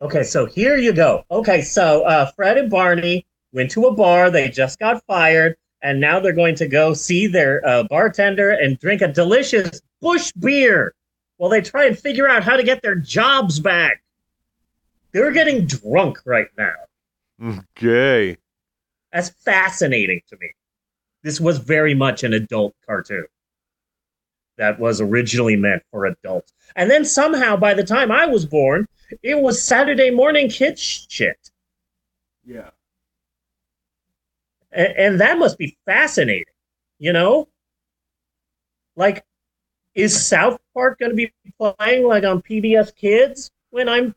[0.00, 1.24] Okay, so here you go.
[1.30, 4.30] Okay, so uh, Fred and Barney went to a bar.
[4.30, 8.78] They just got fired, and now they're going to go see their uh, bartender and
[8.80, 10.94] drink a delicious Busch beer
[11.36, 14.02] while they try and figure out how to get their jobs back.
[15.12, 16.74] They're getting drunk right now.
[17.76, 18.38] Okay.
[19.12, 20.50] That's fascinating to me.
[21.22, 23.26] This was very much an adult cartoon
[24.58, 26.52] that was originally meant for adults.
[26.76, 28.86] And then somehow, by the time I was born,
[29.22, 31.50] it was Saturday morning kids shit.
[32.44, 32.70] Yeah.
[34.70, 36.44] And, and that must be fascinating,
[36.98, 37.48] you know?
[38.96, 39.24] Like,
[39.94, 44.14] is South Park going to be playing like on PBS Kids when I'm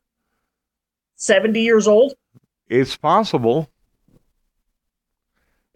[1.16, 2.14] 70 years old?
[2.68, 3.70] It's possible.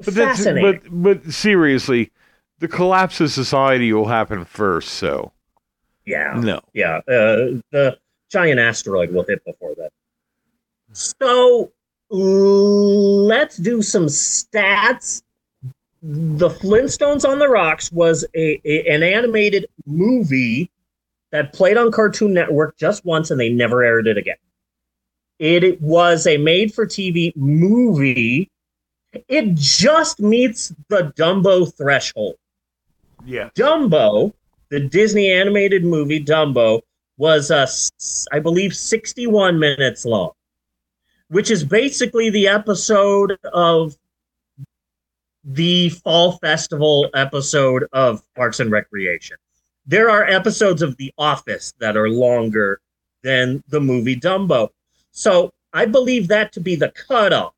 [0.04, 0.82] But Fascinating.
[0.92, 2.12] but but seriously,
[2.60, 5.32] the collapse of society will happen first, so
[6.06, 6.40] Yeah.
[6.42, 6.62] no.
[6.74, 6.98] Yeah.
[7.08, 7.98] Uh, the
[8.32, 9.92] giant asteroid will hit before that.
[10.94, 11.72] So
[12.10, 15.22] let's do some stats.
[16.02, 20.72] The Flintstones on the Rocks was a, a- an animated movie
[21.32, 24.38] that played on Cartoon Network just once and they never aired it again.
[25.40, 28.50] It was a made for TV movie.
[29.28, 32.36] It just meets the Dumbo threshold.
[33.26, 33.50] Yeah.
[33.56, 34.34] Dumbo,
[34.70, 36.82] the Disney animated movie Dumbo,
[37.18, 37.68] was, uh,
[38.32, 40.32] I believe, 61 minutes long,
[41.28, 43.98] which is basically the episode of
[45.44, 49.38] the Fall Festival episode of Parks and Recreation.
[49.86, 52.80] There are episodes of The Office that are longer
[53.24, 54.70] than the movie Dumbo.
[55.12, 57.54] So I believe that to be the cutoff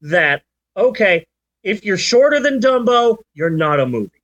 [0.00, 0.42] that,
[0.76, 1.26] okay,
[1.62, 4.22] if you're shorter than Dumbo, you're not a movie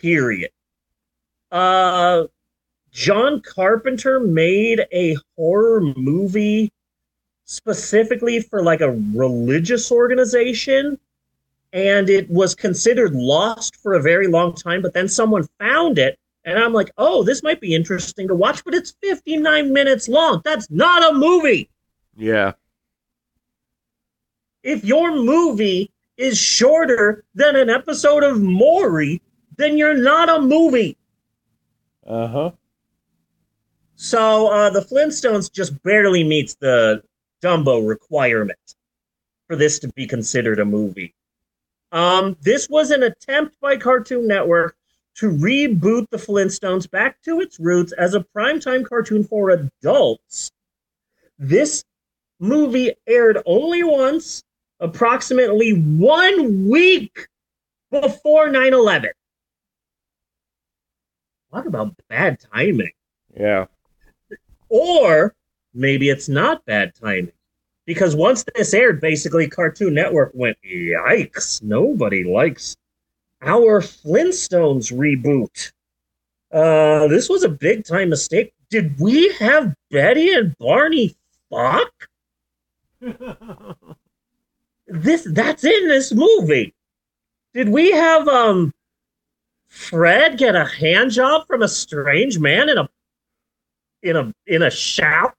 [0.00, 0.50] period.
[1.52, 2.24] Uh,
[2.90, 6.72] John Carpenter made a horror movie
[7.44, 10.98] specifically for like a religious organization,
[11.72, 14.82] and it was considered lost for a very long time.
[14.82, 18.64] But then someone found it, and I'm like, oh, this might be interesting to watch,
[18.64, 20.40] but it's 59 minutes long.
[20.44, 21.68] That's not a movie.
[22.16, 22.52] Yeah.
[24.62, 29.22] If your movie is shorter than an episode of Maury,
[29.56, 30.96] then you're not a movie.
[32.06, 32.50] Uh huh.
[33.94, 37.02] So uh, the Flintstones just barely meets the
[37.42, 38.74] Dumbo requirement
[39.46, 41.14] for this to be considered a movie.
[41.92, 44.76] Um, this was an attempt by Cartoon Network
[45.16, 50.52] to reboot the Flintstones back to its roots as a primetime cartoon for adults.
[51.38, 51.84] This
[52.38, 54.44] movie aired only once,
[54.80, 57.28] approximately one week
[57.90, 59.10] before 9 11.
[61.52, 62.92] Talk about bad timing.
[63.36, 63.66] Yeah.
[64.68, 65.34] Or
[65.74, 67.32] maybe it's not bad timing.
[67.86, 72.76] Because once this aired, basically Cartoon Network went, yikes, nobody likes
[73.42, 75.72] our Flintstones reboot.
[76.52, 78.52] Uh, this was a big time mistake.
[78.70, 81.16] Did we have Betty and Barney
[81.50, 81.92] fuck?
[84.90, 86.74] this that's in this movie.
[87.54, 88.72] Did we have um
[89.68, 92.88] Fred get a hand job from a strange man in a
[94.02, 95.32] in a in a shower?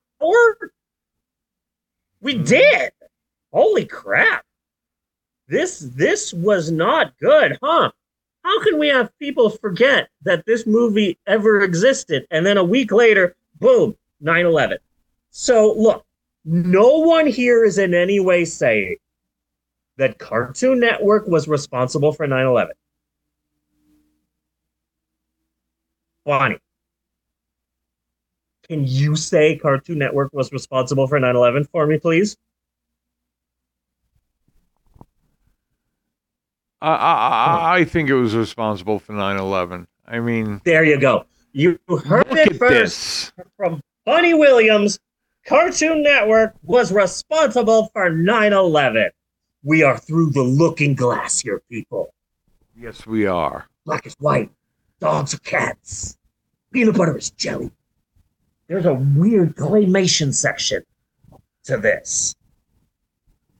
[2.22, 2.92] We did.
[3.52, 4.46] Holy crap.
[5.48, 7.92] This this was not good, huh?
[8.44, 12.92] How can we have people forget that this movie ever existed and then a week
[12.92, 14.78] later, boom, 9/11.
[15.30, 16.06] So, look,
[16.46, 18.98] no one here is in any way saying
[20.02, 22.70] that Cartoon Network was responsible for 9/11.
[26.26, 26.58] Bonnie,
[28.68, 32.36] can you say Cartoon Network was responsible for 9/11 for me, please?
[36.82, 39.86] I, I, I think it was responsible for 9/11.
[40.08, 41.26] I mean, There you go.
[41.54, 43.32] You heard it first this.
[43.56, 45.00] from Bunny Williams.
[45.46, 49.12] Cartoon Network was responsible for 9/11.
[49.64, 52.14] We are through the looking glass here, people.
[52.76, 53.68] Yes, we are.
[53.86, 54.50] Black is white,
[55.00, 56.18] dogs are cats,
[56.72, 57.72] peanut butter is jelly.
[58.68, 60.84] There's a weird claymation section
[61.66, 62.36] to this.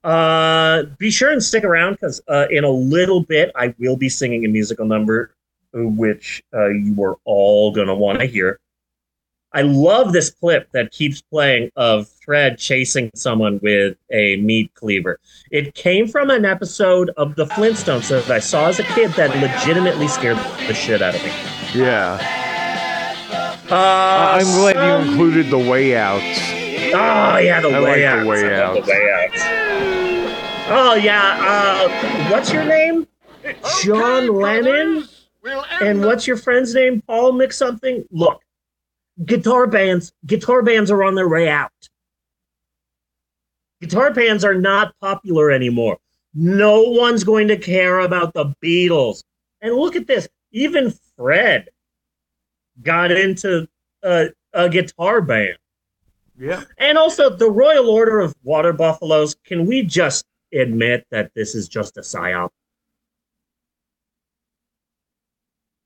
[0.04, 4.10] Uh, be sure and stick around because uh, in a little bit I will be
[4.10, 5.36] singing a musical number,
[5.76, 8.61] uh, which uh, you are all gonna want to hear.
[9.54, 15.20] I love this clip that keeps playing of Fred chasing someone with a meat cleaver.
[15.52, 19.30] It came from an episode of The Flintstones that I saw as a kid that
[19.42, 21.32] legitimately scared the shit out of me.
[21.76, 22.18] Yeah.
[23.70, 26.22] Uh, I- I'm glad some- you included the way out.
[26.94, 28.26] Oh yeah, the I like way the out.
[28.26, 28.86] way I love.
[28.86, 30.68] The way outs.
[30.70, 31.38] Oh yeah.
[31.42, 33.08] Uh, what's your name?
[33.84, 35.08] John Lennon.
[35.82, 37.02] And what's your friend's name?
[37.08, 38.04] Paul Mix something.
[38.12, 38.42] Look,
[39.26, 40.14] guitar bands.
[40.26, 41.72] Guitar bands are on their way out.
[43.82, 45.98] Guitar bands are not popular anymore.
[46.34, 49.24] No one's going to care about the Beatles.
[49.62, 50.28] And look at this.
[50.52, 51.70] Even Fred
[52.82, 53.68] got into
[54.04, 55.58] a, a guitar band.
[56.38, 56.64] Yeah.
[56.78, 61.68] And also, the Royal Order of Water Buffaloes, can we just admit that this is
[61.68, 62.50] just a psyop?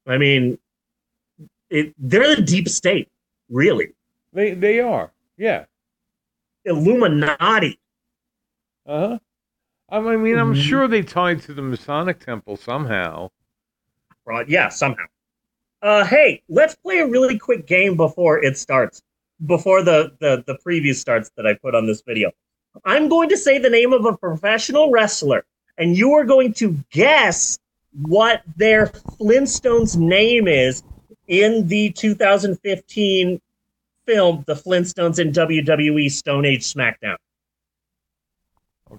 [0.07, 0.57] I mean,
[1.69, 3.09] it, they're the deep state,
[3.55, 3.93] really.
[4.33, 5.11] They they are.
[5.37, 5.65] Yeah.
[6.65, 7.79] Illuminati.
[8.85, 9.19] Uh huh.
[9.89, 10.61] I mean, I'm Mhm.
[10.61, 13.29] sure they tied to the Masonic Temple somehow.
[14.25, 15.05] Right, yeah, somehow.
[15.81, 19.01] Uh, hey, let's play a really quick game before it starts.
[19.45, 22.31] Before the, the, the preview starts that I put on this video.
[22.83, 25.45] I'm going to say the name of a professional wrestler,
[25.77, 27.59] and you are going to guess
[28.01, 30.81] what their Flintstones name is
[31.27, 33.39] in the 2015
[34.05, 37.17] film, The Flintstones in WWE Stone Age SmackDown.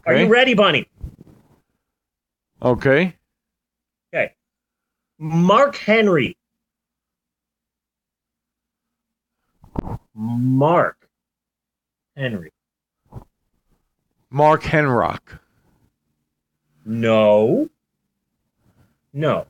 [0.05, 0.89] Are you ready, Bunny?
[2.62, 3.15] Okay.
[4.12, 4.33] Okay.
[5.19, 6.37] Mark Henry.
[10.15, 11.09] Mark
[12.16, 12.53] Henry.
[14.31, 15.20] Mark Henrock.
[16.85, 17.69] No.
[19.12, 19.47] No.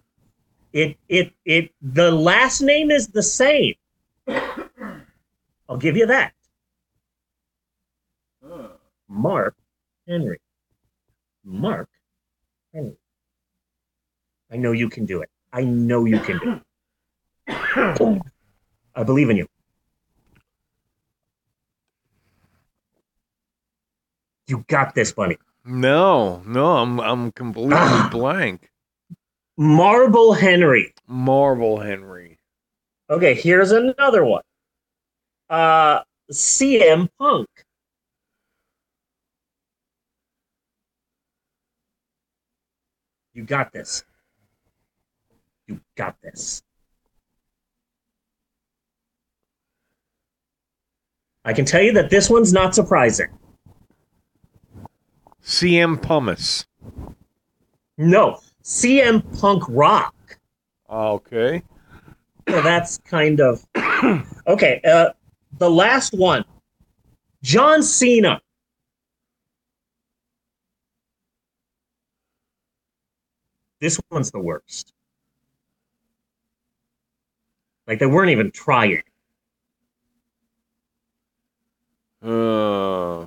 [0.73, 3.74] It it it the last name is the same.
[5.68, 6.32] I'll give you that.
[9.09, 9.55] Mark
[10.09, 10.38] Henry.
[11.44, 11.88] Mark
[12.74, 12.97] Henry.
[14.51, 15.30] I know you can do it.
[15.52, 16.60] I know you can do
[17.48, 18.22] it.
[18.94, 19.47] I believe in you.
[24.47, 25.38] You got this, buddy.
[25.64, 28.09] No, no, I'm I'm completely Ah.
[28.12, 28.70] blank.
[29.56, 30.94] Marble Henry.
[31.09, 32.38] Marble Henry.
[33.10, 34.43] Okay, here's another one.
[35.48, 36.02] Uh,
[36.32, 37.48] CM Punk.
[43.35, 44.02] You got this.
[45.66, 46.62] You got this.
[51.44, 53.28] I can tell you that this one's not surprising.
[55.44, 56.66] CM Pumice.
[57.98, 60.14] No, CM Punk Rock.
[60.90, 61.62] Okay.
[62.48, 63.64] So that's kind of
[64.48, 64.81] okay.
[64.85, 65.10] Uh,
[65.59, 66.45] the last one,
[67.43, 68.41] John Cena.
[73.81, 74.93] This one's the worst.
[77.87, 79.03] Like they weren't even trying.
[82.23, 83.27] Uh,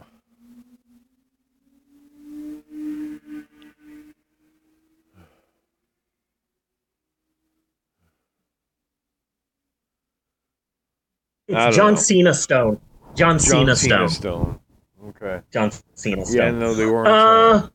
[11.49, 11.99] It's John know.
[11.99, 12.79] Cena Stone.
[13.15, 14.09] John, John Cena Cena Stone.
[14.09, 14.59] Stone.
[15.07, 15.41] Okay.
[15.51, 16.37] John Cena Stone.
[16.37, 17.07] Yeah, no, they weren't.
[17.07, 17.69] Uh,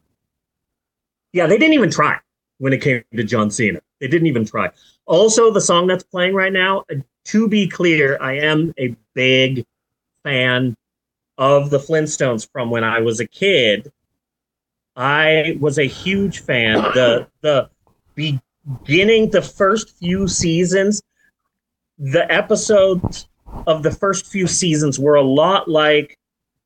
[1.33, 2.19] yeah, they didn't even try
[2.59, 3.81] when it came to John Cena.
[4.01, 4.71] They didn't even try.
[5.07, 9.67] Also, the song that's playing right now, uh, to be clear, I am a big
[10.23, 10.77] fan
[11.37, 13.93] of the Flintstones from when I was a kid.
[14.95, 16.75] I was a huge fan.
[16.95, 17.69] The the
[18.15, 21.03] beginning, the first few seasons,
[21.99, 23.27] the episodes
[23.67, 26.19] of the first few seasons were a lot like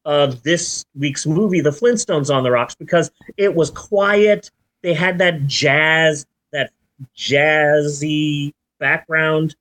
[0.05, 4.51] uh, this week's movie, The Flintstones on the Rocks, because it was quiet.
[4.83, 6.71] They had that jazz, that
[7.17, 9.55] jazzy background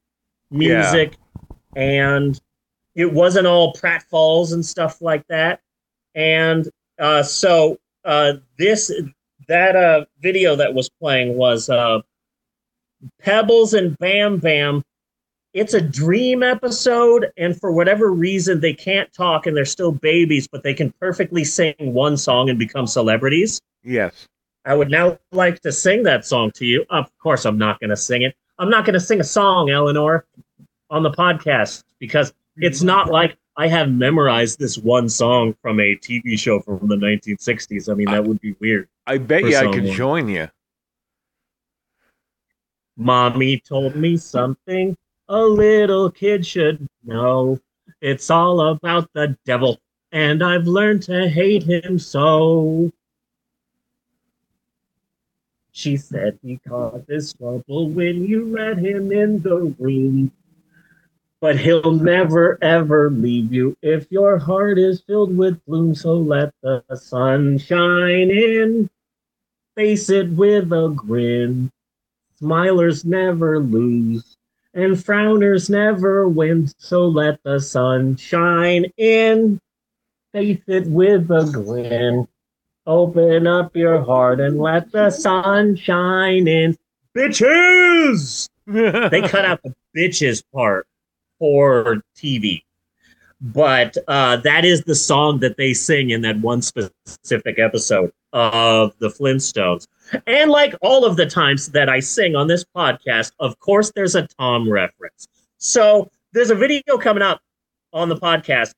[0.52, 1.18] music,
[1.76, 2.40] and
[2.96, 5.60] it wasn't all pratfalls and stuff like that.
[6.16, 6.68] And
[6.98, 8.92] uh, so uh, this
[9.48, 12.02] that uh, video that was playing was uh,
[13.22, 14.84] Pebbles and Bam Bam.
[15.58, 20.48] It's a dream episode, and for whatever reason, they can't talk and they're still babies,
[20.48, 23.60] but they can perfectly sing one song and become celebrities.
[23.84, 24.28] Yes.
[24.66, 26.86] I would now like to sing that song to you.
[26.92, 28.36] Of course, I'm not going to sing it.
[28.60, 30.28] I'm not going to sing a song, Eleanor,
[30.92, 35.96] on the podcast because it's not like I have memorized this one song from a
[35.96, 37.92] TV show from the 1960s.
[37.92, 38.90] I mean, that would be weird.
[39.08, 40.50] I bet you I could join you.
[42.96, 44.96] Mommy told me something
[45.30, 47.60] a little kid should know.
[48.02, 49.80] It's all about the devil,
[50.12, 52.92] and I've learned to hate him so.
[55.72, 60.32] She said he causes trouble when you let him in the room.
[61.40, 65.94] But he'll never ever leave you if your heart is filled with bloom.
[65.94, 68.90] So let the sun shine in.
[69.76, 71.72] Face it with a grin.
[72.42, 74.37] Smilers never lose,
[74.78, 76.70] and frowners never win.
[76.78, 79.60] So let the sun shine in.
[80.34, 82.28] Face it with a grin.
[82.86, 86.78] Open up your heart and let the sun shine in.
[87.18, 88.50] Bitches!
[88.68, 90.86] they cut out the bitches part
[91.40, 92.62] for TV.
[93.42, 98.94] But uh, that is the song that they sing in that one specific episode of
[99.00, 99.88] the Flintstones.
[100.26, 104.16] And like all of the times that I sing on this podcast, of course, there's
[104.16, 105.28] a Tom reference.
[105.58, 107.42] So there's a video coming up
[107.94, 108.74] on the podcast.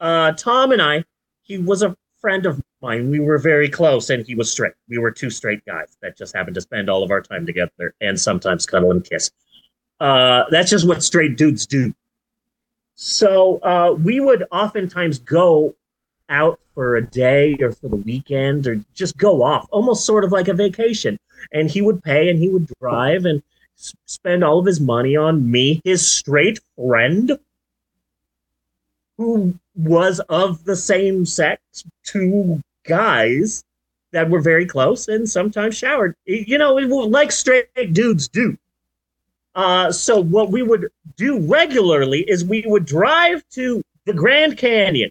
[0.00, 1.04] Uh, Tom and I,
[1.42, 3.10] he was a friend of mine.
[3.10, 4.72] We were very close, and he was straight.
[4.88, 7.94] We were two straight guys that just happened to spend all of our time together
[8.00, 9.30] and sometimes cuddle and kiss.
[10.00, 11.94] Uh, that's just what straight dudes do.
[12.94, 15.74] So uh, we would oftentimes go
[16.28, 20.32] out for a day or for the weekend or just go off, almost sort of
[20.32, 21.18] like a vacation.
[21.52, 23.42] And he would pay and he would drive and
[23.78, 27.38] s- spend all of his money on me, his straight friend,
[29.18, 31.62] who was of the same sex,
[32.04, 33.64] two guys
[34.12, 36.14] that were very close and sometimes showered.
[36.24, 38.56] You know, like straight dudes do.
[39.54, 45.10] Uh, so what we would do regularly is we would drive to the Grand Canyon.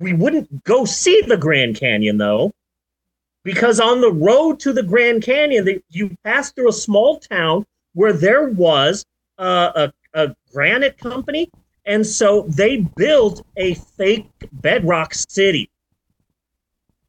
[0.00, 2.52] We wouldn't go see the Grand Canyon though,
[3.44, 7.66] because on the road to the Grand Canyon, the, you pass through a small town
[7.94, 9.04] where there was
[9.38, 11.50] uh, a, a granite company,
[11.84, 15.70] and so they built a fake bedrock city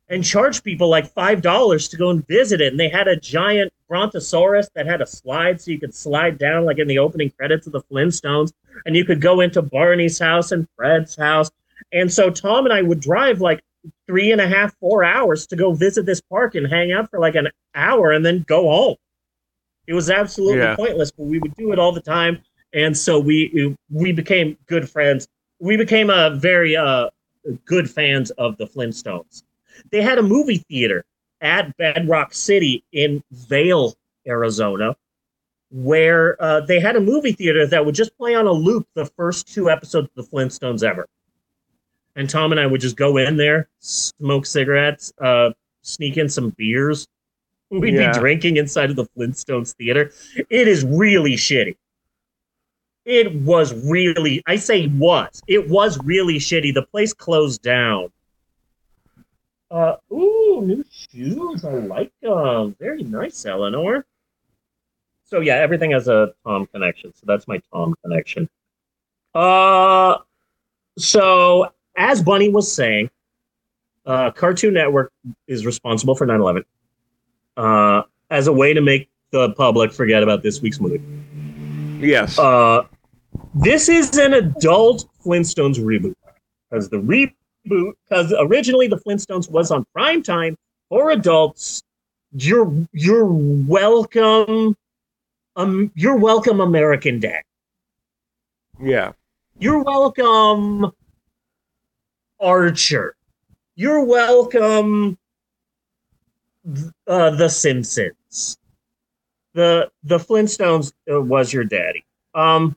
[0.10, 2.74] and charged people like five dollars to go and visit it.
[2.74, 6.66] And they had a giant brontosaurus that had a slide so you could slide down
[6.66, 8.52] like in the opening credits of the Flintstones.
[8.86, 11.52] And you could go into Barney's house and Fred's house.
[11.92, 13.62] And so Tom and I would drive like
[14.08, 17.20] three and a half, four hours to go visit this park and hang out for
[17.20, 18.96] like an hour and then go home.
[19.88, 20.76] It was absolutely Yeah.
[20.76, 22.42] pointless, but we would do it all the time.
[22.74, 25.28] And so we we became good friends.
[25.60, 27.10] We became a very uh,
[27.66, 29.44] good fans of the Flintstones
[29.92, 31.06] they had a movie theater
[31.42, 33.96] at Bedrock City in Valle,
[34.28, 34.96] Arizona,
[35.72, 39.06] where uh, they had a movie theater that would just play on a loop the
[39.06, 41.08] first two episodes of the Flintstones ever.
[42.16, 45.52] And Tom and I would just go in there, smoke cigarettes, uh,
[45.84, 47.08] sneak in some beers.
[47.70, 48.12] We'd Yeah.
[48.14, 50.12] be drinking inside of the Flintstones theater.
[50.50, 51.76] It is really shitty.
[53.06, 56.74] It was really, I say was, it was really shitty.
[56.74, 58.12] The place closed down.
[59.72, 61.64] Uh, ooh, new shoes.
[61.64, 62.76] I like them.
[62.80, 64.06] Very nice, Eleanor.
[65.26, 67.14] So yeah, everything has a Tom connection.
[67.14, 68.50] So that's my Tom connection.
[69.36, 70.18] Uh,
[70.98, 73.12] so as Bunny was saying,
[74.06, 75.12] uh, Cartoon Network
[75.48, 76.64] is responsible for 9/11
[77.58, 81.02] uh, as a way to make the public forget about this week's movie.
[82.04, 82.40] Yes.
[82.40, 82.84] Uh,
[83.54, 86.16] this is an adult Flintstones reboot
[86.70, 87.34] because the reboot
[88.10, 90.58] because originally the Flintstones was on prime time
[90.88, 91.84] for adults.
[92.32, 94.76] You're you're welcome.
[95.56, 97.42] Um, you're welcome, American Dad.
[98.82, 99.12] Yeah.
[99.60, 100.94] You're welcome.
[102.40, 103.16] Archer.
[103.76, 105.18] You're welcome.
[107.08, 108.58] Uh, the Simpsons.
[109.54, 112.06] The the Flintstones uh, was your daddy.
[112.36, 112.76] Um,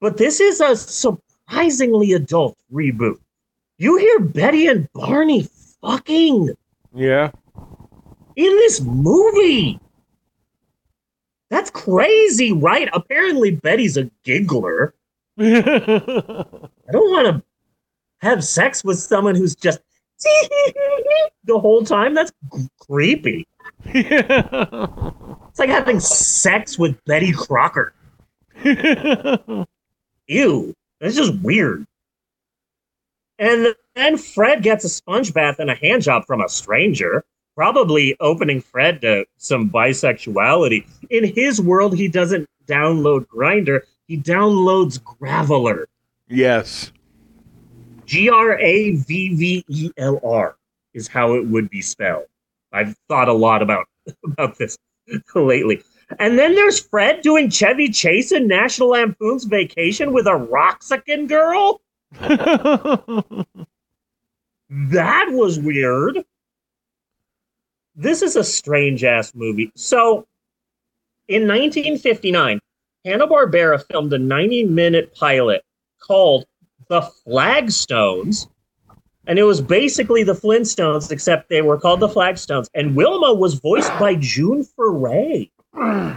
[0.00, 3.18] but this is a surprisingly adult reboot.
[3.78, 5.48] You hear Betty and Barney
[5.80, 6.50] fucking
[6.94, 7.30] Yeah.
[8.36, 9.78] in this movie.
[11.50, 12.88] That's crazy, right?
[12.92, 14.94] Apparently, Betty's a giggler.
[15.38, 15.44] I
[16.90, 17.42] don't want to
[18.20, 19.80] have sex with someone who's just
[21.44, 22.14] the whole time.
[22.14, 23.46] That's g- creepy.
[25.50, 27.92] It's like having sex with Betty Crocker.
[28.64, 29.66] Ew.
[31.00, 31.84] That's just weird.
[33.40, 37.24] And then Fred gets a sponge bath and a hand job from a stranger,
[37.56, 40.86] probably opening Fred to some bisexuality.
[41.10, 45.86] In his world, he doesn't download Grindr, he downloads Graveler.
[46.28, 46.92] Yes.
[48.08, 50.56] G R A V V E L R
[50.94, 52.24] is how it would be spelled.
[52.72, 53.86] I've thought a lot about
[54.24, 54.78] about this
[55.34, 55.82] lately.
[56.18, 61.82] And then there's Fred doing Chevy Chase in National Lampoon's Vacation with a Roxican girl.
[64.70, 66.24] That was weird.
[67.96, 69.72] This is a strange ass movie.
[69.74, 70.26] So,
[71.26, 72.60] in 1959,
[73.04, 75.62] Hanna-Barbera filmed a 90-minute pilot
[76.00, 76.44] called
[76.88, 78.48] The Flagstones,
[79.26, 82.68] and it was basically the Flintstones, except they were called the Flagstones.
[82.74, 86.12] And Wilma was voiced by June Foray, Hmm.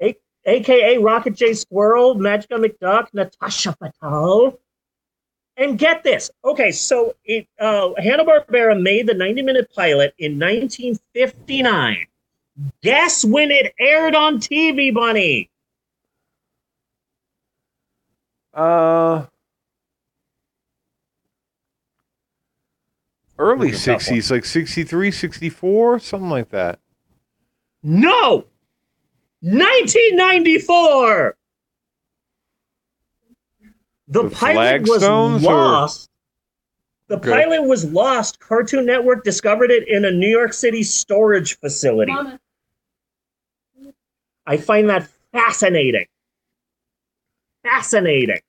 [0.00, 0.16] a-
[0.46, 4.58] aka Rocket J Squirrel, Magica McDuck, Natasha Fatale.
[5.56, 6.30] And get this.
[6.44, 12.06] Okay, so it uh Hanna Barbera made the 90-minute pilot in 1959.
[12.82, 15.50] Guess when it aired on TV, Bunny?
[18.54, 19.26] Uh.
[23.42, 24.18] Early Ooh, tough one.
[24.18, 26.78] 60s, like 63, 64, something like that.
[27.82, 28.44] No!
[29.40, 31.36] 1994!
[34.08, 36.08] The, The pilot was Flagstones, or- lost.
[37.08, 37.30] The Okay.
[37.30, 38.38] pilot was lost.
[38.38, 42.14] Cartoon Network discovered it in a New York City storage facility.
[44.46, 46.06] I find that fascinating.
[47.64, 48.40] Fascinating.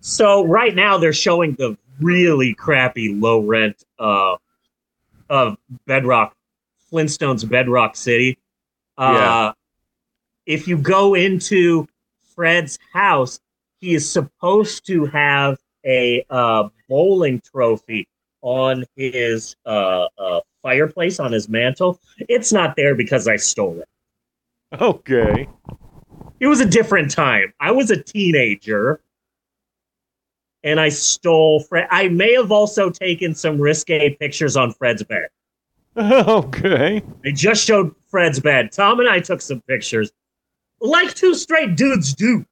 [0.00, 4.36] So right now they're showing the really crappy low rent uh,
[5.28, 5.56] of
[5.86, 6.34] Bedrock
[6.92, 8.38] Flintstones Bedrock City.
[8.96, 9.52] Uh, Yeah.
[10.46, 11.88] If you go into
[12.34, 13.40] Fred's house,
[13.80, 18.06] he is supposed to have a uh, bowling trophy
[18.42, 22.00] on his uh, uh, fireplace on his mantle.
[22.28, 23.88] It's not there because I stole it.
[24.80, 25.48] Okay.
[26.38, 27.52] It was a different time.
[27.58, 29.00] I was a teenager
[30.66, 31.86] and I stole Fred.
[31.90, 35.28] I may have also taken some risque pictures on Fred's bed.
[35.96, 37.02] okay.
[37.22, 38.72] They just showed Fred's bed.
[38.72, 40.10] Tom and I took some pictures,
[40.80, 42.44] like two straight dudes do.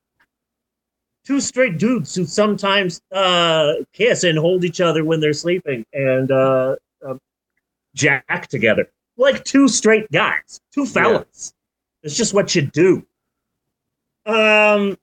[1.27, 6.31] Two straight dudes who sometimes uh, kiss and hold each other when they're sleeping and
[6.31, 6.77] uh,
[7.07, 7.15] uh,
[7.95, 11.53] jack together, like two straight guys, two fellas.
[12.03, 13.05] It's just what you do.
[14.25, 14.97] Um.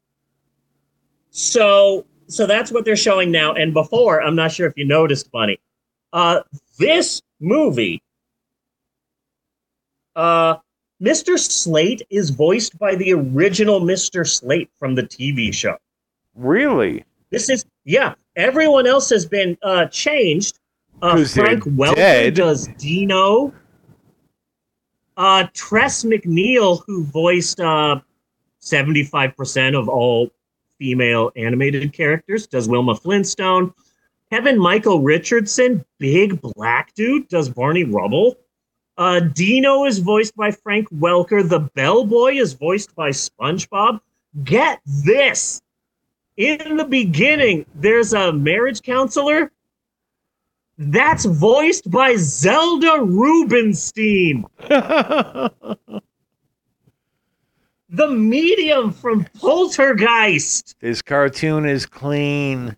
[1.34, 3.54] So, so that's what they're showing now.
[3.54, 5.60] And before, I'm not sure if you noticed, Bunny.
[6.14, 6.42] Uh,
[6.80, 8.02] this movie
[10.16, 10.56] uh,
[11.02, 11.38] Mr.
[11.38, 14.28] Slate is voiced by the original Mr.
[14.28, 15.78] Slate from the TV show.
[16.36, 17.04] Really?
[17.30, 18.14] This is yeah.
[18.36, 20.60] Everyone else has been uh, changed.
[21.02, 22.36] Uh, Frank Welker dead.
[22.36, 23.54] does Dino.
[25.18, 28.00] Uh, Tress MacNeille, who voiced uh,
[28.60, 30.30] seventy-five percent of all
[30.82, 33.72] female animated characters, does Wilma Flintstone.
[34.32, 38.36] Kevin Michael Richardson, big black dude, does Barney Rubble.
[38.98, 41.48] Uh, Dino is voiced by Frank Welker.
[41.48, 44.02] The Bellboy is voiced by SpongeBob.
[44.44, 45.62] Get this.
[46.38, 49.52] In the beginning, there's a marriage counselor.
[50.80, 54.46] That's voiced by Zelda Rubinstein.
[57.92, 60.76] the medium from Poltergeist.
[60.80, 62.76] This cartoon is clean.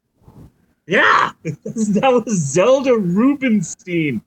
[0.88, 4.22] Yeah, that was Zelda Rubinstein.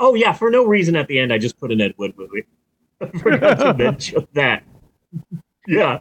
[0.00, 2.44] Oh yeah, for no reason at the end, I just put an Ed Wood movie.
[3.00, 4.64] I forgot to mention that.
[5.68, 5.98] Yeah.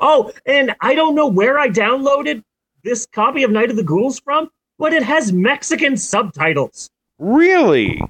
[0.00, 2.42] Oh, and I don't know where I downloaded
[2.84, 4.48] this copy of Night of the Ghouls from,
[4.78, 6.88] but it has Mexican subtitles.
[7.18, 8.00] Really?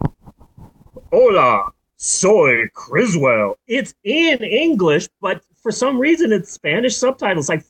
[1.10, 3.56] Hola, soy Criswell.
[3.66, 7.50] It's in English, but for some reason it's Spanish subtitles.
[7.50, 7.62] I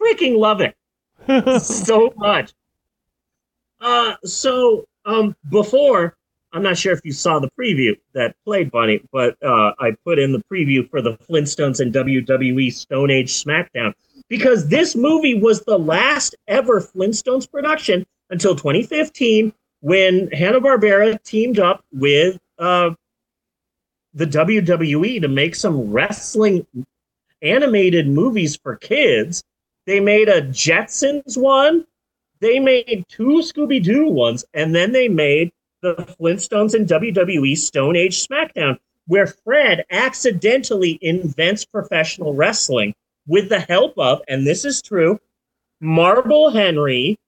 [0.00, 0.74] freaking love it
[1.62, 2.52] so much.
[3.80, 6.16] Uh, so um, before,
[6.52, 10.18] I'm not sure if you saw the preview that played Bunny, but uh, I put
[10.18, 13.92] in the preview for the Flintstones and WWE Stone Age SmackDown
[14.28, 21.58] because this movie was the last ever Flintstones production until 2015 when Hanna Barbera teamed
[21.58, 22.90] up with uh,
[24.14, 26.66] the WWE to make some wrestling
[27.42, 29.42] animated movies for kids.
[29.86, 31.86] They made a Jetsons one,
[32.40, 37.96] they made two Scooby Doo ones, and then they made the Flintstones and WWE Stone
[37.96, 42.94] Age SmackDown, where Fred accidentally invents professional wrestling
[43.26, 45.18] with the help of, and this is true,
[45.80, 47.18] Marble Henry,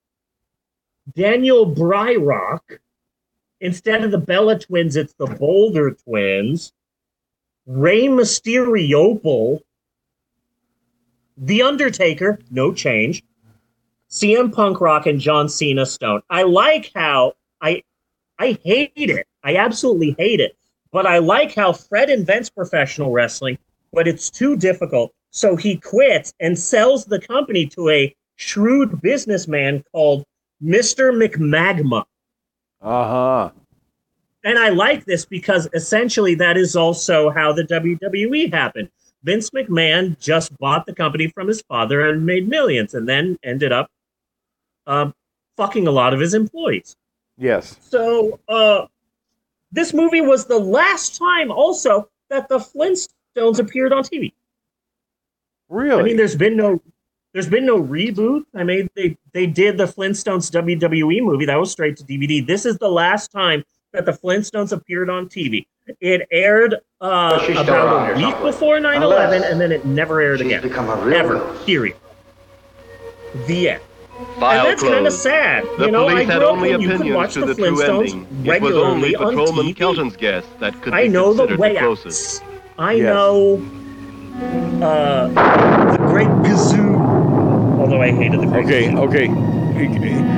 [1.15, 2.79] Daniel Bryrock.
[3.61, 6.73] Instead of the Bella twins, it's the Boulder twins.
[7.67, 9.61] Ray Mysteriople,
[11.41, 13.23] The Undertaker, no change.
[14.11, 16.23] CM Punk Rock and John Cena Stone.
[16.31, 17.83] I like how I
[18.39, 19.27] I hate it.
[19.45, 20.57] I absolutely hate it.
[20.91, 23.59] But I like how Fred invents professional wrestling,
[23.93, 25.13] but it's too difficult.
[25.31, 30.25] So he quits and sells the company to a shrewd businessman called
[30.63, 31.13] Mr.
[31.13, 32.05] McMagma.
[32.81, 33.51] Uh huh.
[34.45, 38.89] And I like this because essentially that is also how the WWE happened.
[39.23, 43.73] Vince McMahon just bought the company from his father and made millions, and then ended
[43.73, 43.91] up
[44.87, 45.15] um,
[45.57, 46.97] fucking a lot of his employees.
[47.37, 47.77] Yes.
[47.81, 48.87] So uh,
[49.71, 54.33] this movie was the last time also that the Flintstones appeared on TV.
[55.69, 56.01] Really?
[56.01, 56.81] I mean, there's been no
[57.33, 58.45] there's been no reboot.
[58.55, 62.45] I mean, they they did the Flintstones WWE movie that was straight to DVD.
[62.45, 65.67] This is the last time that the Flintstones appeared on TV.
[66.01, 68.43] It aired uh, She's about a week somewhere.
[68.53, 70.63] before 9/11, and then it never aired she's again.
[70.63, 71.35] become a real Ever.
[71.39, 71.67] ghost.
[71.67, 71.97] Period.
[73.47, 73.83] The end.
[74.41, 75.65] File and that's kind of sad.
[75.79, 77.47] The you know, I police grew had up only you could opinions watch to the
[77.47, 78.47] the true Flintstones ending.
[78.47, 79.77] It was only on Patrolman TV.
[79.77, 81.83] Kelton's guess that could I know the considered way the out.
[81.85, 82.43] closest.
[82.79, 83.05] I Yes.
[83.05, 83.63] know
[84.83, 85.29] uh,
[85.93, 87.79] the Great Gazoo.
[87.81, 90.38] Although I hated the Great Okay, okay.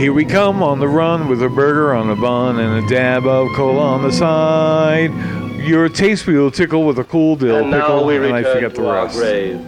[0.00, 3.26] Here we come on the run with a burger on a bun and a dab
[3.26, 5.12] of cola on the side.
[5.60, 8.54] Your taste will tickle with a cool dill And now pickle, we and I return
[8.54, 9.18] forget to the our rest.
[9.18, 9.62] graves.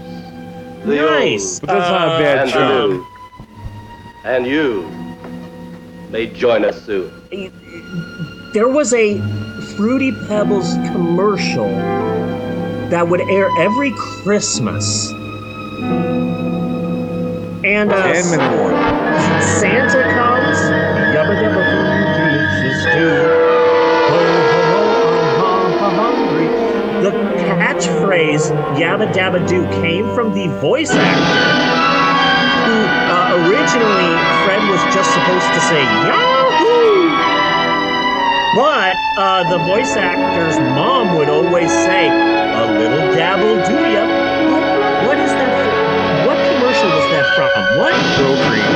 [0.86, 1.52] The Nice.
[1.60, 2.90] old But that's not a bad and job.
[2.90, 3.06] new.
[4.24, 4.88] And you
[6.10, 7.12] may join us soon.
[8.54, 9.18] There was a
[9.76, 11.68] Fruity Pebbles commercial
[12.88, 15.10] that would air every Christmas.
[17.64, 18.72] And uh, And many more.
[19.62, 20.59] Santa comes,
[21.14, 21.86] yabba dabba doo,
[22.18, 23.10] Jesus do.
[24.10, 24.82] Ho, ho,
[25.39, 26.48] ho, I'm hu- hungry.
[27.02, 27.12] The
[27.47, 31.70] catchphrase yabba dabba doo came from the voice actor
[32.66, 32.78] who
[33.14, 34.12] uh, originally
[34.44, 37.10] Fred was just supposed to say Yahoo!
[38.56, 44.05] But uh, the voice actor's mom would always say, a little dabble do ya.
[44.52, 44.64] What,
[45.09, 45.52] what is that?
[45.64, 45.72] For?
[46.28, 47.51] What commercial was that from?
[47.78, 47.94] What?
[48.18, 48.72] Grill cream.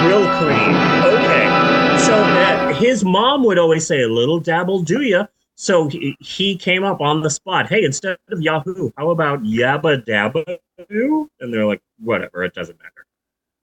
[0.00, 0.74] Grill cream.
[1.04, 1.70] Okay.
[1.98, 5.26] So uh, his mom would always say, a little dabble do ya.
[5.56, 7.68] So he, he came up on the spot.
[7.68, 10.56] Hey, instead of Yahoo, how about Yabba Dabba
[10.88, 11.30] Doo?
[11.40, 13.06] And they're like, whatever, it doesn't matter.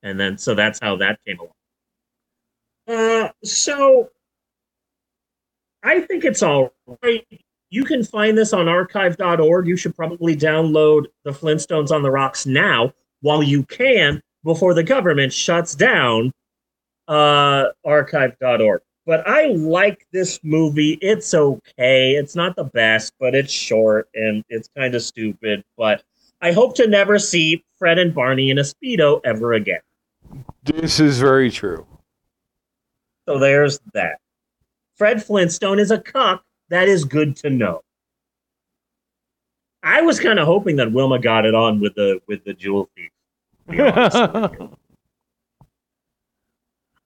[0.04, 1.54] And then, so that's how that came along.
[2.88, 4.12] Uh, so
[5.84, 7.26] I think it's all right.
[7.70, 9.68] You can find this on archive.org.
[9.68, 14.82] You should probably download the Flintstones on the Rocks now while you can before the
[14.82, 16.32] government shuts down
[17.10, 18.82] uh, archive.org.
[19.06, 20.98] But I like this movie.
[21.02, 22.16] It's okay.
[22.16, 25.64] It's not the best, but it's short and it's kind of stupid.
[25.78, 26.02] But
[26.42, 29.82] I hope to never see Fred and Barney in a Speedo ever again.
[30.64, 31.86] This is very true.
[33.28, 34.20] So there's that.
[34.96, 36.42] Fred Flintstone is a cuck.
[36.70, 37.82] That is good to know.
[39.84, 42.90] I was kind of hoping that Wilma got it on with the with the jewel
[42.96, 43.12] thief.
[43.68, 44.74] To be honest.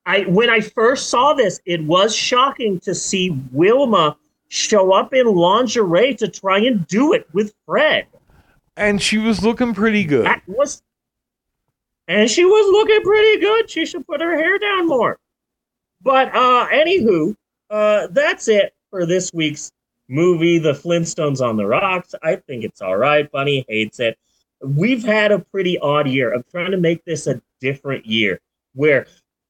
[0.05, 4.17] I when I first saw this, it was shocking to see Wilma
[4.47, 8.07] show up in lingerie to try and do it with Fred.
[8.75, 10.25] And she was looking pretty good.
[10.25, 10.81] That was
[12.07, 13.69] and she was looking pretty good.
[13.69, 15.19] She should put her hair down more.
[16.01, 17.35] But uh anywho,
[17.69, 19.71] uh that's it for this week's
[20.09, 22.13] movie, The Flintstones on the Rocks.
[22.21, 23.31] I think it's all right.
[23.31, 24.17] Bunny hates it.
[24.63, 26.33] We've had a pretty odd year.
[26.33, 28.39] I'm trying to make this a different year
[28.73, 29.07] where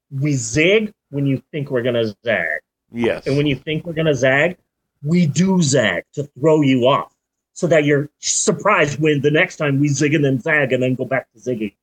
[0.09, 2.59] we zig when you think we're gonna zag.
[2.91, 3.27] Yes.
[3.27, 4.57] And when you think we're gonna zag,
[5.03, 7.13] we do zag to throw you off.
[7.53, 10.95] So that you're surprised when the next time we zig and then zag and then
[10.95, 11.75] go back to zigging.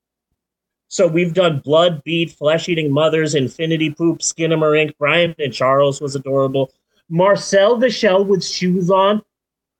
[0.88, 4.94] So we've done Blood Beat, Flesh Eating Mothers, Infinity Poop, Skinamarink.
[4.98, 6.72] Brian and Charles was adorable.
[7.10, 9.22] Marcel the Shell with shoes on.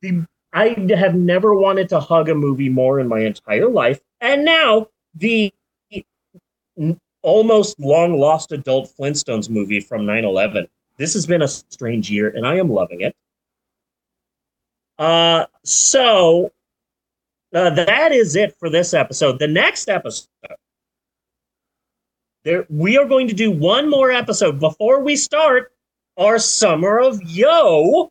[0.03, 4.01] The I have never wanted to hug a movie more in my entire life.
[4.21, 5.53] And now the
[7.23, 10.69] almost long lost adult Flintstones movie from 9 11.
[10.97, 13.15] This has been a strange year, and I am loving it.
[14.99, 16.53] Uh, so
[17.55, 19.39] uh, that is it for this episode.
[19.39, 20.29] The next episode,
[22.45, 25.73] there we are going to do one more episode before we start
[26.17, 28.11] our summer of Yo,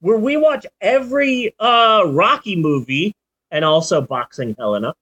[0.00, 3.14] where we watch every uh Rocky movie
[3.50, 4.94] and also Boxing Helena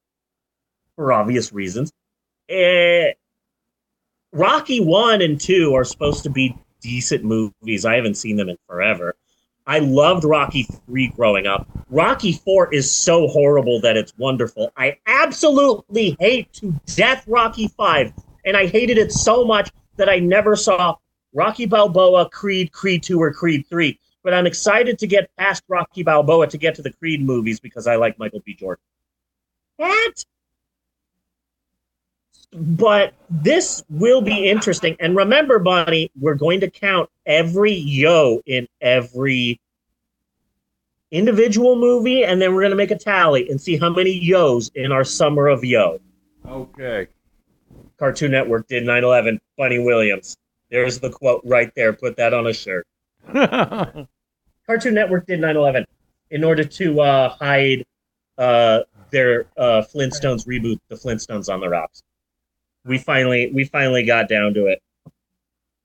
[0.97, 1.93] for obvious reasons.
[2.49, 3.13] Eh,
[4.33, 7.85] Rocky one and two are supposed to be decent movies.
[7.85, 9.15] I haven't seen them in forever.
[9.67, 11.67] I loved Rocky 3 growing up.
[11.89, 14.71] Rocky 4 is so horrible that it's wonderful.
[14.77, 18.13] I absolutely hate to death Rocky 5,
[18.45, 20.97] and I hated it so much that I never saw
[21.33, 23.99] Rocky Balboa, Creed, Creed 2, or Creed 3.
[24.25, 27.87] But I'm excited to get past Rocky Balboa to get to the Creed movies because
[27.87, 28.55] I like Michael B.
[28.55, 28.83] Jordan.
[29.77, 30.25] What?
[32.53, 34.97] But this will be interesting.
[34.99, 39.61] And remember, Bonnie, we're going to count every yo in every
[41.11, 44.71] individual movie, and then we're going to make a tally and see how many yo's
[44.75, 46.01] in our summer of yo.
[46.47, 47.09] Okay.
[47.99, 49.41] Cartoon Network did 9 11.
[49.59, 50.37] Bunny Williams.
[50.71, 51.93] There's the quote right there.
[51.93, 52.87] Put that on a shirt.
[54.67, 55.85] Cartoon Network did 9 11
[56.31, 57.85] in order to uh, hide
[58.39, 58.81] uh,
[59.11, 62.03] their uh, Flintstones reboot, The Flintstones on the Rocks.
[62.85, 64.83] We finally we finally got down to it.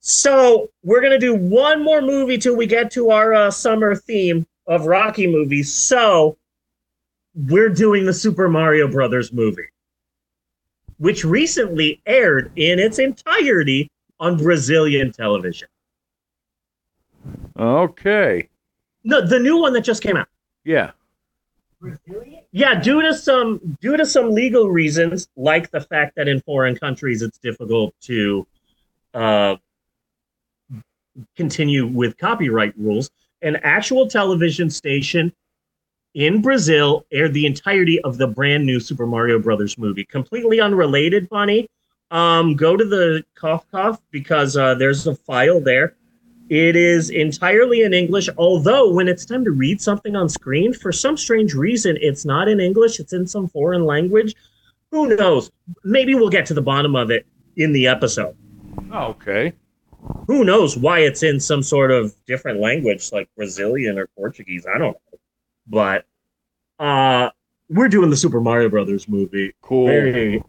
[0.02, 4.46] So we're gonna do one more movie till we get to our uh, summer theme
[4.68, 5.74] of Rocky movies.
[5.74, 6.38] So
[7.36, 9.70] we're doing the Super Mario Brothers movie,
[10.98, 13.90] which recently aired in its entirety
[14.20, 15.68] on Brazilian television.
[17.58, 18.50] Okay.
[19.04, 20.28] No, the new one that just came out.
[20.64, 20.92] Yeah.
[22.52, 26.76] Yeah, due to some due to some legal reasons, like the fact that in foreign
[26.76, 28.46] countries it's difficult to
[29.14, 29.56] uh,
[31.38, 33.10] continue with copyright rules,
[33.42, 35.32] an actual television station
[36.16, 41.30] in Brazil aired the entirety of the brand new Super Mario Brothers movie, completely unrelated.
[41.30, 41.70] Bunny,
[42.12, 45.96] um, go to the cough cough because uh, there's a file there.
[46.50, 50.92] It is entirely in English, although when it's time to read something on screen, for
[50.92, 54.34] some strange reason, it's not in English, it's in some foreign language.
[54.92, 55.52] Who knows?
[55.84, 58.36] Maybe we'll get to the bottom of it in the episode.
[58.92, 59.54] Okay.
[60.28, 64.66] Who knows why it's in some sort of different language like Brazilian or Portuguese?
[64.66, 65.20] I don't know.
[65.68, 66.06] But
[66.84, 67.30] uh
[67.70, 69.54] we're doing the Super Mario Brothers movie.
[69.62, 69.86] Cool.
[69.88, 70.42] Very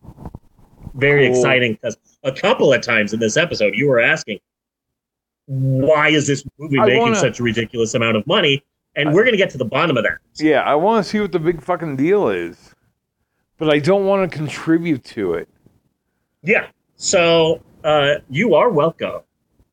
[0.94, 1.36] very Cool.
[1.36, 4.38] exciting because a couple of times in this episode you were asking
[5.52, 8.62] why is this movie I making wanna- such a ridiculous amount of money?
[8.94, 10.18] And we're gonna get to the bottom of that.
[10.38, 12.74] Yeah, I want to see what the big fucking deal is,
[13.58, 15.48] but I don't want to contribute to it.
[16.42, 16.66] Yeah.
[16.96, 19.22] So uh you are welcome.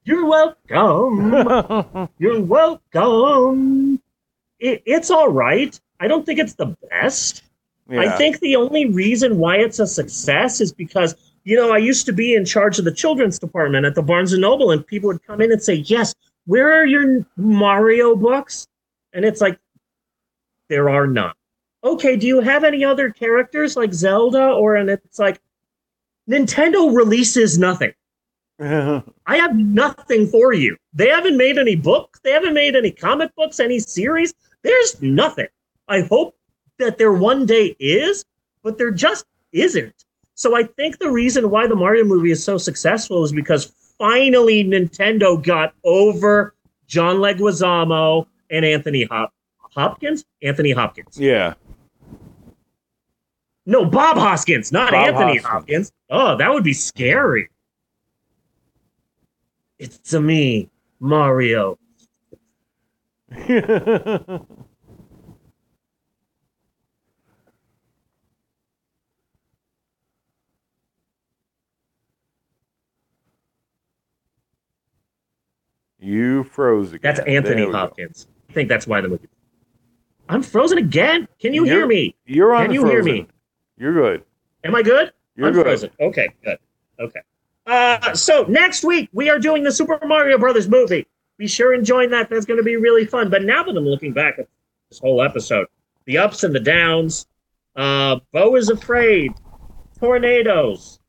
[0.03, 2.09] You're welcome.
[2.17, 4.01] You're welcome.
[4.59, 5.79] It, it's all right.
[5.99, 7.43] I don't think it's the best.
[7.89, 11.15] I think the only reason why it's a success is because
[11.47, 14.33] you know I used to be in charge of the children's department at the Barnes
[14.33, 16.13] and Noble, and people would come in and say, "Yes,
[16.45, 18.67] where are your Mario books?"
[19.13, 19.57] And it's like
[20.67, 21.33] there are none.
[21.83, 25.39] Okay, do you have any other characters like Zelda or and it's like
[26.29, 27.93] Nintendo releases nothing.
[28.59, 30.75] I have nothing for you.
[30.93, 32.19] They haven't made any books.
[32.23, 34.33] They haven't made any comic books, any series.
[34.63, 35.47] There's nothing.
[35.87, 36.35] I hope
[36.79, 38.25] that there one day is,
[38.63, 40.06] but there just isn't.
[40.37, 44.63] So I think the reason why the Mario movie is so successful is because finally
[44.63, 46.53] Nintendo got over
[46.85, 50.25] John Leguizamo and Anthony Hop- Hopkins.
[50.43, 51.17] Anthony Hopkins.
[51.19, 51.55] Yeah.
[53.65, 55.45] No, Bob Hoskins, not Bob Anthony Hoskins.
[55.45, 55.91] Hopkins.
[56.11, 57.49] Oh, that would be scary.
[59.79, 60.69] It's a me,
[60.99, 61.79] Mario.
[76.07, 77.01] you froze again.
[77.15, 77.77] That's Anthony we go.
[77.77, 78.27] Hopkins.
[78.49, 79.27] I think that's why the movie.
[80.29, 81.27] I'm frozen again.
[81.39, 82.15] Can you hear You're- me?
[82.25, 83.27] You're on Can you hear me?
[83.77, 84.23] You're good.
[84.63, 85.11] Am I good?
[85.35, 85.63] You're I'm good.
[85.65, 85.89] frozen.
[85.99, 86.57] Okay, good.
[86.99, 87.19] Okay.
[87.65, 91.05] Uh, so next week we are doing the Super Mario Brothers movie.
[91.37, 92.29] Be sure and join that.
[92.29, 93.29] That's going to be really fun.
[93.29, 94.47] But now that I'm looking back at
[94.89, 95.67] this whole episode,
[96.05, 97.27] the ups and the downs,
[97.75, 99.33] uh, Beau is afraid.
[99.99, 100.99] tornadoes.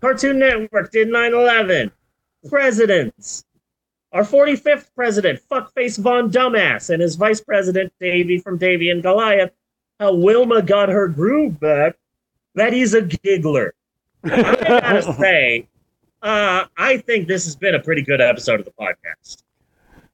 [0.00, 1.90] Cartoon Network did 9 11.
[2.48, 3.44] Presidents.
[4.14, 9.50] Our 45th president, fuckface Von Dumbass, and his vice president, Davey from Davey and Goliath,
[9.98, 11.96] how Wilma got her groove back,
[12.54, 13.74] that he's a giggler.
[14.22, 15.66] I gotta say,
[16.22, 19.42] uh, I think this has been a pretty good episode of the podcast.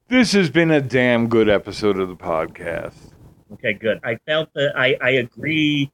[0.07, 3.13] This has been a damn good episode of the podcast.
[3.53, 3.99] Okay, good.
[4.03, 5.91] I felt that I, I agree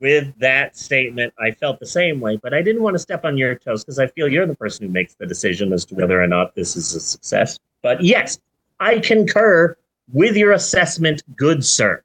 [0.00, 1.32] with that statement.
[1.38, 3.98] I felt the same way, but I didn't want to step on your toes because
[3.98, 6.76] I feel you're the person who makes the decision as to whether or not this
[6.76, 7.58] is a success.
[7.82, 8.38] But yes,
[8.80, 9.76] I concur
[10.12, 12.02] with your assessment, good sir.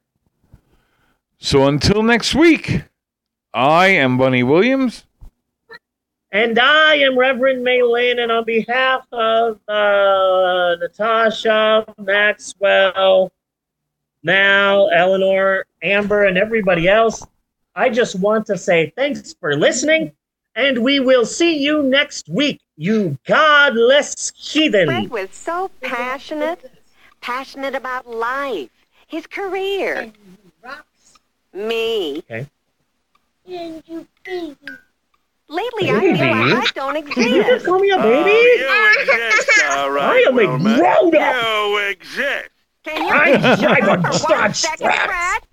[1.38, 2.84] So until next week,
[3.54, 5.06] I am Bunny Williams.
[6.32, 13.32] And I am Reverend May Lynn, and on behalf of uh, Natasha, Maxwell,
[14.24, 17.24] Mal, Eleanor, Amber, and everybody else,
[17.76, 20.12] I just want to say thanks for listening,
[20.56, 24.88] and we will see you next week, you godless heathen.
[24.88, 26.72] Fred was so passionate,
[27.22, 28.70] passionate about life,
[29.08, 30.12] his career.
[31.54, 32.18] Me.
[32.20, 32.48] Okay.
[35.50, 37.16] Lately, I feel like I don't exist.
[37.18, 38.30] Did you just call me a uh, baby?
[38.66, 40.78] Oh, you exist, all right, I am a Wilma.
[40.78, 41.44] grown up.
[41.44, 42.50] You exist.
[42.84, 45.46] Can you I- just I'm for a one start second, strap.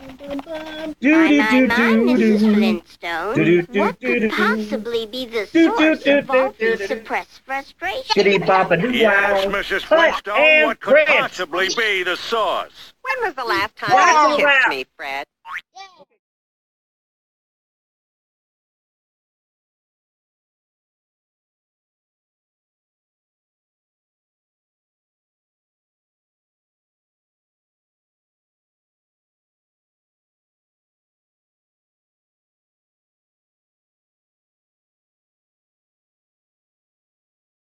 [0.00, 0.96] Fred?
[1.00, 2.38] Do do My, do my, do Mrs.
[2.40, 2.54] do.
[2.54, 3.34] Flintstone.
[3.36, 4.30] Do, do, do, what do, could do.
[4.30, 6.86] possibly be the Do, do, source do, of all do, do, these do.
[6.86, 8.06] suppressed frustrations?
[8.08, 9.52] Shitty papa do Yes, wow.
[9.52, 9.82] Mrs.
[9.82, 11.08] Cut Flintstone, and what could print.
[11.08, 12.92] possibly be the source?
[13.02, 14.36] When was the last time Wow.
[14.36, 15.24] you kissed me, Fred?